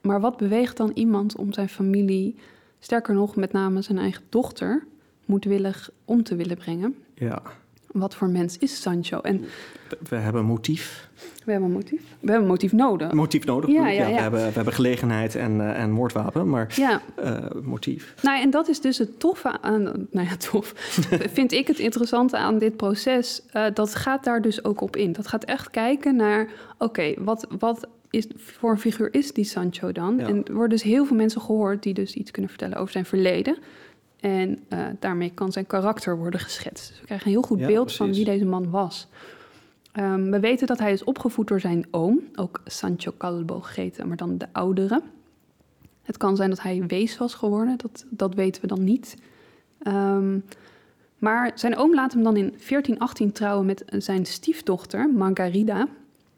maar 0.00 0.20
wat 0.20 0.36
beweegt 0.36 0.76
dan 0.76 0.90
iemand 0.94 1.36
om 1.36 1.52
zijn 1.52 1.68
familie, 1.68 2.36
sterker 2.78 3.14
nog, 3.14 3.36
met 3.36 3.52
name 3.52 3.82
zijn 3.82 3.98
eigen 3.98 4.22
dochter, 4.28 4.86
moedwillig 5.24 5.90
om 6.04 6.22
te 6.22 6.36
willen 6.36 6.56
brengen? 6.56 6.96
Ja. 7.14 7.42
Wat 7.94 8.14
voor 8.14 8.28
mens 8.28 8.58
is 8.58 8.80
Sancho? 8.82 9.20
En 9.20 9.44
we 10.08 10.16
hebben 10.16 10.40
een 10.40 10.46
motief. 10.46 11.08
We 11.44 11.50
hebben 11.52 11.68
een 11.68 11.74
motief. 11.74 12.00
We 12.00 12.30
hebben 12.30 12.42
een 12.42 12.46
motief 12.50 12.72
nodig. 12.72 13.12
Motief 13.12 13.44
nodig. 13.44 13.70
Ja, 13.70 13.88
ja, 13.88 14.04
We, 14.06 14.12
ja. 14.12 14.20
hebben, 14.20 14.46
we 14.46 14.52
hebben 14.52 14.72
gelegenheid 14.72 15.34
en, 15.34 15.52
uh, 15.54 15.80
en 15.80 15.90
moordwapen, 15.90 16.48
maar 16.48 16.72
Ja. 16.76 17.00
uh, 17.24 17.36
motief. 17.62 18.14
Nou, 18.22 18.40
en 18.40 18.50
dat 18.50 18.68
is 18.68 18.80
dus 18.80 18.98
het 18.98 19.20
toffe 19.20 19.60
aan, 19.60 19.82
nou 20.10 20.26
ja, 20.28 20.36
tof, 20.36 20.72
vind 21.38 21.52
ik 21.52 21.66
het 21.66 21.78
interessante 21.78 22.36
aan 22.36 22.58
dit 22.58 22.76
proces. 22.76 23.42
Uh, 23.56 23.66
dat 23.74 23.94
gaat 23.94 24.24
daar 24.24 24.42
dus 24.42 24.64
ook 24.64 24.80
op 24.80 24.96
in. 24.96 25.12
Dat 25.12 25.26
gaat 25.26 25.44
echt 25.44 25.70
kijken 25.70 26.16
naar, 26.16 26.48
oké, 26.78 27.14
wat, 27.18 27.46
wat 27.58 27.88
is 28.10 28.26
voor 28.36 28.70
een 28.70 28.78
figuur 28.80 29.14
is 29.14 29.32
die 29.32 29.44
Sancho 29.44 29.92
dan? 29.92 30.16
Ja. 30.18 30.26
En 30.26 30.44
er 30.44 30.52
worden 30.52 30.70
dus 30.70 30.82
heel 30.82 31.04
veel 31.06 31.16
mensen 31.16 31.40
gehoord 31.40 31.82
die 31.82 31.94
dus 31.94 32.14
iets 32.14 32.30
kunnen 32.30 32.50
vertellen 32.50 32.76
over 32.78 32.92
zijn 32.92 33.04
verleden. 33.04 33.58
En 34.24 34.64
uh, 34.68 34.86
daarmee 34.98 35.30
kan 35.30 35.52
zijn 35.52 35.66
karakter 35.66 36.16
worden 36.16 36.40
geschetst. 36.40 36.88
Dus 36.88 37.00
we 37.00 37.06
krijgen 37.06 37.26
een 37.26 37.32
heel 37.32 37.42
goed 37.42 37.58
Ja, 37.58 37.66
beeld 37.66 37.92
van 37.92 38.12
wie 38.12 38.24
deze 38.24 38.44
man 38.44 38.70
was. 38.70 39.08
Ehm, 39.92 40.30
we 40.30 40.40
weten 40.40 40.66
dat 40.66 40.78
hij 40.78 40.92
is 40.92 41.04
opgevoed 41.04 41.48
door 41.48 41.60
zijn 41.60 41.86
oom, 41.90 42.20
ook 42.34 42.60
Sancho 42.64 43.12
Calvo 43.18 43.60
gegeten, 43.60 44.08
maar 44.08 44.16
dan 44.16 44.38
de 44.38 44.46
oudere. 44.52 45.02
Het 46.02 46.16
kan 46.16 46.36
zijn 46.36 46.50
dat 46.50 46.62
hij 46.62 46.86
wees 46.86 47.18
was 47.18 47.34
geworden, 47.34 47.76
dat, 47.76 48.04
dat 48.08 48.34
weten 48.34 48.60
we 48.62 48.66
dan 48.66 48.84
niet. 48.84 49.16
Ehm, 49.82 50.38
maar 51.18 51.52
zijn 51.54 51.76
oom 51.76 51.94
laat 51.94 52.12
hem 52.12 52.22
dan 52.22 52.36
in 52.36 52.48
1418 52.48 53.32
trouwen 53.32 53.66
met 53.66 53.84
zijn 53.88 54.26
stiefdochter, 54.26 55.10
Margarida. 55.10 55.88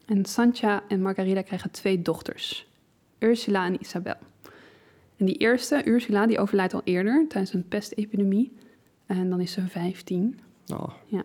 En 0.05 0.25
Sancha 0.25 0.83
en 0.87 1.01
Margarida 1.01 1.41
krijgen 1.41 1.71
twee 1.71 2.01
dochters, 2.01 2.67
Ursula 3.19 3.65
en 3.65 3.81
Isabel. 3.81 4.17
En 5.17 5.25
die 5.25 5.35
eerste, 5.35 5.81
Ursula, 5.85 6.27
die 6.27 6.39
overlijdt 6.39 6.73
al 6.73 6.81
eerder 6.83 7.25
tijdens 7.27 7.53
een 7.53 7.67
pestepidemie. 7.67 8.53
En 9.05 9.29
dan 9.29 9.39
is 9.39 9.51
ze 9.51 9.67
15. 9.67 10.39
Oh, 10.73 10.89
Ja. 11.05 11.23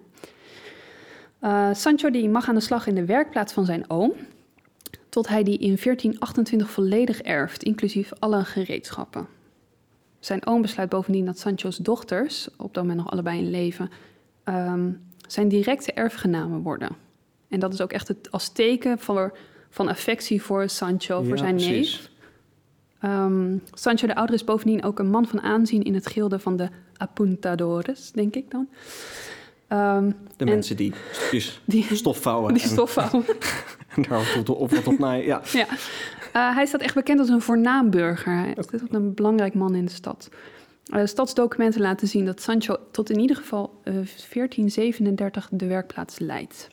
Eh, 1.39 1.75
Sancho 1.75 2.11
die 2.11 2.29
mag 2.29 2.49
aan 2.49 2.55
de 2.55 2.61
slag 2.61 2.87
in 2.87 2.95
de 2.95 3.05
werkplaats 3.05 3.53
van 3.53 3.65
zijn 3.65 3.91
oom, 3.91 4.13
tot 5.09 5.29
hij 5.29 5.43
die 5.43 5.59
in 5.59 5.77
1428 5.77 6.71
volledig 6.71 7.21
erft, 7.23 7.63
inclusief 7.63 8.13
alle 8.19 8.45
gereedschappen. 8.45 9.27
Zijn 10.21 10.47
oom 10.47 10.63
besluit 10.63 10.89
bovendien 10.89 11.25
dat 11.25 11.39
Sancho's 11.39 11.77
dochters, 11.77 12.49
op 12.57 12.75
dat 12.75 12.83
moment 12.83 13.03
nog 13.03 13.11
allebei 13.11 13.39
in 13.39 13.51
leven, 13.51 13.91
ehm, 14.45 14.91
zijn 15.29 15.49
directe 15.49 15.93
erfgenamen 15.93 16.63
worden. 16.63 16.97
En 17.49 17.61
dat 17.61 17.73
is 17.73 17.81
ook 17.81 17.93
echt 17.93 18.09
het, 18.09 18.31
als 18.31 18.49
teken 18.49 18.99
van, 18.99 19.33
van 19.71 19.89
affectie 19.89 20.43
voor 20.43 20.69
Sancho, 20.69 21.23
voor 21.23 21.39
zijn 21.39 21.55
neef. 21.55 22.11
Ehm, 23.03 23.57
Sancho 23.73 24.07
de 24.07 24.15
Ouder 24.15 24.35
is 24.35 24.45
bovendien 24.45 24.83
ook 24.85 24.99
een 24.99 25.11
man 25.11 25.27
van 25.27 25.41
aanzien 25.41 25.83
in 25.83 25.95
het 25.95 26.07
gilde 26.07 26.39
van 26.39 26.57
de 26.57 26.69
apuntadores, 26.97 28.11
denk 28.13 28.35
ik 28.35 28.51
dan. 28.51 28.69
Ehm, 29.69 30.09
De 30.37 30.45
En- 30.45 30.47
mensen 30.49 30.77
die 30.77 30.93
stukjes 31.13 31.61
die, 31.65 31.81
die 31.81 31.91
en, 31.91 31.97
stofvouwen. 32.61 33.25
en 33.97 34.03
daar 34.03 34.19
of 34.47 34.71
wat 34.71 34.87
op 34.87 34.99
naaien. 34.99 35.27
Ja, 35.27 35.43
ja. 35.53 35.67
Eh, 36.33 36.55
hij 36.55 36.67
staat 36.67 36.81
echt 36.81 36.95
bekend 36.95 37.19
als 37.19 37.29
een 37.29 37.41
voornaam 37.41 37.91
burger. 37.91 38.37
Hij 38.37 38.55
is 38.57 38.83
ook 38.83 38.93
een 38.93 39.15
belangrijk 39.15 39.55
man 39.55 39.75
in 39.75 39.85
de 39.85 39.91
stad. 39.91 40.29
Eh, 40.85 41.07
stadsdocumenten 41.07 41.81
laten 41.81 42.09
zien 42.09 42.25
dat 42.25 42.41
Sancho 42.41 42.77
tot 42.91 43.11
in 43.11 43.19
ieder 43.19 43.37
geval 43.37 43.81
eh, 43.85 43.93
1437 43.95 45.49
de 45.53 45.67
werkplaats 45.67 46.19
leidt. 46.19 46.69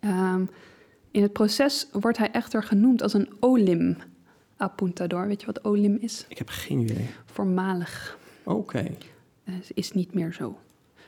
Ehm, 0.00 0.44
in 1.10 1.22
het 1.22 1.32
proces 1.32 1.88
wordt 1.92 2.18
hij 2.18 2.30
echter 2.30 2.62
genoemd 2.62 3.02
als 3.02 3.12
een 3.12 3.28
olim 3.40 3.96
apuntador. 4.56 5.26
Weet 5.26 5.40
je 5.40 5.46
wat 5.46 5.64
olim 5.64 5.96
is? 6.00 6.24
ik 6.28 6.38
heb 6.38 6.48
geen 6.48 6.78
idee. 6.78 7.06
Voormalig. 7.24 8.18
Oké, 8.44 8.86
Eh, 9.44 9.54
is 9.74 9.92
niet 9.92 10.14
meer 10.14 10.32
zo. 10.32 10.58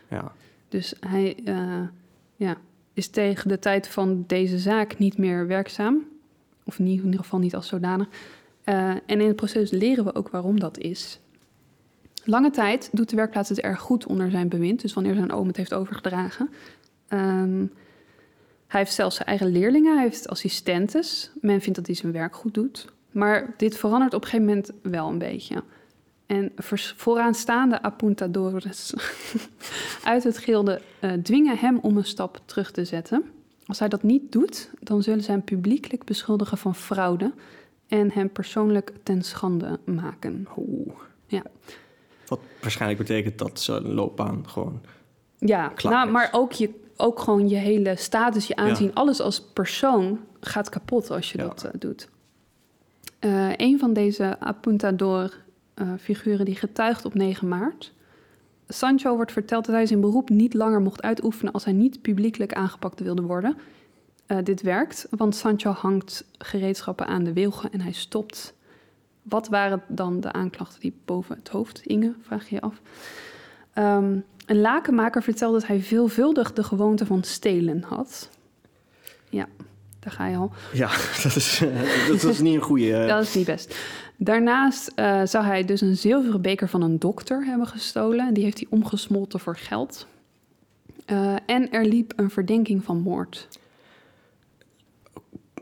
ja. 0.09 0.33
Dus 0.69 0.95
hij 1.01 1.37
eh, 1.45 1.81
ja, 2.37 2.57
is 2.93 3.09
tegen 3.09 3.49
de 3.49 3.59
tijd 3.59 3.89
van 3.89 4.25
deze 4.27 4.59
zaak 4.59 4.99
niet 4.99 5.19
meer 5.19 5.47
werkzaam. 5.47 6.07
Of 6.65 6.79
in 6.79 6.87
ieder 6.87 7.15
geval 7.21 7.39
niet 7.39 7.55
als 7.55 7.67
zodanig. 7.69 8.09
Eh, 8.65 8.89
en 8.91 9.01
in 9.07 9.27
het 9.27 9.37
proces 9.37 9.71
leren 9.71 10.05
we 10.05 10.15
ook 10.15 10.29
waarom 10.29 10.61
dat 10.61 10.79
is. 10.79 11.21
Lange 12.25 12.51
tijd 12.51 12.89
doet 12.93 13.11
de 13.11 13.17
werkplaats 13.17 13.49
het 13.49 13.61
erg 13.61 13.81
goed 13.81 14.07
onder 14.07 14.31
zijn 14.31 14.49
bewind. 14.49 14.81
Dus 14.81 14.93
wanneer 14.95 15.15
zijn 15.15 15.33
oom 15.33 15.47
het 15.47 15.57
heeft 15.57 15.75
overgedragen. 15.75 16.51
Ehm, 17.09 17.67
hij 18.67 18.81
heeft 18.81 18.93
zelfs 18.93 19.17
zijn 19.17 19.29
eigen 19.29 19.47
leerlingen. 19.47 19.95
Hij 19.95 20.03
heeft 20.05 20.29
assistentes. 20.29 21.31
Men 21.41 21.61
vindt 21.61 21.77
dat 21.79 21.87
hij 21.87 21.95
zijn 21.97 22.13
werk 22.13 22.37
goed 22.37 22.55
doet. 22.55 22.93
Maar 23.11 23.55
dit 23.57 23.77
verandert 23.77 24.15
op 24.15 24.23
een 24.23 24.29
gegeven 24.29 24.47
moment 24.47 24.73
wel 24.83 25.09
een 25.09 25.19
beetje. 25.19 25.63
En 26.27 26.53
vooraanstaande 26.97 27.83
apuntadores 27.83 28.95
uit 30.05 30.25
het 30.25 30.39
gilde 30.39 30.81
eh, 31.01 31.13
dwingen 31.13 31.59
hem 31.59 31.79
om 31.79 31.97
een 31.97 32.05
stap 32.05 32.41
terug 32.45 32.71
te 32.71 32.85
zetten. 32.85 33.25
Als 33.67 33.79
hij 33.79 33.89
dat 33.89 34.03
niet 34.03 34.33
doet, 34.33 34.71
dan 34.81 35.03
zullen 35.03 35.25
ze 35.25 35.31
hem 35.31 35.45
publiekelijk 35.45 36.05
beschuldigen 36.05 36.59
van 36.59 36.75
fraude 36.75 37.33
en 37.87 38.13
hem 38.13 38.31
persoonlijk 38.31 38.93
ten 39.03 39.23
schande 39.23 39.79
maken. 39.85 40.47
Oeh. 40.57 40.95
Ja. 41.27 41.43
Wat 42.27 42.41
waarschijnlijk 42.61 43.01
betekent 43.01 43.39
dat 43.39 43.61
zijn 43.61 43.95
loopbaan 43.95 44.49
gewoon... 44.49 44.81
Ja, 45.39 45.69
Klaar 45.69 45.93
nou, 45.93 46.11
maar 46.11 46.29
ook, 46.33 46.53
je, 46.53 46.71
ook 46.97 47.21
gewoon 47.21 47.49
je 47.49 47.57
hele 47.57 47.97
status, 47.97 48.47
je 48.47 48.57
aanzien, 48.57 48.95
alles 48.95 49.21
als 49.21 49.41
persoon 49.41 50.21
gaat 50.41 50.69
kapot 50.69 51.11
als 51.11 51.33
je 51.33 51.39
Ja. 51.39 51.45
dat 51.45 51.65
eh, 51.65 51.71
doet. 51.79 52.09
Eh, 53.19 53.51
een 53.57 53.79
van 53.79 53.93
deze 53.93 54.41
apuntador-figuren 54.41 56.45
die 56.45 56.57
getuigt 56.57 57.05
op 57.05 57.15
9 57.15 57.49
maart. 57.49 57.93
Sancho 58.69 59.17
wordt 59.17 59.33
verteld 59.33 59.67
dat 59.67 59.75
hij 59.75 59.87
zijn 59.87 60.01
beroep 60.01 60.29
niet 60.29 60.55
langer 60.55 60.81
mocht 60.81 61.03
uitoefenen 61.03 61.53
als 61.53 61.65
hij 61.65 61.73
niet 61.73 62.03
publiekelijk 62.03 62.53
aangepakt 62.53 63.01
wilde 63.01 63.23
worden. 63.23 63.57
Eh, 64.27 64.39
dit 64.45 64.63
werkt, 64.63 65.07
want 65.11 65.37
Sancho 65.37 65.71
hangt 65.71 66.25
gereedschappen 66.39 67.07
aan 67.07 67.25
de 67.25 67.33
wilgen 67.33 67.73
en 67.73 67.81
hij 67.81 67.93
stopt. 67.93 68.55
Wat 69.23 69.49
waren 69.49 69.83
dan 69.87 70.21
de 70.21 70.33
aanklachten 70.33 70.81
die 70.81 70.97
boven 71.05 71.37
het 71.37 71.49
hoofd 71.49 71.81
hingen, 71.85 72.17
vraag 72.21 72.49
je 72.49 72.55
je 72.55 72.61
af. 72.61 72.81
Ehm, 73.73 74.19
een 74.47 74.61
lakenmaker 74.61 75.23
vertelde 75.23 75.59
dat 75.59 75.67
hij 75.67 75.81
veelvuldig 75.81 76.53
de 76.53 76.63
gewoonte 76.63 77.07
van 77.07 77.23
stelen 77.23 77.83
had. 77.83 78.31
Ja, 79.31 79.47
daar 80.09 80.17
ga 80.17 80.27
je 80.27 80.37
al. 80.37 80.51
Ja, 80.73 80.89
dat 81.23 81.37
is, 81.37 81.61
eh, 81.63 82.09
dat 82.09 82.23
is 82.25 82.41
niet 82.41 82.55
een 82.55 82.61
goede... 82.61 82.95
eh, 82.97 83.09
Dat 83.09 83.23
is 83.23 83.35
niet 83.35 83.47
best. 83.47 83.77
Daarnaast 84.17 84.93
eh, 84.95 85.21
zou 85.25 85.45
hij 85.45 85.65
dus 85.65 85.81
een 85.81 85.97
zilveren 85.97 86.43
beker 86.43 86.69
van 86.69 86.83
een 86.83 86.99
dokter 86.99 87.45
hebben 87.45 87.67
gestolen. 87.67 88.35
Die 88.35 88.45
heeft 88.45 88.59
hij 88.59 88.67
omgesmolten 88.71 89.41
voor 89.41 89.57
geld. 89.57 90.07
En 91.47 91.71
er 91.71 91.85
liep 91.85 92.13
een 92.17 92.31
verdenking 92.31 92.85
van 92.85 93.01
moord. 93.01 93.49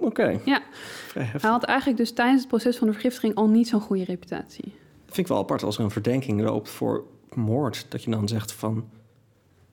Oké. 0.01 0.41
Ja. 0.45 0.63
Hij 1.15 1.51
had 1.51 1.65
eigenlijk 1.65 1.99
dus 1.99 2.13
tijdens 2.13 2.41
het 2.41 2.49
proces 2.49 2.77
van 2.77 2.87
de 2.87 2.93
vergiftiging 2.93 3.35
al 3.35 3.49
niet 3.49 3.69
zo'n 3.69 3.81
goede 3.81 4.05
reputatie. 4.05 4.73
vind 5.05 5.17
ik 5.19 5.27
wel 5.27 5.39
apart 5.39 5.63
als 5.63 5.79
er 5.79 5.85
een 5.85 5.91
verdenking 5.91 6.41
loopt 6.41 6.69
voor 6.71 7.05
moord. 7.35 7.87
Dat 7.89 8.03
je 8.05 8.11
dan 8.11 8.29
zegt 8.29 8.53
van 8.53 8.89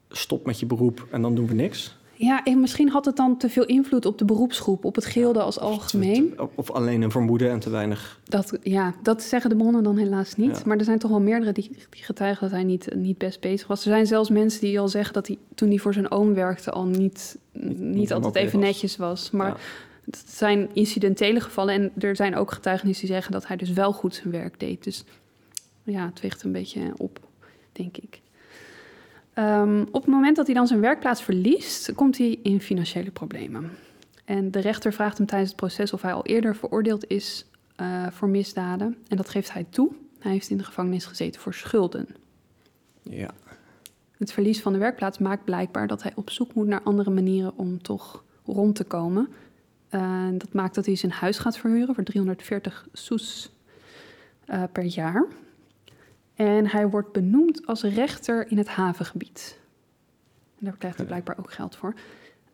stop 0.09 0.45
met 0.45 0.59
je 0.59 0.65
beroep 0.65 1.07
en 1.11 1.21
dan 1.21 1.35
doen 1.35 1.47
we 1.47 1.53
niks. 1.53 1.97
Ja, 2.15 2.43
en 2.43 2.59
misschien 2.59 2.89
had 2.89 3.05
het 3.05 3.15
dan 3.15 3.37
te 3.37 3.49
veel 3.49 3.65
invloed 3.65 4.05
op 4.05 4.17
de 4.17 4.25
beroepsgroep, 4.25 4.85
op 4.85 4.95
het 4.95 5.05
gilde 5.05 5.41
als 5.41 5.59
algemeen. 5.59 6.33
Of, 6.55 6.71
alleen 6.71 7.01
een 7.01 7.11
vermoeden 7.11 7.49
en 7.49 7.59
te 7.59 7.69
weinig. 7.69 8.19
Dat, 8.23 8.57
ja, 8.61 8.93
dat 9.01 9.21
zeggen 9.23 9.49
de 9.49 9.55
bronnen 9.55 9.83
dan 9.83 9.97
helaas 9.97 10.35
niet. 10.35 10.57
Ja. 10.57 10.61
Maar 10.65 10.77
er 10.77 10.83
zijn 10.85 10.99
toch 10.99 11.09
wel 11.09 11.21
meerdere 11.21 11.51
die, 11.51 11.69
die 11.89 12.03
getuigen 12.03 12.41
dat 12.43 12.51
hij 12.51 12.63
niet, 12.63 12.95
niet 12.95 13.17
best 13.17 13.39
bezig 13.39 13.67
was. 13.67 13.79
Er 13.85 13.91
zijn 13.91 14.07
zelfs 14.07 14.29
mensen 14.29 14.61
die 14.61 14.79
al 14.79 14.87
zeggen 14.87 15.13
dat 15.13 15.27
hij 15.27 15.37
toen 15.55 15.69
hij 15.69 15.77
voor 15.77 15.93
zijn 15.93 16.11
oom 16.11 16.33
werkte 16.33 16.71
al 16.71 16.85
niet, 16.85 17.37
niet, 17.51 17.79
niet 17.79 18.13
altijd 18.13 18.35
even 18.35 18.59
was. 18.59 18.67
netjes 18.69 18.97
was. 18.97 19.31
Maar 19.31 19.47
Ja. 19.47 19.55
het 20.05 20.23
zijn 20.27 20.69
incidentele 20.73 21.39
gevallen. 21.39 21.73
En 21.73 21.91
er 22.03 22.15
zijn 22.15 22.35
ook 22.35 22.51
getuigenissen 22.51 23.05
die 23.05 23.13
zeggen 23.15 23.31
dat 23.33 23.47
hij 23.47 23.55
dus 23.57 23.71
wel 23.71 23.93
goed 23.93 24.15
zijn 24.15 24.31
werk 24.31 24.59
deed. 24.59 24.83
Dus 24.83 25.03
ja, 25.83 26.05
het 26.05 26.21
weegt 26.21 26.43
een 26.43 26.51
beetje 26.51 26.81
op, 26.97 27.19
denk 27.71 27.97
ik. 27.97 28.21
Ehm, 29.33 29.81
op 29.91 30.01
het 30.01 30.11
moment 30.11 30.35
dat 30.35 30.45
hij 30.45 30.55
dan 30.55 30.67
zijn 30.67 30.79
werkplaats 30.79 31.23
verliest, 31.23 31.93
komt 31.93 32.17
hij 32.17 32.39
in 32.43 32.61
financiële 32.61 33.11
problemen. 33.11 33.71
En 34.25 34.51
de 34.51 34.59
rechter 34.59 34.93
vraagt 34.93 35.17
hem 35.17 35.27
tijdens 35.27 35.49
het 35.49 35.59
proces 35.59 35.93
of 35.93 36.01
hij 36.01 36.13
al 36.13 36.25
eerder 36.25 36.55
veroordeeld 36.55 37.07
is 37.07 37.45
eh, 37.75 38.07
voor 38.11 38.27
misdaden. 38.27 38.97
En 39.07 39.17
dat 39.17 39.29
geeft 39.29 39.53
hij 39.53 39.65
toe. 39.69 39.91
Hij 40.19 40.31
heeft 40.31 40.49
in 40.49 40.57
de 40.57 40.63
gevangenis 40.63 41.05
gezeten 41.05 41.41
voor 41.41 41.53
schulden. 41.53 42.07
Ja. 43.01 43.29
Het 44.17 44.31
verlies 44.31 44.61
van 44.61 44.73
de 44.73 44.79
werkplaats 44.79 45.17
maakt 45.17 45.43
blijkbaar 45.43 45.87
dat 45.87 46.03
hij 46.03 46.11
op 46.15 46.29
zoek 46.29 46.53
moet 46.53 46.67
naar 46.67 46.81
andere 46.81 47.09
manieren 47.09 47.57
om 47.57 47.81
toch 47.81 48.23
rond 48.45 48.75
te 48.75 48.83
komen. 48.83 49.29
Eh, 49.89 50.27
dat 50.33 50.53
maakt 50.53 50.75
dat 50.75 50.85
hij 50.85 50.95
zijn 50.95 51.11
huis 51.11 51.37
gaat 51.37 51.57
verhuren 51.57 51.95
voor 51.95 52.03
340 52.03 52.87
sous 52.93 53.51
eh, 54.45 54.63
per 54.71 54.83
jaar. 54.83 55.25
En 56.35 56.67
hij 56.67 56.87
wordt 56.89 57.11
benoemd 57.11 57.67
als 57.67 57.83
rechter 57.83 58.51
in 58.51 58.57
het 58.57 58.67
havengebied. 58.67 59.59
En 60.59 60.65
daar 60.65 60.75
krijgt 60.77 60.97
hij 60.97 61.05
blijkbaar 61.05 61.37
ook 61.39 61.51
geld 61.53 61.75
voor. 61.75 61.93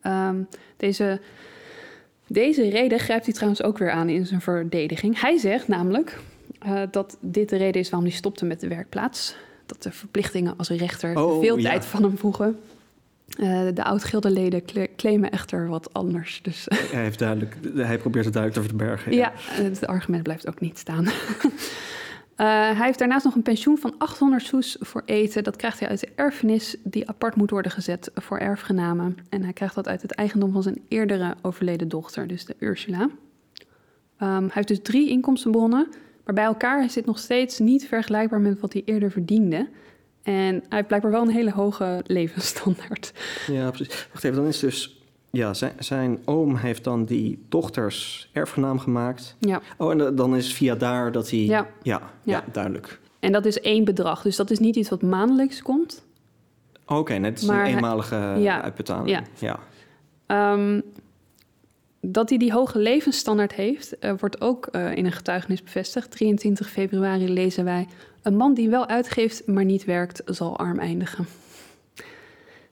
Ehm, 0.00 0.36
deze, 0.76 1.20
deze 2.26 2.68
reden 2.68 2.98
grijpt 2.98 3.24
hij 3.24 3.34
trouwens 3.34 3.62
ook 3.62 3.78
weer 3.78 3.90
aan 3.90 4.08
in 4.08 4.26
zijn 4.26 4.40
verdediging. 4.40 5.20
Hij 5.20 5.38
zegt 5.38 5.68
namelijk 5.68 6.18
eh, 6.58 6.82
dat 6.90 7.16
dit 7.20 7.48
de 7.48 7.56
reden 7.56 7.80
is 7.80 7.90
waarom 7.90 8.08
hij 8.08 8.16
stopte 8.18 8.44
met 8.44 8.60
de 8.60 8.68
werkplaats. 8.68 9.36
Dat 9.66 9.82
de 9.82 9.92
verplichtingen 9.92 10.54
als 10.56 10.68
rechter 10.68 11.14
te 11.14 11.20
Oh, 11.20 11.40
veel 11.40 11.56
ja. 11.58 11.68
tijd 11.70 11.84
van 11.86 12.02
hem 12.02 12.18
vroegen. 12.18 12.58
Eh, 13.38 13.66
de 13.74 13.84
oud-gildeleden 13.84 14.64
cla- 14.64 14.86
claimen 14.96 15.30
echter 15.30 15.68
wat 15.68 15.92
anders. 15.92 16.40
Dus 16.42 16.66
Hij, 16.68 17.02
heeft 17.02 17.18
duidelijk, 17.18 17.56
hij 17.74 17.98
probeert 17.98 18.24
het 18.24 18.34
duidelijk 18.34 18.62
te 18.62 18.68
verbergen. 18.68 19.12
ja, 19.12 19.32
het 19.36 19.86
argument 19.86 20.22
blijft 20.22 20.48
ook 20.48 20.60
niet 20.60 20.78
staan. 20.78 21.04
Eh, 22.40 22.46
hij 22.46 22.86
heeft 22.86 22.98
daarnaast 22.98 23.24
nog 23.24 23.34
een 23.34 23.42
pensioen 23.42 23.78
van 23.78 23.94
800 23.98 24.42
sous 24.42 24.76
voor 24.80 25.02
eten. 25.04 25.44
Dat 25.44 25.56
krijgt 25.56 25.80
hij 25.80 25.88
uit 25.88 26.00
de 26.00 26.08
erfenis 26.14 26.76
die 26.82 27.08
apart 27.08 27.34
moet 27.36 27.50
worden 27.50 27.72
gezet 27.72 28.10
voor 28.14 28.38
erfgenamen. 28.38 29.16
En 29.28 29.42
hij 29.42 29.52
krijgt 29.52 29.74
dat 29.74 29.88
uit 29.88 30.02
het 30.02 30.12
eigendom 30.12 30.52
van 30.52 30.62
zijn 30.62 30.80
eerdere 30.88 31.34
overleden 31.42 31.88
dochter, 31.88 32.26
dus 32.26 32.44
de 32.44 32.54
Ursula. 32.58 33.08
Ehm, 34.16 34.42
hij 34.42 34.50
heeft 34.52 34.68
dus 34.68 34.82
drie 34.82 35.08
inkomstenbronnen, 35.08 35.88
maar 36.24 36.34
bij 36.34 36.44
elkaar 36.44 36.84
is 36.84 36.92
dit 36.92 37.06
nog 37.06 37.18
steeds 37.18 37.58
niet 37.58 37.86
vergelijkbaar 37.86 38.40
met 38.40 38.60
wat 38.60 38.72
hij 38.72 38.82
eerder 38.84 39.10
verdiende. 39.10 39.68
En 40.22 40.54
hij 40.54 40.62
heeft 40.68 40.86
blijkbaar 40.86 41.12
wel 41.12 41.22
een 41.22 41.30
hele 41.30 41.52
hoge 41.52 42.00
levensstandaard. 42.06 43.12
Ja, 43.46 43.70
precies. 43.70 44.08
Wacht 44.12 44.24
even, 44.24 44.36
dan 44.36 44.46
is 44.46 44.58
dus 44.58 44.99
Ja, 45.30 45.54
zijn, 45.54 45.72
zijn 45.78 46.18
oom 46.24 46.56
heeft 46.56 46.84
dan 46.84 47.04
die 47.04 47.44
dochters 47.48 48.28
erfgenaam 48.32 48.78
gemaakt. 48.78 49.36
Ja. 49.38 49.60
Oh, 49.76 49.90
en 49.92 50.14
dan 50.16 50.36
is 50.36 50.52
via 50.54 50.74
daar 50.74 51.12
dat 51.12 51.30
hij... 51.30 51.38
Ja. 51.40 51.66
Ja, 51.82 52.00
ja, 52.02 52.10
Ja. 52.22 52.44
duidelijk. 52.52 53.00
En 53.20 53.32
dat 53.32 53.44
is 53.44 53.60
één 53.60 53.84
bedrag, 53.84 54.22
dus 54.22 54.36
dat 54.36 54.50
is 54.50 54.58
niet 54.58 54.76
iets 54.76 54.88
wat 54.88 55.02
maandelijks 55.02 55.62
komt. 55.62 56.04
Oké, 56.86 57.14
net 57.14 57.38
is 57.40 57.44
Maar 57.46 57.56
een 57.56 57.62
hij- 57.64 57.72
eenmalige 57.74 58.16
Ja, 58.38 58.62
uitbetaling. 58.62 59.08
ja. 59.08 59.22
ja. 59.38 59.58
Ehm, 60.26 60.80
dat 62.00 62.28
hij 62.28 62.38
die 62.38 62.52
hoge 62.52 62.78
levensstandaard 62.78 63.52
heeft, 63.54 63.98
eh, 63.98 64.12
wordt 64.18 64.40
ook 64.40 64.66
eh, 64.66 64.96
in 64.96 65.04
een 65.04 65.12
getuigenis 65.12 65.62
bevestigd. 65.62 66.10
23 66.10 66.70
februari 66.70 67.32
lezen 67.32 67.64
wij: 67.64 67.86
Een 68.22 68.36
man 68.36 68.54
die 68.54 68.68
wel 68.70 68.86
uitgeeft, 68.86 69.46
maar 69.46 69.64
niet 69.64 69.84
werkt, 69.84 70.22
zal 70.24 70.58
arm 70.58 70.78
eindigen. 70.78 71.26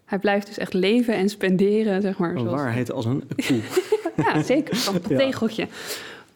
Hij 0.09 0.19
blijft 0.19 0.47
dus 0.47 0.59
echt 0.59 0.73
leven 0.73 1.15
en 1.15 1.29
spenderen, 1.29 2.03
zeg 2.03 2.19
maar. 2.19 2.31
Een 2.35 2.39
zoals- 2.41 2.61
waarheid 2.61 2.93
als 2.93 3.05
een 3.05 3.23
koe. 3.47 3.61
Ja, 4.25 4.43
zeker. 4.43 4.77
Van 4.77 4.95
het 4.95 5.09
Ja. 5.09 5.17
tegeltje. 5.17 5.67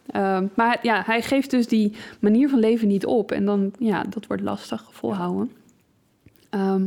Ehm, 0.07 0.47
maar 0.55 0.79
ja, 0.83 1.03
hij 1.07 1.23
geeft 1.23 1.51
dus 1.51 1.67
die 1.69 1.97
manier 2.21 2.49
van 2.49 2.59
leven 2.59 2.89
niet 2.89 3.07
op. 3.07 3.33
En 3.33 3.45
dan, 3.45 3.73
ja, 3.79 4.03
dat 4.09 4.27
wordt 4.27 4.43
lastig 4.43 4.85
volhouden. 4.91 5.53
Ehm, 6.51 6.85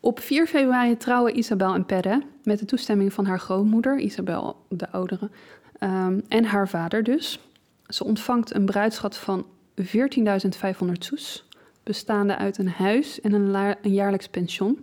op 0.00 0.20
4 0.20 0.46
februari 0.46 0.96
trouwen 0.96 1.38
Isabel 1.38 1.74
en 1.74 1.84
Perre 1.86 2.22
met 2.44 2.58
de 2.58 2.64
toestemming 2.64 3.12
van 3.12 3.26
haar 3.26 3.40
grootmoeder, 3.40 3.98
Isabel 3.98 4.56
de 4.68 4.90
oudere, 4.90 5.30
ehm, 5.78 6.20
en 6.28 6.44
haar 6.44 6.68
vader 6.68 7.02
dus. 7.02 7.38
Ze 7.86 8.04
ontvangt 8.04 8.54
een 8.54 8.64
bruidschat 8.64 9.16
van 9.16 9.46
14.500 9.82 11.04
sous, 11.04 11.48
bestaande 11.82 12.36
uit 12.36 12.58
een 12.58 12.68
huis 12.68 13.20
en 13.20 13.32
een, 13.32 13.54
een 13.82 13.94
jaarlijks 13.94 14.28
pension. 14.28 14.78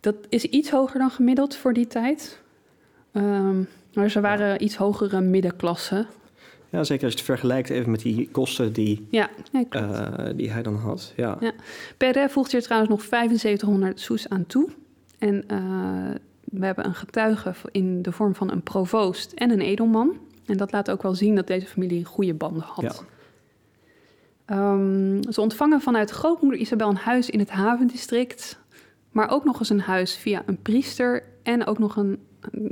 Dat 0.00 0.14
is 0.28 0.44
iets 0.44 0.70
hoger 0.70 0.98
dan 0.98 1.10
gemiddeld 1.10 1.56
voor 1.56 1.72
die 1.72 1.86
tijd. 1.86 2.40
Ehm, 3.12 3.62
maar 3.94 4.10
ze 4.10 4.20
waren 4.20 4.62
iets 4.62 4.76
hogere 4.76 5.20
middenklasse. 5.20 6.06
Ja, 6.70 6.84
zeker 6.84 7.04
als 7.04 7.12
je 7.12 7.18
het 7.18 7.28
vergelijkt 7.28 7.70
even 7.70 7.90
met 7.90 8.00
die 8.00 8.28
kosten 8.30 8.72
die, 8.72 9.06
Ja, 9.10 9.30
nee, 9.52 9.66
eh, 9.70 10.28
die 10.34 10.50
hij 10.50 10.62
dan 10.62 10.74
had. 10.76 11.12
Ja. 11.16 11.36
Ja. 11.40 11.52
Perret 11.96 12.32
voegt 12.32 12.52
hier 12.52 12.62
trouwens 12.62 12.90
nog 12.90 13.02
7500 13.02 14.00
sous 14.00 14.28
aan 14.28 14.46
toe. 14.46 14.68
En 15.18 15.44
eh, 15.46 15.58
we 16.44 16.64
hebben 16.64 16.84
een 16.84 16.94
getuige 16.94 17.54
in 17.70 18.02
de 18.02 18.12
vorm 18.12 18.34
van 18.34 18.50
een 18.50 18.62
provoost 18.62 19.32
en 19.32 19.50
een 19.50 19.60
edelman. 19.60 20.16
En 20.46 20.56
dat 20.56 20.72
laat 20.72 20.90
ook 20.90 21.02
wel 21.02 21.14
zien 21.14 21.34
dat 21.34 21.46
deze 21.46 21.66
familie 21.66 22.04
goede 22.04 22.34
banden 22.34 22.62
had. 22.62 22.82
Ja. 22.82 22.92
Ehm, 24.44 25.22
ze 25.32 25.40
ontvangen 25.40 25.80
vanuit 25.80 26.10
grootmoeder 26.10 26.60
Isabel 26.60 26.88
een 26.88 26.96
huis 26.96 27.30
in 27.30 27.38
het 27.38 27.50
havendistrict. 27.50 28.59
Maar 29.10 29.30
ook 29.30 29.44
nog 29.44 29.58
eens 29.58 29.70
een 29.70 29.80
huis 29.80 30.16
via 30.16 30.42
een 30.46 30.62
priester 30.62 31.22
en 31.42 31.66
ook 31.66 31.78
nog 31.78 31.96
een 31.96 32.18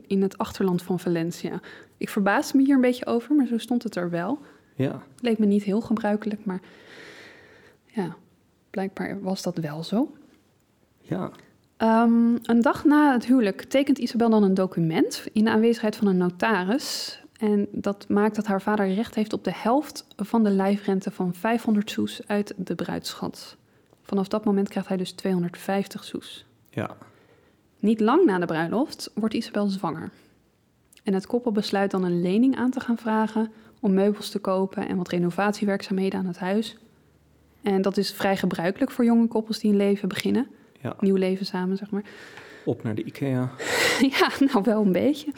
in 0.06 0.22
het 0.22 0.38
achterland 0.38 0.82
van 0.82 1.00
Valencia. 1.00 1.60
Ik 1.96 2.08
verbaasde 2.08 2.56
me 2.56 2.64
hier 2.64 2.74
een 2.74 2.80
beetje 2.80 3.06
over, 3.06 3.34
maar 3.34 3.46
zo 3.46 3.58
stond 3.58 3.82
het 3.82 3.96
er 3.96 4.10
wel. 4.10 4.38
ja. 4.74 5.02
Leek 5.20 5.38
me 5.38 5.46
niet 5.46 5.62
heel 5.62 5.80
gebruikelijk, 5.80 6.44
maar 6.44 6.60
ja, 7.84 8.16
blijkbaar 8.70 9.22
was 9.22 9.42
dat 9.42 9.58
wel 9.58 9.84
zo. 9.84 10.12
ja. 11.00 11.30
Ehm, 11.76 12.36
een 12.42 12.60
dag 12.60 12.84
na 12.84 13.12
het 13.12 13.26
huwelijk 13.26 13.62
tekent 13.62 13.98
Isabel 13.98 14.30
dan 14.30 14.42
een 14.42 14.54
document 14.54 15.26
in 15.32 15.44
de 15.44 15.50
aanwezigheid 15.50 15.96
van 15.96 16.06
een 16.06 16.16
notaris. 16.16 17.20
En 17.38 17.68
dat 17.72 18.08
maakt 18.08 18.36
dat 18.36 18.46
haar 18.46 18.62
vader 18.62 18.94
recht 18.94 19.14
heeft 19.14 19.32
op 19.32 19.44
de 19.44 19.52
helft 19.54 20.06
van 20.16 20.44
de 20.44 20.50
lijfrente 20.50 21.10
van 21.10 21.34
500 21.34 21.90
sous 21.90 22.20
uit 22.26 22.54
de 22.56 22.74
bruidsschat. 22.74 23.56
Vanaf 24.08 24.28
dat 24.28 24.44
moment 24.44 24.68
krijgt 24.68 24.88
hij 24.88 24.96
dus 24.96 25.12
250 25.12 26.04
sous. 26.04 26.44
ja. 26.70 26.96
Niet 27.80 28.00
lang 28.00 28.24
na 28.24 28.38
de 28.38 28.46
bruiloft 28.46 29.10
wordt 29.14 29.34
Isabel 29.34 29.66
zwanger. 29.66 30.10
En 31.02 31.14
het 31.14 31.26
koppel 31.26 31.52
besluit 31.52 31.90
dan 31.90 32.04
een 32.04 32.20
lening 32.20 32.56
aan 32.56 32.70
te 32.70 32.80
gaan 32.80 32.96
vragen 32.98 33.52
om 33.80 33.94
meubels 33.94 34.30
te 34.30 34.38
kopen 34.38 34.88
en 34.88 34.96
wat 34.96 35.08
renovatiewerkzaamheden 35.08 36.18
aan 36.18 36.26
het 36.26 36.38
huis. 36.38 36.76
En 37.62 37.82
dat 37.82 37.96
is 37.96 38.12
vrij 38.12 38.36
gebruikelijk 38.36 38.90
voor 38.90 39.04
jonge 39.04 39.26
koppels 39.26 39.58
die 39.58 39.70
een 39.70 39.76
leven 39.76 40.08
beginnen. 40.08 40.46
ja. 40.80 40.96
Nieuw 41.00 41.16
leven 41.16 41.46
samen, 41.46 41.76
zeg 41.76 41.90
maar. 41.90 42.02
Op 42.64 42.82
naar 42.82 42.94
de 42.94 43.04
IKEA. 43.04 43.50
ja, 44.18 44.30
nou 44.52 44.62
wel 44.64 44.84
een 44.84 44.92
beetje. 44.92 45.32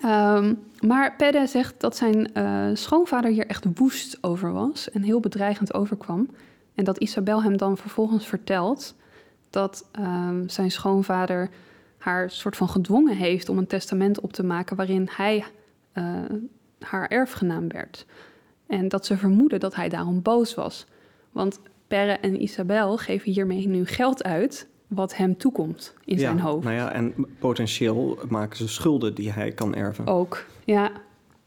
Ehm, 0.00 0.54
maar 0.80 1.16
Pedde 1.16 1.46
zegt 1.46 1.80
dat 1.80 1.96
zijn 1.96 2.34
eh, 2.34 2.66
schoonvader 2.74 3.30
hier 3.30 3.46
echt 3.46 3.64
woest 3.74 4.18
over 4.20 4.52
was 4.52 4.90
en 4.90 5.02
heel 5.02 5.20
bedreigend 5.20 5.74
overkwam. 5.74 6.28
En 6.80 6.86
dat 6.86 6.98
Isabel 6.98 7.42
hem 7.42 7.56
dan 7.56 7.76
vervolgens 7.76 8.26
vertelt 8.26 8.94
dat 9.50 9.88
ehm, 9.92 10.48
zijn 10.48 10.70
schoonvader 10.70 11.50
haar 11.98 12.30
soort 12.30 12.56
van 12.56 12.68
gedwongen 12.68 13.16
heeft 13.16 13.48
om 13.48 13.58
een 13.58 13.66
testament 13.66 14.20
op 14.20 14.32
te 14.32 14.44
maken 14.44 14.76
waarin 14.76 15.08
hij 15.12 15.44
eh, 15.92 16.04
haar 16.78 17.08
erfgenaam 17.08 17.68
werd. 17.68 18.06
En 18.66 18.88
dat 18.88 19.06
ze 19.06 19.16
vermoeden 19.16 19.60
dat 19.60 19.74
hij 19.74 19.88
daarom 19.88 20.22
boos 20.22 20.54
was. 20.54 20.86
Want 21.32 21.60
Perre 21.86 22.12
en 22.12 22.42
Isabel 22.42 22.96
geven 22.96 23.32
hiermee 23.32 23.68
nu 23.68 23.86
geld 23.86 24.24
uit 24.24 24.68
wat 24.86 25.16
hem 25.16 25.36
toekomt 25.36 25.94
in 26.04 26.14
ja. 26.14 26.20
zijn 26.20 26.40
hoofd. 26.40 26.64
Nou 26.64 26.76
ja, 26.76 26.92
en 26.92 27.14
potentieel 27.38 28.18
maken 28.28 28.56
ze 28.56 28.68
schulden 28.68 29.14
die 29.14 29.32
hij 29.32 29.52
kan 29.52 29.74
erven. 29.74 30.06
Ook, 30.06 30.44
ja. 30.64 30.90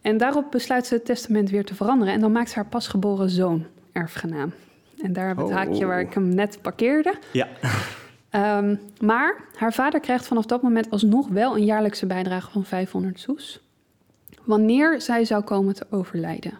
En 0.01 0.17
daarop 0.17 0.51
besluit 0.51 0.85
ze 0.85 0.93
het 0.93 1.05
testament 1.05 1.49
weer 1.49 1.65
te 1.65 1.75
veranderen. 1.75 2.13
En 2.13 2.19
dan 2.19 2.31
maakt 2.31 2.49
ze 2.49 2.55
haar 2.55 2.67
pasgeboren 2.67 3.29
zoon 3.29 3.65
erfgenaam. 3.91 4.53
En 5.03 5.13
daar 5.13 5.25
hebben 5.27 5.45
we 5.45 5.51
het 5.53 5.59
Oh. 5.59 5.65
haakje 5.67 5.85
waar 5.85 5.99
ik 5.99 6.13
hem 6.13 6.35
net 6.35 6.61
parkeerde. 6.61 7.15
Ja. 7.31 7.47
Ehm, 8.29 8.75
maar 8.99 9.35
haar 9.55 9.73
vader 9.73 9.99
krijgt 9.99 10.27
vanaf 10.27 10.45
dat 10.45 10.61
moment 10.61 10.89
alsnog 10.89 11.27
wel 11.27 11.55
een 11.55 11.65
jaarlijkse 11.65 12.05
bijdrage 12.05 12.51
van 12.51 12.65
500 12.65 13.19
sous. 13.19 13.61
Wanneer 14.43 15.01
zij 15.01 15.25
zou 15.25 15.43
komen 15.43 15.73
te 15.75 15.85
overlijden. 15.89 16.53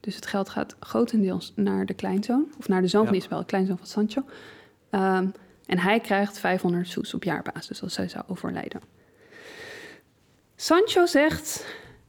Dus 0.00 0.14
het 0.14 0.26
geld 0.26 0.48
gaat 0.48 0.76
grotendeels 0.80 1.52
naar 1.56 1.86
de 1.86 1.94
kleinzoon. 1.94 2.44
Of 2.58 2.68
naar 2.68 2.80
de 2.82 2.88
zoon 2.88 3.04
van 3.04 3.12
Ja. 3.14 3.18
Isabel, 3.20 3.38
de 3.38 3.44
kleinzoon 3.44 3.78
van 3.78 3.86
Sancho. 3.86 4.24
Ehm, 4.90 5.26
en 5.66 5.78
hij 5.78 6.00
krijgt 6.00 6.38
500 6.38 6.88
sous 6.88 7.14
op 7.14 7.24
jaarbasis 7.24 7.82
als 7.82 7.94
zij 7.94 8.08
zou 8.08 8.24
overlijden. 8.26 8.80
Sancho 10.56 11.06
zegt, 11.06 11.66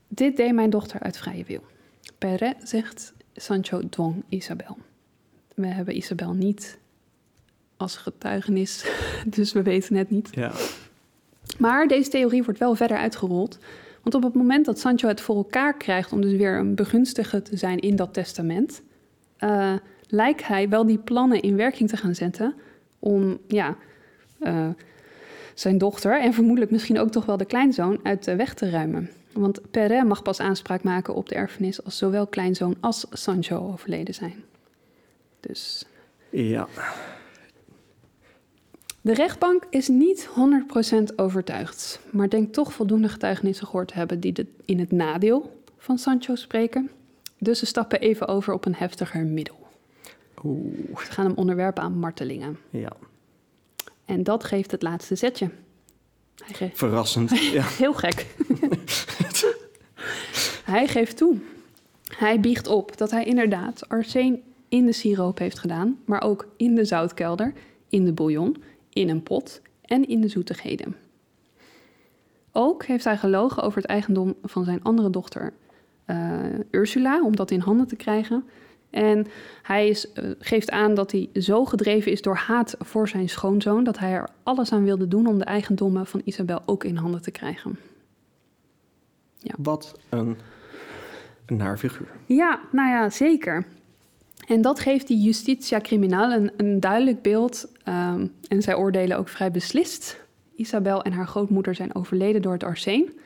dit 0.08 0.38
deed 0.38 0.54
mijn 0.54 0.70
dochter 0.70 1.00
uit 1.00 1.18
vrije 1.18 1.44
wil. 1.44 1.64
Perret 2.18 2.56
zegt, 2.64 3.14
Sancho 3.36 3.90
dwong 3.90 4.24
Isabel. 4.30 4.78
We 5.62 5.68
hebben 5.68 5.98
Isabel 5.98 6.34
niet 6.34 6.78
als 7.78 7.96
getuigenis, 7.96 8.92
dus 9.36 9.52
we 9.54 9.62
weten 9.62 9.96
het 9.96 10.10
niet. 10.10 10.30
Ja. 10.32 10.52
Maar 11.58 11.88
deze 11.88 12.10
theorie 12.10 12.44
wordt 12.44 12.60
wel 12.60 12.76
verder 12.76 12.98
uitgerold. 12.98 13.60
Want 14.02 14.16
op 14.16 14.24
het 14.24 14.34
moment 14.34 14.66
dat 14.66 14.80
Sancho 14.80 15.08
het 15.08 15.22
voor 15.22 15.36
elkaar 15.36 15.78
krijgt 15.78 16.12
om 16.12 16.22
dus 16.22 16.32
weer 16.32 16.58
een 16.58 16.76
begunstige 16.76 17.42
te 17.42 17.58
zijn 17.58 17.80
in 17.80 17.96
dat 17.96 18.14
testament, 18.14 18.82
eh, 19.38 19.74
lijkt 20.08 20.48
hij 20.48 20.70
wel 20.70 20.86
die 20.86 20.98
plannen 20.98 21.42
in 21.42 21.56
werking 21.56 21.90
te 21.90 21.98
gaan 21.98 22.16
zetten 22.16 22.54
om 23.00 23.38
ja, 23.48 23.76
eh, 24.40 24.70
zijn 25.54 25.78
dochter 25.78 26.22
en 26.22 26.34
vermoedelijk 26.34 26.72
misschien 26.72 27.00
ook 27.00 27.12
toch 27.12 27.26
wel 27.26 27.38
de 27.38 27.46
kleinzoon 27.46 28.00
uit 28.04 28.24
de 28.24 28.36
weg 28.36 28.54
te 28.54 28.70
ruimen. 28.70 29.10
Want 29.34 29.72
Perret 29.72 30.08
mag 30.08 30.22
pas 30.22 30.40
aanspraak 30.40 30.84
maken 30.84 31.16
op 31.16 31.30
de 31.30 31.36
erfenis 31.36 31.84
als 31.84 31.98
zowel 31.98 32.28
kleinzoon 32.28 32.76
als 32.80 33.06
Sancho 33.10 33.72
overleden 33.72 34.14
zijn. 34.14 34.44
Dus 35.40 35.86
Ja. 36.30 36.68
De 39.02 39.14
rechtbank 39.14 39.64
is 39.70 39.88
niet 39.88 40.30
100% 40.30 41.16
overtuigd, 41.16 42.00
maar 42.12 42.30
denkt 42.30 42.54
toch 42.54 42.74
voldoende 42.74 43.10
getuigenissen 43.10 43.68
gehoord 43.68 43.88
te 43.88 43.94
hebben 43.94 44.20
die 44.20 44.32
de, 44.34 44.46
in 44.66 44.80
het 44.80 44.92
nadeel 44.92 45.62
van 45.78 45.98
Sancho 45.98 46.36
spreken. 46.36 46.90
Dus 47.38 47.60
ze 47.60 47.66
stappen 47.66 48.00
even 48.00 48.28
over 48.28 48.54
op 48.54 48.66
een 48.66 48.76
heftiger 48.76 49.26
middel. 49.26 49.68
Oeh. 50.44 50.98
Ze 51.06 51.12
gaan 51.12 51.26
hem 51.26 51.36
onderwerpen 51.36 51.84
aan 51.84 51.98
martelingen. 52.00 52.60
Ja. 52.70 52.92
En 54.06 54.24
dat 54.24 54.44
geeft 54.44 54.72
het 54.72 54.82
laatste 54.82 55.16
zetje. 55.16 55.50
Hij 56.44 56.54
ge- 56.56 56.70
Verrassend. 56.74 57.40
Ja. 57.52 57.64
Heel 57.68 57.94
gek. 57.94 58.26
hij 60.64 60.88
geeft 60.88 61.18
toe. 61.18 61.38
Hij 62.18 62.40
biegt 62.40 62.68
op 62.68 62.98
dat 62.98 63.12
hij 63.12 63.26
inderdaad 63.26 63.90
arsen 63.90 64.42
in 64.70 64.86
de 64.86 64.92
siroop 64.92 65.38
heeft 65.38 65.60
gedaan, 65.60 66.00
maar 66.06 66.22
ook 66.22 66.48
in 66.58 66.76
de 66.76 66.86
zoutkelder, 66.86 67.54
in 67.90 68.06
de 68.06 68.14
bouillon, 68.14 68.64
in 68.90 69.10
een 69.10 69.24
pot 69.24 69.62
en 69.82 70.08
in 70.08 70.22
de 70.22 70.28
zoetigheden. 70.28 70.96
Ook 72.52 72.86
heeft 72.86 73.04
hij 73.04 73.18
gelogen 73.18 73.64
over 73.64 73.82
het 73.82 73.90
eigendom 73.90 74.36
van 74.44 74.64
zijn 74.64 74.84
andere 74.84 75.10
dochter 75.10 75.54
eh, 76.06 76.44
Ursula, 76.72 77.22
om 77.22 77.36
dat 77.36 77.52
in 77.52 77.60
handen 77.60 77.88
te 77.88 77.96
krijgen. 77.96 78.44
En 78.90 79.28
hij 79.62 79.88
is, 79.88 80.12
eh, 80.12 80.30
geeft 80.40 80.72
aan 80.72 80.94
dat 80.94 81.12
hij 81.12 81.30
zo 81.34 81.66
gedreven 81.66 82.12
is 82.12 82.22
door 82.22 82.36
haat 82.36 82.76
voor 82.80 83.08
zijn 83.08 83.30
schoonzoon 83.30 83.84
dat 83.84 84.00
hij 84.00 84.12
er 84.12 84.30
alles 84.44 84.72
aan 84.72 84.84
wilde 84.84 85.08
doen 85.08 85.28
om 85.28 85.38
de 85.38 85.44
eigendommen 85.44 86.06
van 86.06 86.22
Isabel 86.24 86.62
ook 86.66 86.84
in 86.84 86.96
handen 86.96 87.22
te 87.22 87.32
krijgen. 87.32 87.80
Wat 89.58 90.00
een, 90.10 90.38
een 91.46 91.58
naar 91.58 91.78
figuur. 91.78 92.08
Ja, 92.26 92.60
nou 92.72 92.90
ja, 92.90 93.10
zeker. 93.10 93.66
En 94.50 94.62
dat 94.62 94.80
geeft 94.80 95.08
die 95.08 95.22
Justitia 95.22 95.80
Criminal 95.80 96.32
een, 96.32 96.52
een 96.58 96.80
duidelijk 96.80 97.22
beeld. 97.22 97.72
ehm, 97.84 98.28
en 98.48 98.62
zij 98.62 98.76
oordelen 98.76 99.18
ook 99.18 99.30
vrij 99.30 99.52
beslist 99.52 100.26
Isabel 100.56 101.04
en 101.04 101.12
haar 101.12 101.28
grootmoeder 101.28 101.76
zijn 101.76 101.96
overleden 101.96 102.42
door 102.42 102.54
het 102.54 102.64
arseen 102.64 103.20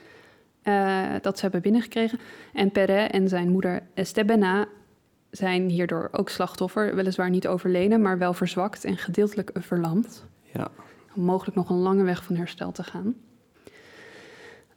eh, 0.61 1.03
dat 1.21 1.35
ze 1.35 1.41
hebben 1.41 1.61
binnengekregen. 1.61 2.19
En 2.53 2.71
Perret 2.71 3.11
en 3.11 3.27
zijn 3.27 3.49
moeder 3.49 3.83
Estebena 3.93 4.65
zijn 5.29 5.69
hierdoor 5.69 6.09
ook 6.11 6.29
slachtoffer. 6.29 6.95
Weliswaar 6.95 7.29
niet 7.29 7.47
overleden, 7.47 8.01
maar 8.01 8.17
wel 8.17 8.33
verzwakt 8.33 8.83
en 8.85 8.97
gedeeltelijk 8.97 9.51
verlamd. 9.53 10.25
Ja. 10.53 10.67
Mogelijk 11.13 11.55
nog 11.55 11.69
een 11.69 11.81
lange 11.81 12.03
weg 12.03 12.23
van 12.23 12.35
herstel 12.35 12.71
te 12.71 12.83
gaan. 12.83 13.15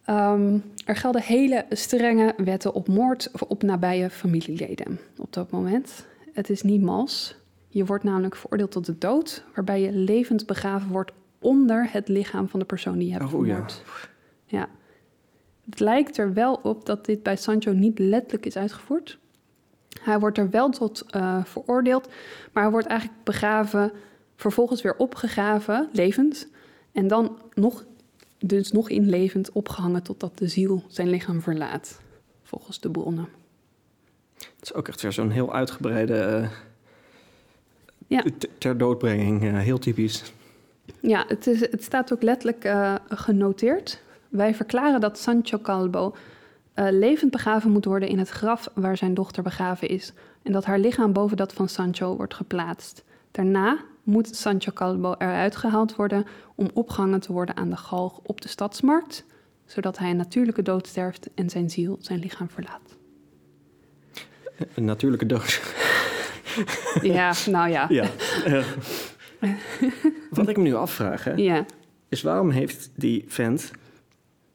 Ehm, 0.05 0.59
er 0.85 0.97
gelden 0.97 1.23
hele 1.23 1.67
strenge 1.71 2.35
wetten 2.37 2.75
op 2.75 2.89
moord 2.89 3.31
op 3.49 3.63
nabije 3.63 4.11
familieleden 4.11 4.99
op 5.17 5.33
dat 5.33 5.51
moment. 5.51 6.07
Het 6.37 6.51
is 6.51 6.63
niet 6.63 6.83
mals. 6.83 7.37
Je 7.69 7.85
wordt 7.85 8.05
namelijk 8.05 8.37
veroordeeld 8.37 8.71
tot 8.71 8.87
de 8.87 8.99
dood, 8.99 9.45
waarbij 9.55 9.81
je 9.81 9.93
levend 9.93 10.47
begraven 10.47 10.89
wordt 10.91 11.13
onder 11.39 11.89
het 11.93 12.09
lichaam 12.09 12.49
van 12.49 12.61
de 12.61 12.67
persoon 12.67 12.99
die 12.99 13.07
je 13.07 13.13
hebt 13.13 13.33
Oh, 13.33 13.47
ja. 13.47 13.53
vermoord. 13.53 13.83
ja. 14.45 14.69
Het 15.65 15.81
lijkt 15.81 16.19
er 16.19 16.33
wel 16.33 16.55
op 16.63 16.87
dat 16.87 17.05
dit 17.05 17.23
bij 17.23 17.37
Sancho 17.37 17.73
niet 17.73 17.99
letterlijk 17.99 18.47
is 18.47 18.57
uitgevoerd. 18.57 19.19
Hij 20.03 20.19
wordt 20.19 20.39
er 20.39 20.51
wel 20.51 20.71
tot 20.71 21.05
eh, 21.11 21.45
veroordeeld, 21.45 22.09
maar 22.53 22.63
hij 22.63 22.73
wordt 22.73 22.87
eigenlijk 22.87 23.25
begraven, 23.25 23.93
vervolgens 24.37 24.83
weer 24.83 24.97
opgegraven, 24.97 25.89
levend. 25.93 26.49
En 26.93 27.07
dan 27.09 27.39
nog, 27.55 27.85
dus 28.39 28.73
nog 28.73 28.89
in 28.91 29.09
levend 29.09 29.53
opgehangen 29.53 30.03
totdat 30.03 30.39
de 30.39 30.49
ziel 30.49 30.85
zijn 30.89 31.09
lichaam 31.09 31.41
verlaat, 31.41 32.01
volgens 32.43 32.81
de 32.81 32.91
bronnen. 32.91 33.29
Het 34.55 34.63
is 34.65 34.75
ook 34.75 34.89
echt 34.89 35.01
weer 35.03 35.13
zo'n 35.13 35.31
heel 35.31 35.55
uitgebreide 35.55 36.15
eh, 36.19 36.49
Ja. 38.07 38.25
ter 38.59 38.79
doodbrenging. 38.79 39.43
eh, 39.45 39.59
heel 39.59 39.79
typisch. 39.79 40.33
Ja, 41.01 41.25
het, 41.29 41.47
is, 41.47 41.61
het 41.61 41.85
staat 41.85 42.13
ook 42.13 42.23
letterlijk 42.23 42.65
eh, 42.65 42.95
genoteerd. 43.09 44.03
Wij 44.29 44.55
verklaren 44.55 45.01
dat 45.01 45.19
Sancho 45.19 45.59
Calvo 45.59 46.15
eh, 46.75 46.87
levend 46.91 47.31
begraven 47.31 47.71
moet 47.71 47.85
worden 47.85 48.09
in 48.09 48.19
het 48.19 48.29
graf 48.29 48.69
waar 48.75 48.97
zijn 48.97 49.15
dochter 49.15 49.43
begraven 49.43 49.89
is. 49.89 50.13
En 50.43 50.53
dat 50.53 50.65
haar 50.65 50.79
lichaam 50.79 51.13
boven 51.13 51.37
dat 51.37 51.53
van 51.53 51.69
Sancho 51.69 52.17
wordt 52.17 52.35
geplaatst. 52.35 53.05
Daarna 53.31 53.79
moet 54.03 54.37
Sancho 54.37 54.73
Calvo 54.73 55.15
eruit 55.19 55.57
gehaald 55.57 55.97
worden 55.97 56.27
om 56.55 56.69
opgehangen 56.75 57.21
te 57.21 57.33
worden 57.33 57.57
aan 57.57 57.71
de 57.71 57.77
galg 57.77 58.21
op 58.23 58.41
de 58.41 58.49
stadsmarkt, 58.49 59.25
zodat 59.65 59.99
hij 59.99 60.11
een 60.11 60.17
natuurlijke 60.17 60.63
dood 60.63 60.87
sterft 60.87 61.29
en 61.35 61.51
zijn 61.51 61.71
ziel 61.71 61.99
zijn 62.01 62.19
lichaam 62.19 62.49
verlaat. 62.49 62.86
Een 64.75 64.85
natuurlijke 64.85 65.27
dood. 65.27 65.61
Ja, 67.03 67.33
nou 67.51 67.71
ja. 67.71 67.87
ja. 67.89 68.11
wat 70.31 70.49
ik 70.49 70.57
me 70.57 70.63
nu 70.63 70.75
afvraag, 70.75 71.25
hè, 71.25 71.33
Ja, 71.35 71.65
is 72.09 72.23
waarom 72.23 72.51
heeft 72.51 72.91
die 72.95 73.25
vent 73.27 73.71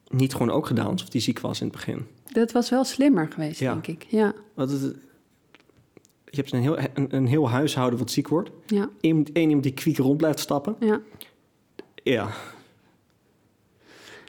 niet 0.08 0.32
gewoon 0.32 0.50
ook 0.50 0.66
gedaan 0.66 0.86
alsof 0.86 1.12
hij 1.12 1.20
ziek 1.20 1.40
was 1.40 1.60
in 1.60 1.66
het 1.66 1.76
begin? 1.76 2.06
dat 2.32 2.52
was 2.52 2.70
wel 2.70 2.84
slimmer 2.84 3.28
geweest, 3.32 3.60
Ja. 3.60 3.72
denk 3.72 3.86
ik. 3.86 4.06
Ja, 4.08 4.32
Want 4.54 4.70
het, 4.70 4.80
je 6.24 6.36
hebt 6.36 6.52
een 6.52 6.60
heel, 6.60 6.78
een, 6.94 7.06
een 7.16 7.26
heel 7.26 7.50
huishouden 7.50 7.98
wat 7.98 8.10
ziek 8.10 8.28
wordt. 8.28 8.50
ja, 8.66 8.88
Eén 9.00 9.26
iemand 9.34 9.62
die 9.62 9.72
kwiek 9.74 9.96
rond 9.98 10.16
blijft 10.16 10.38
stappen. 10.38 10.76
ja. 10.80 11.00
Ja, 12.04 12.30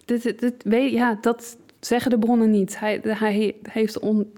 Dit, 0.05 0.21
dit, 0.23 0.39
dit 0.39 0.53
weet, 0.63 0.91
ja, 0.91 1.17
dat 1.21 1.57
zeggen 1.79 2.11
de 2.11 2.19
bronnen 2.19 2.51
niet. 2.51 2.79
Hij, 2.79 2.99
hij 3.03 3.55
heeft 3.63 3.99
on, 3.99 4.33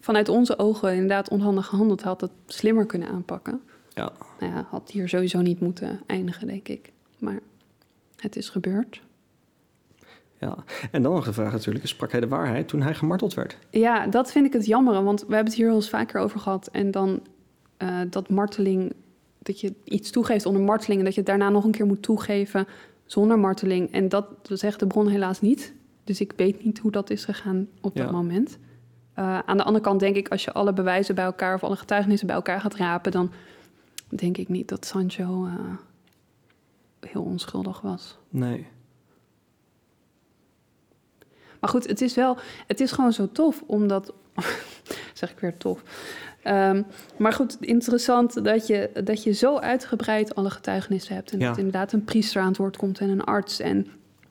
vanuit 0.00 0.28
onze 0.28 0.58
ogen 0.58 0.92
inderdaad 0.92 1.28
onhandig 1.28 1.66
gehandeld. 1.66 2.02
Had 2.02 2.20
het 2.20 2.30
slimmer 2.46 2.86
kunnen 2.86 3.08
aanpakken. 3.08 3.60
ja. 3.94 4.12
Nou 4.40 4.52
ja, 4.52 4.66
had 4.70 4.90
hier 4.90 5.08
sowieso 5.08 5.40
niet 5.40 5.60
moeten 5.60 6.00
eindigen, 6.06 6.46
denk 6.46 6.68
ik. 6.68 6.92
Maar 7.18 7.40
het 8.16 8.36
is 8.36 8.48
gebeurd. 8.48 9.02
ja. 10.38 10.56
En 10.90 11.02
dan 11.02 11.12
nog 11.12 11.24
de 11.24 11.32
vraag 11.32 11.52
natuurlijk, 11.52 11.86
sprak 11.86 12.10
hij 12.10 12.20
de 12.20 12.28
waarheid 12.28 12.68
toen 12.68 12.82
hij 12.82 12.94
gemarteld 12.94 13.34
werd? 13.34 13.58
Ja, 13.70 14.06
dat 14.06 14.32
vind 14.32 14.46
ik 14.46 14.52
het 14.52 14.66
jammer, 14.66 15.02
want 15.02 15.20
we 15.20 15.26
hebben 15.34 15.44
het 15.46 15.54
hier 15.54 15.66
wel 15.66 15.74
eens 15.76 15.88
vaker 15.88 16.20
over 16.20 16.40
gehad. 16.40 16.66
En 16.72 16.90
dan 16.90 17.20
eh, 17.76 18.00
dat 18.10 18.28
marteling, 18.28 18.92
dat 19.38 19.60
je 19.60 19.72
iets 19.84 20.10
toegeeft 20.10 20.46
onder 20.46 20.62
marteling... 20.62 20.98
en 20.98 21.04
dat 21.04 21.14
je 21.14 21.20
het 21.20 21.28
daarna 21.28 21.48
nog 21.48 21.64
een 21.64 21.70
keer 21.70 21.86
moet 21.86 22.02
toegeven 22.02 22.66
zonder 23.06 23.38
marteling. 23.38 23.92
En 23.92 24.08
dat 24.08 24.26
zegt 24.42 24.80
de 24.80 24.86
bron 24.86 25.08
helaas 25.08 25.40
niet. 25.40 25.74
Dus 26.04 26.20
ik 26.20 26.32
weet 26.36 26.64
niet 26.64 26.78
hoe 26.78 26.90
dat 26.90 27.10
is 27.10 27.24
gegaan 27.24 27.68
op 27.80 27.96
dat 27.96 28.06
Ja. 28.06 28.12
moment. 28.12 28.58
Eh, 29.18 29.38
aan 29.38 29.56
de 29.56 29.62
andere 29.62 29.84
kant 29.84 30.00
denk 30.00 30.16
ik, 30.16 30.28
als 30.28 30.44
je 30.44 30.52
alle 30.52 30.72
bewijzen 30.72 31.14
bij 31.14 31.24
elkaar... 31.24 31.54
of 31.54 31.64
alle 31.64 31.76
getuigenissen 31.76 32.26
bij 32.26 32.36
elkaar 32.36 32.60
gaat 32.60 32.74
rapen... 32.74 33.12
dan 33.12 33.32
denk 34.08 34.36
ik 34.36 34.48
niet 34.48 34.68
dat 34.68 34.86
Sancho 34.86 35.46
eh, 35.46 35.52
heel 37.10 37.22
onschuldig 37.22 37.80
was. 37.80 38.18
Nee. 38.28 38.66
Maar 41.60 41.70
goed, 41.70 41.86
het 41.86 42.00
is 42.00 42.14
wel, 42.14 42.36
het 42.66 42.80
is 42.80 42.92
gewoon 42.92 43.12
zo 43.12 43.32
tof, 43.32 43.62
omdat, 43.66 44.12
zeg 45.14 45.30
ik 45.30 45.38
weer 45.38 45.56
tof. 45.56 45.82
Ehm, 46.42 46.82
maar 47.16 47.32
goed, 47.32 47.56
interessant 47.60 48.44
dat 48.44 48.66
je, 48.66 48.90
dat 49.04 49.22
je 49.22 49.32
zo 49.32 49.56
uitgebreid 49.58 50.34
alle 50.34 50.50
getuigenissen 50.50 51.14
hebt. 51.14 51.32
En 51.32 51.38
Ja. 51.38 51.48
dat 51.48 51.56
inderdaad 51.56 51.92
een 51.92 52.04
priester 52.04 52.42
aan 52.42 52.48
het 52.48 52.56
woord 52.56 52.76
komt 52.76 52.98
en 52.98 53.08
een 53.08 53.24
arts. 53.24 53.60
En 53.60 53.86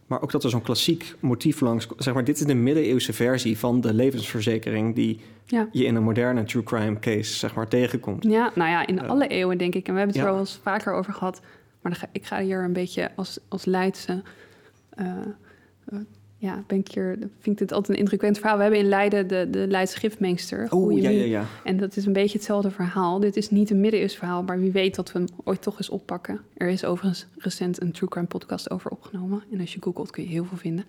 Maar 0.07 0.21
ook 0.21 0.31
dat 0.31 0.43
er 0.43 0.49
zo'n 0.49 0.61
klassiek 0.61 1.15
motief 1.19 1.59
langs... 1.59 1.87
Zeg 1.97 2.13
maar, 2.13 2.23
dit 2.23 2.39
is 2.39 2.45
de 2.45 2.53
middeleeuwse 2.55 3.13
versie 3.13 3.57
van 3.57 3.81
de 3.81 3.93
levensverzekering... 3.93 4.95
die 4.95 5.19
ja, 5.45 5.67
je 5.71 5.85
in 5.85 5.95
een 5.95 6.03
moderne 6.03 6.43
true 6.43 6.63
crime 6.63 6.99
case 6.99 7.33
zeg 7.33 7.53
maar, 7.55 7.67
tegenkomt. 7.67 8.23
ja, 8.23 8.51
nou 8.55 8.69
ja, 8.69 8.87
in 8.87 9.07
alle 9.07 9.27
eeuwen 9.27 9.57
denk 9.57 9.75
ik. 9.75 9.87
En 9.87 9.93
we 9.93 9.99
hebben 9.99 10.15
het 10.15 10.15
Ja. 10.15 10.29
er 10.29 10.31
wel 10.31 10.39
eens 10.39 10.59
vaker 10.63 10.93
over 10.93 11.13
gehad. 11.13 11.39
Maar 11.81 11.91
dan 11.91 12.01
ga, 12.01 12.07
ik 12.11 12.25
ga 12.25 12.41
hier 12.41 12.63
een 12.63 12.73
beetje 12.73 13.11
als, 13.15 13.39
als 13.47 13.65
Leidse... 13.65 14.21
eh, 14.89 15.07
eh, 15.85 15.99
ja, 16.39 16.63
ben 16.67 16.77
ik 16.77 16.87
hier, 16.91 17.17
vind 17.17 17.45
ik 17.45 17.57
dit 17.57 17.71
altijd 17.71 17.89
een 17.89 18.03
indrukwekkend 18.03 18.39
verhaal. 18.39 18.57
We 18.57 18.63
hebben 18.63 18.81
in 18.81 18.87
Leiden 18.87 19.27
de, 19.27 19.47
de 19.49 19.67
Leidse 19.67 19.97
gifmeester. 19.97 20.59
Oeh, 20.59 20.69
Goeie 20.69 21.01
ja, 21.01 21.09
ja, 21.09 21.23
ja. 21.23 21.45
En 21.63 21.77
dat 21.77 21.95
is 21.95 22.05
een 22.05 22.13
beetje 22.13 22.37
hetzelfde 22.37 22.71
verhaal. 22.71 23.19
Dit 23.19 23.35
is 23.35 23.49
niet 23.49 23.69
een 23.69 23.79
middeleeuws 23.79 24.15
verhaal, 24.15 24.43
maar 24.43 24.59
wie 24.59 24.71
weet 24.71 24.95
dat 24.95 25.11
we 25.11 25.19
hem 25.19 25.27
ooit 25.43 25.61
toch 25.61 25.77
eens 25.77 25.89
oppakken. 25.89 26.41
Er 26.53 26.67
is 26.67 26.85
overigens 26.85 27.27
recent 27.37 27.81
een 27.81 27.91
True 27.91 28.09
Crime 28.09 28.27
podcast 28.27 28.71
over 28.71 28.91
opgenomen. 28.91 29.43
En 29.51 29.59
als 29.59 29.73
je 29.73 29.81
googelt 29.81 30.11
kun 30.11 30.23
je 30.23 30.29
heel 30.29 30.45
veel 30.45 30.57
vinden. 30.57 30.85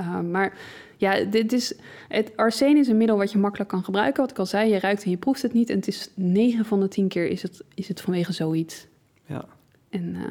Uh, 0.00 0.20
maar 0.20 0.58
ja, 0.96 1.24
dit 1.24 1.52
is, 1.52 1.74
het 2.08 2.36
arsen 2.36 2.76
is 2.76 2.88
een 2.88 2.96
middel 2.96 3.16
wat 3.16 3.32
je 3.32 3.38
makkelijk 3.38 3.70
kan 3.70 3.84
gebruiken. 3.84 4.22
Wat 4.22 4.30
ik 4.30 4.38
al 4.38 4.46
zei, 4.46 4.72
je 4.72 4.78
ruikt 4.78 5.04
en 5.04 5.10
je 5.10 5.16
proeft 5.16 5.42
het 5.42 5.52
niet. 5.52 5.70
En 5.70 5.76
het 5.76 5.88
is 5.88 6.10
9 6.14 6.64
van 6.64 6.80
de 6.80 6.88
10 6.88 7.08
keer 7.08 7.26
is 7.26 7.42
het, 7.42 7.64
is 7.74 7.88
het 7.88 8.00
vanwege 8.00 8.32
zoiets. 8.32 8.86
ja. 9.26 9.44
En 9.90 10.14
uh, 10.14 10.24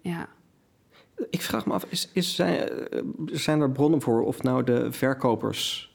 ja, 0.00 0.28
Ik 1.30 1.42
vraag 1.42 1.66
me 1.66 1.72
af, 1.72 1.84
is, 1.88 2.08
is, 2.12 2.34
zijn, 2.34 2.68
eh, 2.68 3.02
zijn 3.26 3.60
er 3.60 3.70
bronnen 3.70 4.00
voor 4.00 4.22
of 4.22 4.42
nou 4.42 4.64
de 4.64 4.92
verkopers... 4.92 5.94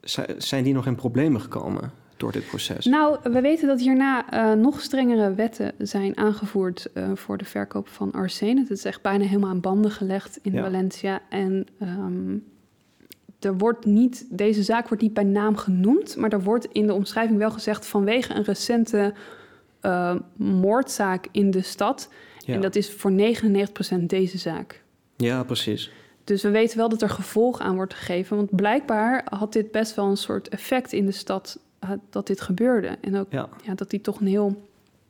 zi- 0.00 0.34
zijn 0.38 0.64
die 0.64 0.74
nog 0.74 0.86
in 0.86 0.94
problemen 0.94 1.40
gekomen 1.40 1.92
door 2.16 2.32
dit 2.32 2.46
proces? 2.46 2.84
Nou, 2.84 3.18
we 3.22 3.40
weten 3.40 3.68
dat 3.68 3.80
hierna 3.80 4.32
uh, 4.34 4.60
nog 4.60 4.80
strengere 4.80 5.34
wetten 5.34 5.72
zijn 5.78 6.16
aangevoerd 6.16 6.88
uh, 6.94 7.10
voor 7.14 7.38
de 7.38 7.44
verkoop 7.44 7.88
van 7.88 8.12
arsene. 8.12 8.60
Het 8.60 8.70
is 8.70 8.84
echt 8.84 9.02
bijna 9.02 9.24
helemaal 9.24 9.50
aan 9.50 9.60
banden 9.60 9.90
gelegd 9.90 10.38
in 10.42 10.52
Ja. 10.52 10.62
Valencia. 10.62 11.20
En 11.28 11.66
um, 11.82 12.44
er 13.40 13.56
wordt 13.56 13.84
niet, 13.84 14.26
deze 14.30 14.62
zaak 14.62 14.88
wordt 14.88 15.02
niet 15.02 15.14
bij 15.14 15.24
naam 15.24 15.56
genoemd, 15.56 16.16
maar 16.16 16.32
er 16.32 16.42
wordt 16.42 16.66
in 16.72 16.86
de 16.86 16.92
omschrijving 16.94 17.38
wel 17.38 17.50
gezegd 17.50 17.86
vanwege 17.86 18.34
een 18.34 18.44
recente 18.44 19.14
uh, 19.82 20.14
moordzaak 20.36 21.26
in 21.30 21.50
de 21.50 21.62
stad. 21.62 22.08
Ja. 22.46 22.54
En 22.54 22.60
dat 22.60 22.76
is 22.76 22.90
voor 22.92 23.12
99% 23.12 24.06
deze 24.06 24.38
zaak. 24.38 24.82
Ja, 25.16 25.42
precies. 25.44 25.90
Dus 26.24 26.42
we 26.42 26.50
weten 26.50 26.76
wel 26.78 26.88
dat 26.88 27.02
er 27.02 27.08
gevolg 27.08 27.60
aan 27.60 27.74
wordt 27.74 27.94
gegeven. 27.94 28.36
Want 28.36 28.56
blijkbaar 28.56 29.26
had 29.30 29.52
dit 29.52 29.70
best 29.70 29.94
wel 29.94 30.06
een 30.10 30.16
soort 30.16 30.48
effect 30.48 30.92
in 30.92 31.06
de 31.06 31.12
stad 31.12 31.58
uh, 31.84 31.90
dat 32.10 32.26
dit 32.26 32.40
gebeurde. 32.40 32.96
En 33.00 33.16
ook 33.16 33.26
Ja. 33.30 33.48
ja, 33.62 33.74
dat 33.74 33.90
die 33.90 34.00
toch 34.00 34.20
een 34.20 34.26
heel 34.26 34.62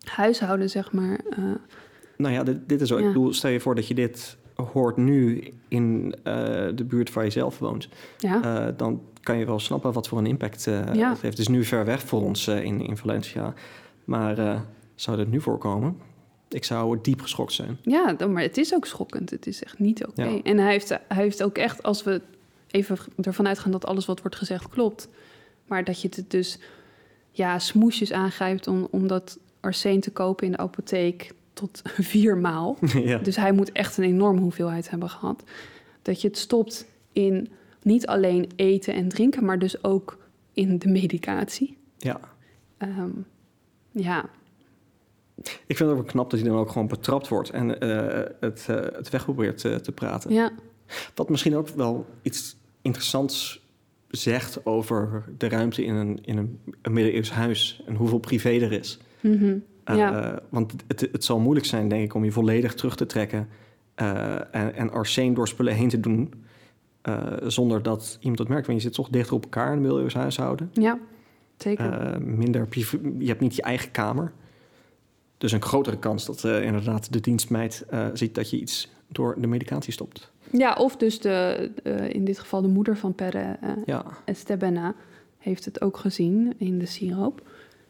huishouden, 0.05 0.71
zeg 0.71 0.93
maar. 0.93 1.21
Uh, 1.39 1.45
Nou 2.17 2.35
ja, 2.35 2.43
dit, 2.43 2.69
dit 2.69 2.81
is 2.81 2.93
ook. 2.93 2.99
Ja. 2.99 3.07
Ik 3.07 3.13
bedoel, 3.13 3.33
stel 3.33 3.51
je 3.51 3.61
voor 3.61 3.75
dat 3.75 3.87
je 3.87 3.95
dit 3.95 4.37
hoort 4.55 4.97
nu 4.97 5.53
in 5.69 6.15
eh, 6.23 6.35
de 6.75 6.85
buurt 6.85 7.13
waar 7.13 7.25
je 7.25 7.31
zelf 7.31 7.59
woont. 7.59 7.89
ja. 8.19 8.43
Eh, 8.67 8.73
dan 8.77 9.01
kan 9.23 9.39
je 9.39 9.47
wel 9.47 9.59
snappen 9.59 9.93
wat 9.93 10.09
voor 10.09 10.19
een 10.19 10.27
impact 10.27 10.67
eh, 10.67 10.81
het 10.85 10.97
heeft. 10.97 11.23
Het 11.23 11.39
is 11.39 11.49
nu 11.49 11.65
ver 11.65 11.85
weg 11.85 12.03
voor 12.03 12.23
ons 12.23 12.47
eh, 12.47 12.63
in, 12.65 12.81
in 12.81 12.97
Valencia. 12.97 13.55
Maar 14.05 14.39
eh, 14.39 14.61
zou 14.95 15.17
dit 15.17 15.31
nu 15.31 15.41
voorkomen? 15.41 15.97
Ik 16.55 16.65
zou 16.65 16.99
diep 17.03 17.21
geschokt 17.21 17.53
zijn. 17.53 17.79
ja, 17.83 18.13
dan- 18.13 18.33
maar 18.33 18.43
het 18.43 18.57
is 18.57 18.75
ook 18.75 18.87
schokkend. 18.87 19.31
Het 19.31 19.47
is 19.47 19.63
echt 19.65 19.79
niet 19.79 20.07
oké. 20.07 20.23
Ja. 20.25 20.43
En 20.43 20.59
hij 20.59 20.71
heeft, 20.73 20.89
hij 20.89 21.01
heeft 21.09 21.43
ook 21.43 21.59
echt, 21.59 21.83
als 21.83 22.03
we 22.03 22.21
even 22.71 22.99
ervan 23.21 23.47
uitgaan 23.47 23.73
dat 23.73 23.87
alles 23.87 24.07
wat 24.07 24.21
wordt 24.21 24.37
gezegd 24.37 24.69
klopt. 24.69 25.09
Maar 25.67 25.85
dat 25.85 26.01
je 26.03 26.09
het 26.17 26.31
dus 26.31 26.59
ja, 27.31 27.59
smoesjes 27.59 28.13
aangrijpt 28.13 28.67
om, 28.67 28.89
om 28.91 29.07
dat 29.07 29.39
arseen 29.61 30.01
te 30.01 30.11
kopen 30.11 30.47
in 30.47 30.53
de 30.53 30.59
apotheek 30.59 31.33
tot 31.53 31.81
vier 32.13 32.37
maal. 32.37 32.77
ja. 33.05 33.19
Dus 33.19 33.37
hij 33.37 33.53
moet 33.53 33.73
echt 33.73 33.97
een 33.97 34.05
enorme 34.05 34.41
hoeveelheid 34.41 34.91
hebben 34.91 35.11
gehad. 35.11 35.43
Dat 36.03 36.21
je 36.21 36.29
het 36.29 36.39
stopt 36.39 36.87
in 37.13 37.49
niet 37.83 38.07
alleen 38.07 38.51
eten 38.57 38.95
en 38.95 39.09
drinken, 39.09 39.45
maar 39.45 39.59
dus 39.59 39.85
ook 39.85 40.19
in 40.53 40.79
de 40.79 40.89
medicatie. 40.89 41.77
ja. 41.99 42.21
Ehm, 42.79 43.11
ja, 43.91 44.25
Ik 45.67 45.77
vind 45.77 45.91
het 45.91 45.99
ook 45.99 46.07
knap 46.07 46.31
dat 46.31 46.41
hij 46.41 46.49
dan 46.49 46.59
ook 46.59 46.71
gewoon 46.71 46.89
betrapt 46.89 47.29
wordt 47.29 47.51
en 47.51 47.81
eh, 47.81 48.31
het, 48.41 48.67
uh, 48.71 48.77
het 48.77 49.11
weg 49.11 49.25
probeert 49.25 49.59
te, 49.59 49.81
te 49.81 49.93
praten. 49.93 50.33
Ja, 50.33 50.53
Wat 51.15 51.29
misschien 51.29 51.57
ook 51.57 51.69
wel 51.69 52.07
iets 52.23 52.57
interessants 52.83 53.63
zegt 54.09 54.67
over 54.67 55.25
de 55.39 55.49
ruimte 55.49 55.85
in 55.85 55.95
een, 55.95 56.19
in 56.23 56.37
een, 56.37 56.61
een 56.83 56.93
middeleeuws 56.93 57.31
huis 57.31 57.83
en 57.87 57.95
hoeveel 57.95 58.19
privé 58.19 58.49
er 58.49 58.73
is. 58.73 58.99
Mhm. 59.21 59.45
Uh, 59.45 59.97
Ja. 59.97 60.41
Want 60.49 60.73
het, 60.87 61.01
het 61.01 61.25
zal 61.25 61.39
moeilijk 61.39 61.67
zijn, 61.67 61.89
denk 61.89 62.05
ik, 62.05 62.15
om 62.15 62.25
je 62.25 62.33
volledig 62.33 62.75
terug 62.75 62.97
te 62.97 63.07
trekken 63.07 63.49
uh, 63.97 64.35
en, 64.55 64.75
en 64.75 64.91
arceen 64.91 65.35
door 65.35 65.49
spullen 65.49 65.75
heen 65.75 65.89
te 65.89 66.01
doen. 66.01 66.45
Uh, 67.09 67.33
zonder 67.47 67.83
dat 67.83 68.17
iemand 68.21 68.39
het 68.39 68.49
merkt. 68.49 68.67
Want 68.67 68.79
je 68.79 68.85
zit 68.85 68.95
toch 68.97 69.09
dichter 69.09 69.35
op 69.35 69.43
elkaar 69.43 69.67
in 69.67 69.73
een 69.73 69.81
middeleeuws 69.81 70.15
huishouden. 70.15 70.71
ja 70.73 70.99
zeker. 71.57 72.23
Minder 72.23 72.67
je 73.19 73.27
hebt 73.27 73.41
niet 73.41 73.57
je 73.57 73.63
eigen 73.63 73.91
kamer. 73.91 74.33
Dus 75.39 75.53
een 75.53 75.63
grotere 75.63 75.99
kans 75.99 76.27
dat 76.27 76.45
uh, 76.45 76.63
inderdaad 76.63 77.13
de 77.13 77.21
dienstmeid 77.21 77.85
uh, 77.93 78.07
ziet 78.13 78.35
dat 78.35 78.51
je 78.51 78.61
iets 78.61 78.93
door 79.09 79.41
de 79.41 79.47
medicatie 79.47 79.93
stopt. 79.93 80.33
Ja, 80.51 80.75
of 80.75 80.97
dus 80.97 81.21
de, 81.21 81.71
in 82.09 82.25
dit 82.25 82.39
geval 82.39 82.63
de 82.63 82.69
moeder 82.69 82.97
van 82.97 83.15
Perre, 83.15 83.59
uh, 83.63 83.71
ja. 83.87 84.05
Estebena, 84.25 84.95
heeft 85.39 85.65
het 85.65 85.81
ook 85.81 85.97
gezien 85.97 86.55
in 86.59 86.79
de 86.79 86.87
siroop. 86.87 87.49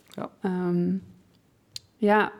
Ja. 0.08 0.30
Um, 0.44 1.02
ja. 1.96 2.32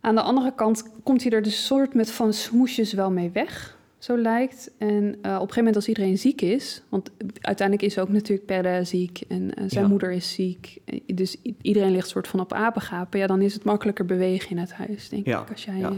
Aan 0.00 0.14
de 0.14 0.20
andere 0.20 0.54
kant 0.54 0.90
komt 1.02 1.22
hij 1.22 1.32
er 1.32 1.42
dus 1.42 1.66
soort 1.66 1.94
met 1.94 2.10
van 2.10 2.32
smoesjes 2.32 2.92
wel 2.92 3.10
mee 3.10 3.30
weg, 3.30 3.78
zo 4.04 4.18
lijkt. 4.18 4.70
En 4.78 5.02
uh, 5.02 5.04
op 5.04 5.14
een 5.24 5.32
gegeven 5.32 5.56
moment 5.56 5.76
als 5.76 5.88
iedereen 5.88 6.18
ziek 6.18 6.40
is, 6.40 6.82
want 6.88 7.10
uiteindelijk 7.40 7.88
is 7.88 7.98
ook 7.98 8.08
natuurlijk 8.08 8.46
Perre 8.46 8.84
ziek 8.84 9.20
en 9.28 9.42
uh, 9.42 9.64
zijn 9.66 9.84
ja. 9.84 9.88
moeder 9.88 10.10
is 10.10 10.32
ziek. 10.32 10.80
Dus 11.06 11.36
iedereen 11.62 11.90
ligt 11.90 12.08
soort 12.08 12.28
van 12.28 12.40
op 12.40 12.52
apengapen. 12.52 13.18
Ja, 13.18 13.26
dan 13.26 13.40
is 13.40 13.54
het 13.54 13.64
makkelijker 13.64 14.04
bewegen 14.04 14.50
in 14.50 14.58
het 14.58 14.72
huis, 14.72 15.08
denk 15.08 15.26
ja. 15.26 15.42
ik, 15.42 15.50
als 15.50 15.64
jij 15.64 15.76
ja. 15.76 15.90
uh, 15.90 15.96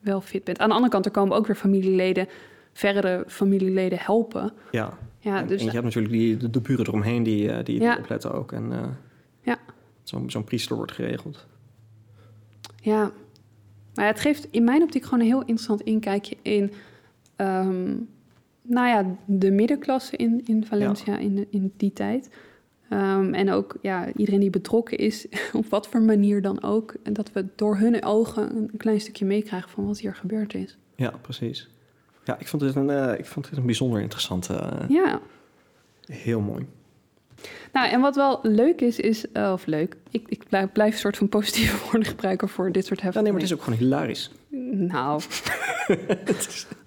wel 0.00 0.20
fit 0.20 0.44
bent. 0.44 0.58
Aan 0.58 0.68
de 0.68 0.74
andere 0.74 0.92
kant, 0.92 1.04
er 1.04 1.10
komen 1.10 1.36
ook 1.36 1.46
weer 1.46 1.56
familieleden, 1.56 2.28
verdere 2.72 3.24
familieleden 3.26 3.98
helpen. 3.98 4.52
Ja, 4.70 4.98
ja 5.18 5.40
en, 5.40 5.46
dus, 5.46 5.60
en 5.60 5.66
je 5.66 5.72
hebt 5.72 5.84
natuurlijk 5.84 6.12
die, 6.12 6.36
de, 6.36 6.50
de 6.50 6.60
buren 6.60 6.86
eromheen 6.86 7.22
die, 7.22 7.52
eh, 7.52 7.64
die 7.64 7.80
Ja. 7.80 7.96
opletten 7.98 8.32
ook. 8.32 8.52
En 8.52 8.96
ja. 9.42 9.58
zo'n 10.02 10.30
zo'n 10.30 10.44
priester 10.44 10.76
wordt 10.76 10.92
geregeld. 10.92 11.46
Ja, 12.82 13.12
maar 13.94 14.06
het 14.06 14.20
geeft 14.20 14.48
in 14.50 14.64
mijn 14.64 14.82
optiek 14.82 15.04
gewoon 15.04 15.20
een 15.20 15.26
heel 15.26 15.40
interessant 15.40 15.80
inkijkje 15.80 16.36
in, 16.42 16.72
um, 17.40 18.08
nou 18.62 18.88
ja, 18.88 19.16
de 19.24 19.50
middenklasse 19.50 20.16
in, 20.16 20.40
in 20.44 20.64
Valencia 20.64 21.12
Ja. 21.12 21.18
in, 21.18 21.46
in 21.50 21.72
die 21.76 21.92
tijd. 21.92 22.30
Um, 22.92 23.34
en 23.34 23.50
ook 23.50 23.76
ja, 23.82 24.12
iedereen 24.16 24.40
die 24.40 24.50
betrokken 24.50 24.98
is, 24.98 25.26
op 25.52 25.66
wat 25.66 25.88
voor 25.88 26.02
manier 26.02 26.42
dan 26.42 26.62
ook. 26.62 26.94
En 27.02 27.12
dat 27.12 27.32
we 27.32 27.46
door 27.56 27.76
hun 27.76 28.04
ogen 28.04 28.56
een 28.56 28.70
klein 28.76 29.00
stukje 29.00 29.24
meekrijgen 29.24 29.70
van 29.70 29.86
wat 29.86 29.98
hier 29.98 30.14
gebeurd 30.14 30.54
is. 30.54 30.78
Ja, 30.96 31.10
precies. 31.20 31.68
Ja, 32.24 32.38
ik 32.38 32.48
vond 32.48 32.62
dit 32.62 32.74
een, 32.74 32.88
uh, 32.88 33.18
ik 33.18 33.26
vond 33.26 33.48
dit 33.48 33.58
een 33.58 33.66
bijzonder 33.66 34.00
interessante. 34.00 34.52
Uh, 34.52 34.88
ja. 34.88 35.20
Heel 36.04 36.40
mooi. 36.40 36.66
Nou, 37.72 37.88
en 37.90 38.00
wat 38.00 38.16
wel 38.16 38.38
leuk 38.42 38.80
is, 38.80 38.98
is, 38.98 39.24
uh, 39.32 39.50
of 39.52 39.66
leuk, 39.66 39.96
ik, 40.10 40.24
ik 40.28 40.44
blijf, 40.48 40.72
blijf 40.72 40.92
een 40.92 40.98
soort 40.98 41.16
van 41.16 41.28
positieve 41.28 41.76
woorden 41.84 42.04
gebruiken 42.04 42.48
voor 42.48 42.72
dit 42.72 42.86
soort 42.86 43.00
heftige 43.00 43.18
Ja, 43.18 43.22
nee, 43.22 43.32
maar 43.32 43.40
het 43.40 43.50
is 43.50 43.56
ook 43.56 43.62
gewoon 43.64 43.78
hilarisch. 43.78 44.30
Nou, 44.72 45.22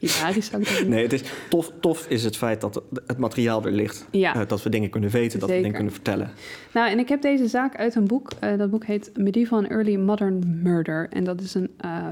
hilarisch 0.00 0.46
zou 0.46 0.62
ik 0.62 0.68
dat 0.68 0.88
Nee, 0.88 1.02
het 1.02 1.12
is 1.12 1.22
tof, 1.48 1.72
tof 1.80 2.06
is 2.08 2.24
het 2.24 2.36
feit 2.36 2.60
dat 2.60 2.82
het 3.06 3.18
materiaal 3.18 3.64
er 3.64 3.72
ligt. 3.72 4.06
Ja. 4.10 4.36
Uh, 4.36 4.42
dat 4.46 4.62
we 4.62 4.70
dingen 4.70 4.90
kunnen 4.90 5.10
weten, 5.10 5.40
dat 5.40 5.48
we 5.48 5.54
dingen 5.54 5.72
kunnen 5.72 5.92
vertellen. 5.92 6.30
Nou, 6.72 6.90
en 6.90 6.98
ik 6.98 7.08
heb 7.08 7.22
deze 7.22 7.48
zaak 7.48 7.76
uit 7.76 7.94
een 7.94 8.06
boek. 8.06 8.30
Uh, 8.44 8.58
dat 8.58 8.70
boek 8.70 8.84
heet 8.84 9.10
Medieval 9.16 9.58
and 9.58 9.68
Early 9.68 9.96
Modern 9.96 10.60
Murder. 10.62 11.08
En 11.10 11.24
dat 11.24 11.40
is 11.40 11.54
een 11.54 11.70
uh, 11.84 12.06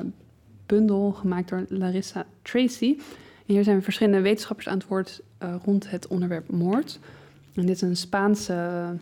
bundel 0.66 1.12
gemaakt 1.12 1.48
door 1.48 1.64
Larissa 1.68 2.26
Tracy. 2.42 2.96
En 3.46 3.54
hier 3.54 3.64
zijn 3.64 3.82
verschillende 3.82 4.20
wetenschappers 4.20 4.68
aan 4.68 4.78
het 4.78 4.86
woord 4.86 5.20
rond 5.64 5.90
het 5.90 6.06
onderwerp 6.06 6.50
moord. 6.50 6.98
En 7.54 7.66
dit 7.66 7.74
is 7.74 7.80
een 7.80 7.96
Spaanse 7.96 8.96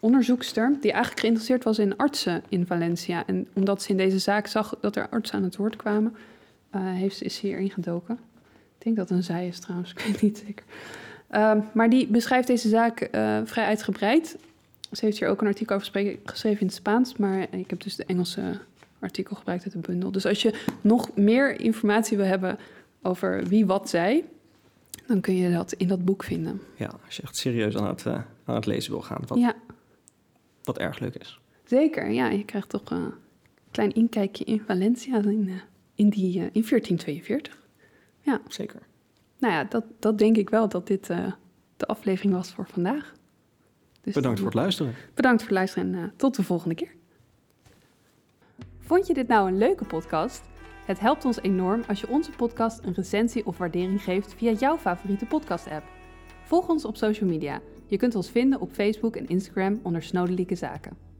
onderzoekster 0.00 0.76
die 0.80 0.90
eigenlijk 0.90 1.20
geïnteresseerd 1.20 1.64
was 1.64 1.78
in 1.78 1.96
artsen 1.96 2.42
in 2.48 2.66
Valencia. 2.66 3.26
En 3.26 3.48
omdat 3.52 3.82
ze 3.82 3.90
in 3.90 3.96
deze 3.96 4.18
zaak 4.18 4.46
zag 4.46 4.74
dat 4.80 4.96
er 4.96 5.08
artsen 5.08 5.36
aan 5.36 5.42
het 5.42 5.56
woord 5.56 5.76
kwamen, 5.76 6.14
heeft 6.80 7.16
ze, 7.16 7.24
is 7.24 7.36
ze 7.36 7.46
hierin 7.46 7.70
gedoken. 7.70 8.14
Ik 8.78 8.84
denk 8.84 8.96
dat 8.96 9.08
het 9.08 9.18
een 9.18 9.24
zij 9.24 9.46
is 9.46 9.58
trouwens, 9.58 9.90
ik 9.96 9.98
weet 9.98 10.22
niet 10.22 10.42
zeker. 10.46 10.64
Uh, 11.30 11.54
maar 11.72 11.90
die 11.90 12.06
beschrijft 12.06 12.46
deze 12.46 12.68
zaak 12.68 13.00
uh, 13.00 13.40
vrij 13.44 13.64
uitgebreid. 13.64 14.36
Ze 14.92 15.04
heeft 15.04 15.18
hier 15.18 15.28
ook 15.28 15.40
een 15.40 15.46
artikel 15.46 15.76
over 15.76 16.16
geschreven 16.24 16.60
in 16.60 16.66
het 16.66 16.74
Spaans, 16.74 17.16
maar 17.16 17.46
ik 17.50 17.70
heb 17.70 17.80
dus 17.80 17.96
de 17.96 18.04
Engelse 18.04 18.60
artikel 18.98 19.36
gebruikt 19.36 19.64
uit 19.64 19.72
de 19.72 19.78
bundel. 19.78 20.12
Dus 20.12 20.26
als 20.26 20.42
je 20.42 20.60
nog 20.80 21.16
meer 21.16 21.60
informatie 21.60 22.16
wil 22.16 22.26
hebben 22.26 22.58
over 23.02 23.44
wie 23.44 23.66
wat 23.66 23.88
zei, 23.88 24.24
dan 25.06 25.20
kun 25.20 25.36
je 25.36 25.52
dat 25.52 25.72
in 25.72 25.88
dat 25.88 26.04
boek 26.04 26.24
vinden. 26.24 26.60
Ja, 26.76 26.90
als 27.04 27.16
je 27.16 27.22
echt 27.22 27.36
serieus 27.36 27.76
aan 27.76 27.86
het, 27.86 28.04
uh, 28.04 28.20
aan 28.44 28.54
het 28.54 28.66
lezen 28.66 28.92
wil 28.92 29.00
gaan, 29.00 29.22
wat, 29.26 29.38
ja. 29.38 29.54
wat 30.62 30.78
erg 30.78 30.98
leuk 30.98 31.14
is. 31.14 31.40
Zeker, 31.64 32.10
ja. 32.10 32.28
Je 32.28 32.44
krijgt 32.44 32.68
toch 32.68 32.90
een 32.90 33.12
klein 33.70 33.92
inkijkje 33.92 34.44
in 34.44 34.62
Valencia 34.66 35.22
in, 35.22 35.60
in, 36.02 36.08
die, 36.08 36.38
uh, 36.38 36.42
in 36.52 36.64
1442. 36.68 37.58
Ja. 38.20 38.40
Zeker. 38.48 38.80
Nou 39.38 39.54
ja, 39.54 39.64
dat, 39.64 39.84
dat 39.98 40.18
denk 40.18 40.36
ik 40.36 40.50
wel 40.50 40.68
dat 40.68 40.86
dit 40.86 41.08
uh, 41.10 41.32
de 41.76 41.86
aflevering 41.86 42.34
was 42.34 42.52
voor 42.52 42.66
vandaag. 42.66 43.12
Dus 44.00 44.14
bedankt 44.14 44.22
dan, 44.22 44.36
voor 44.36 44.46
het 44.46 44.54
luisteren. 44.54 44.94
Bedankt 45.14 45.40
voor 45.40 45.48
het 45.48 45.58
luisteren 45.58 45.94
en 45.94 46.12
tot 46.16 46.36
de 46.36 46.42
volgende 46.42 46.74
keer. 46.74 46.94
Vond 48.78 49.06
je 49.06 49.14
dit 49.14 49.28
nou 49.28 49.48
een 49.48 49.58
leuke 49.58 49.84
podcast? 49.84 50.42
Het 50.86 51.00
helpt 51.00 51.24
ons 51.24 51.40
enorm 51.40 51.82
als 51.88 52.00
je 52.00 52.08
onze 52.08 52.30
podcast 52.30 52.84
een 52.84 52.94
recensie 52.94 53.46
of 53.46 53.58
waardering 53.58 54.02
geeft 54.02 54.34
via 54.34 54.52
jouw 54.52 54.78
favoriete 54.78 55.26
podcast-app. 55.26 55.84
Volg 56.44 56.68
ons 56.68 56.84
op 56.84 56.96
social 56.96 57.28
media. 57.28 57.60
Je 57.86 57.96
kunt 57.96 58.14
ons 58.14 58.30
vinden 58.30 58.60
op 58.60 58.72
Facebook 58.72 59.16
en 59.16 59.28
Instagram 59.28 59.80
onder 59.82 60.02
Snodelijke 60.02 60.54
Zaken. 60.54 61.11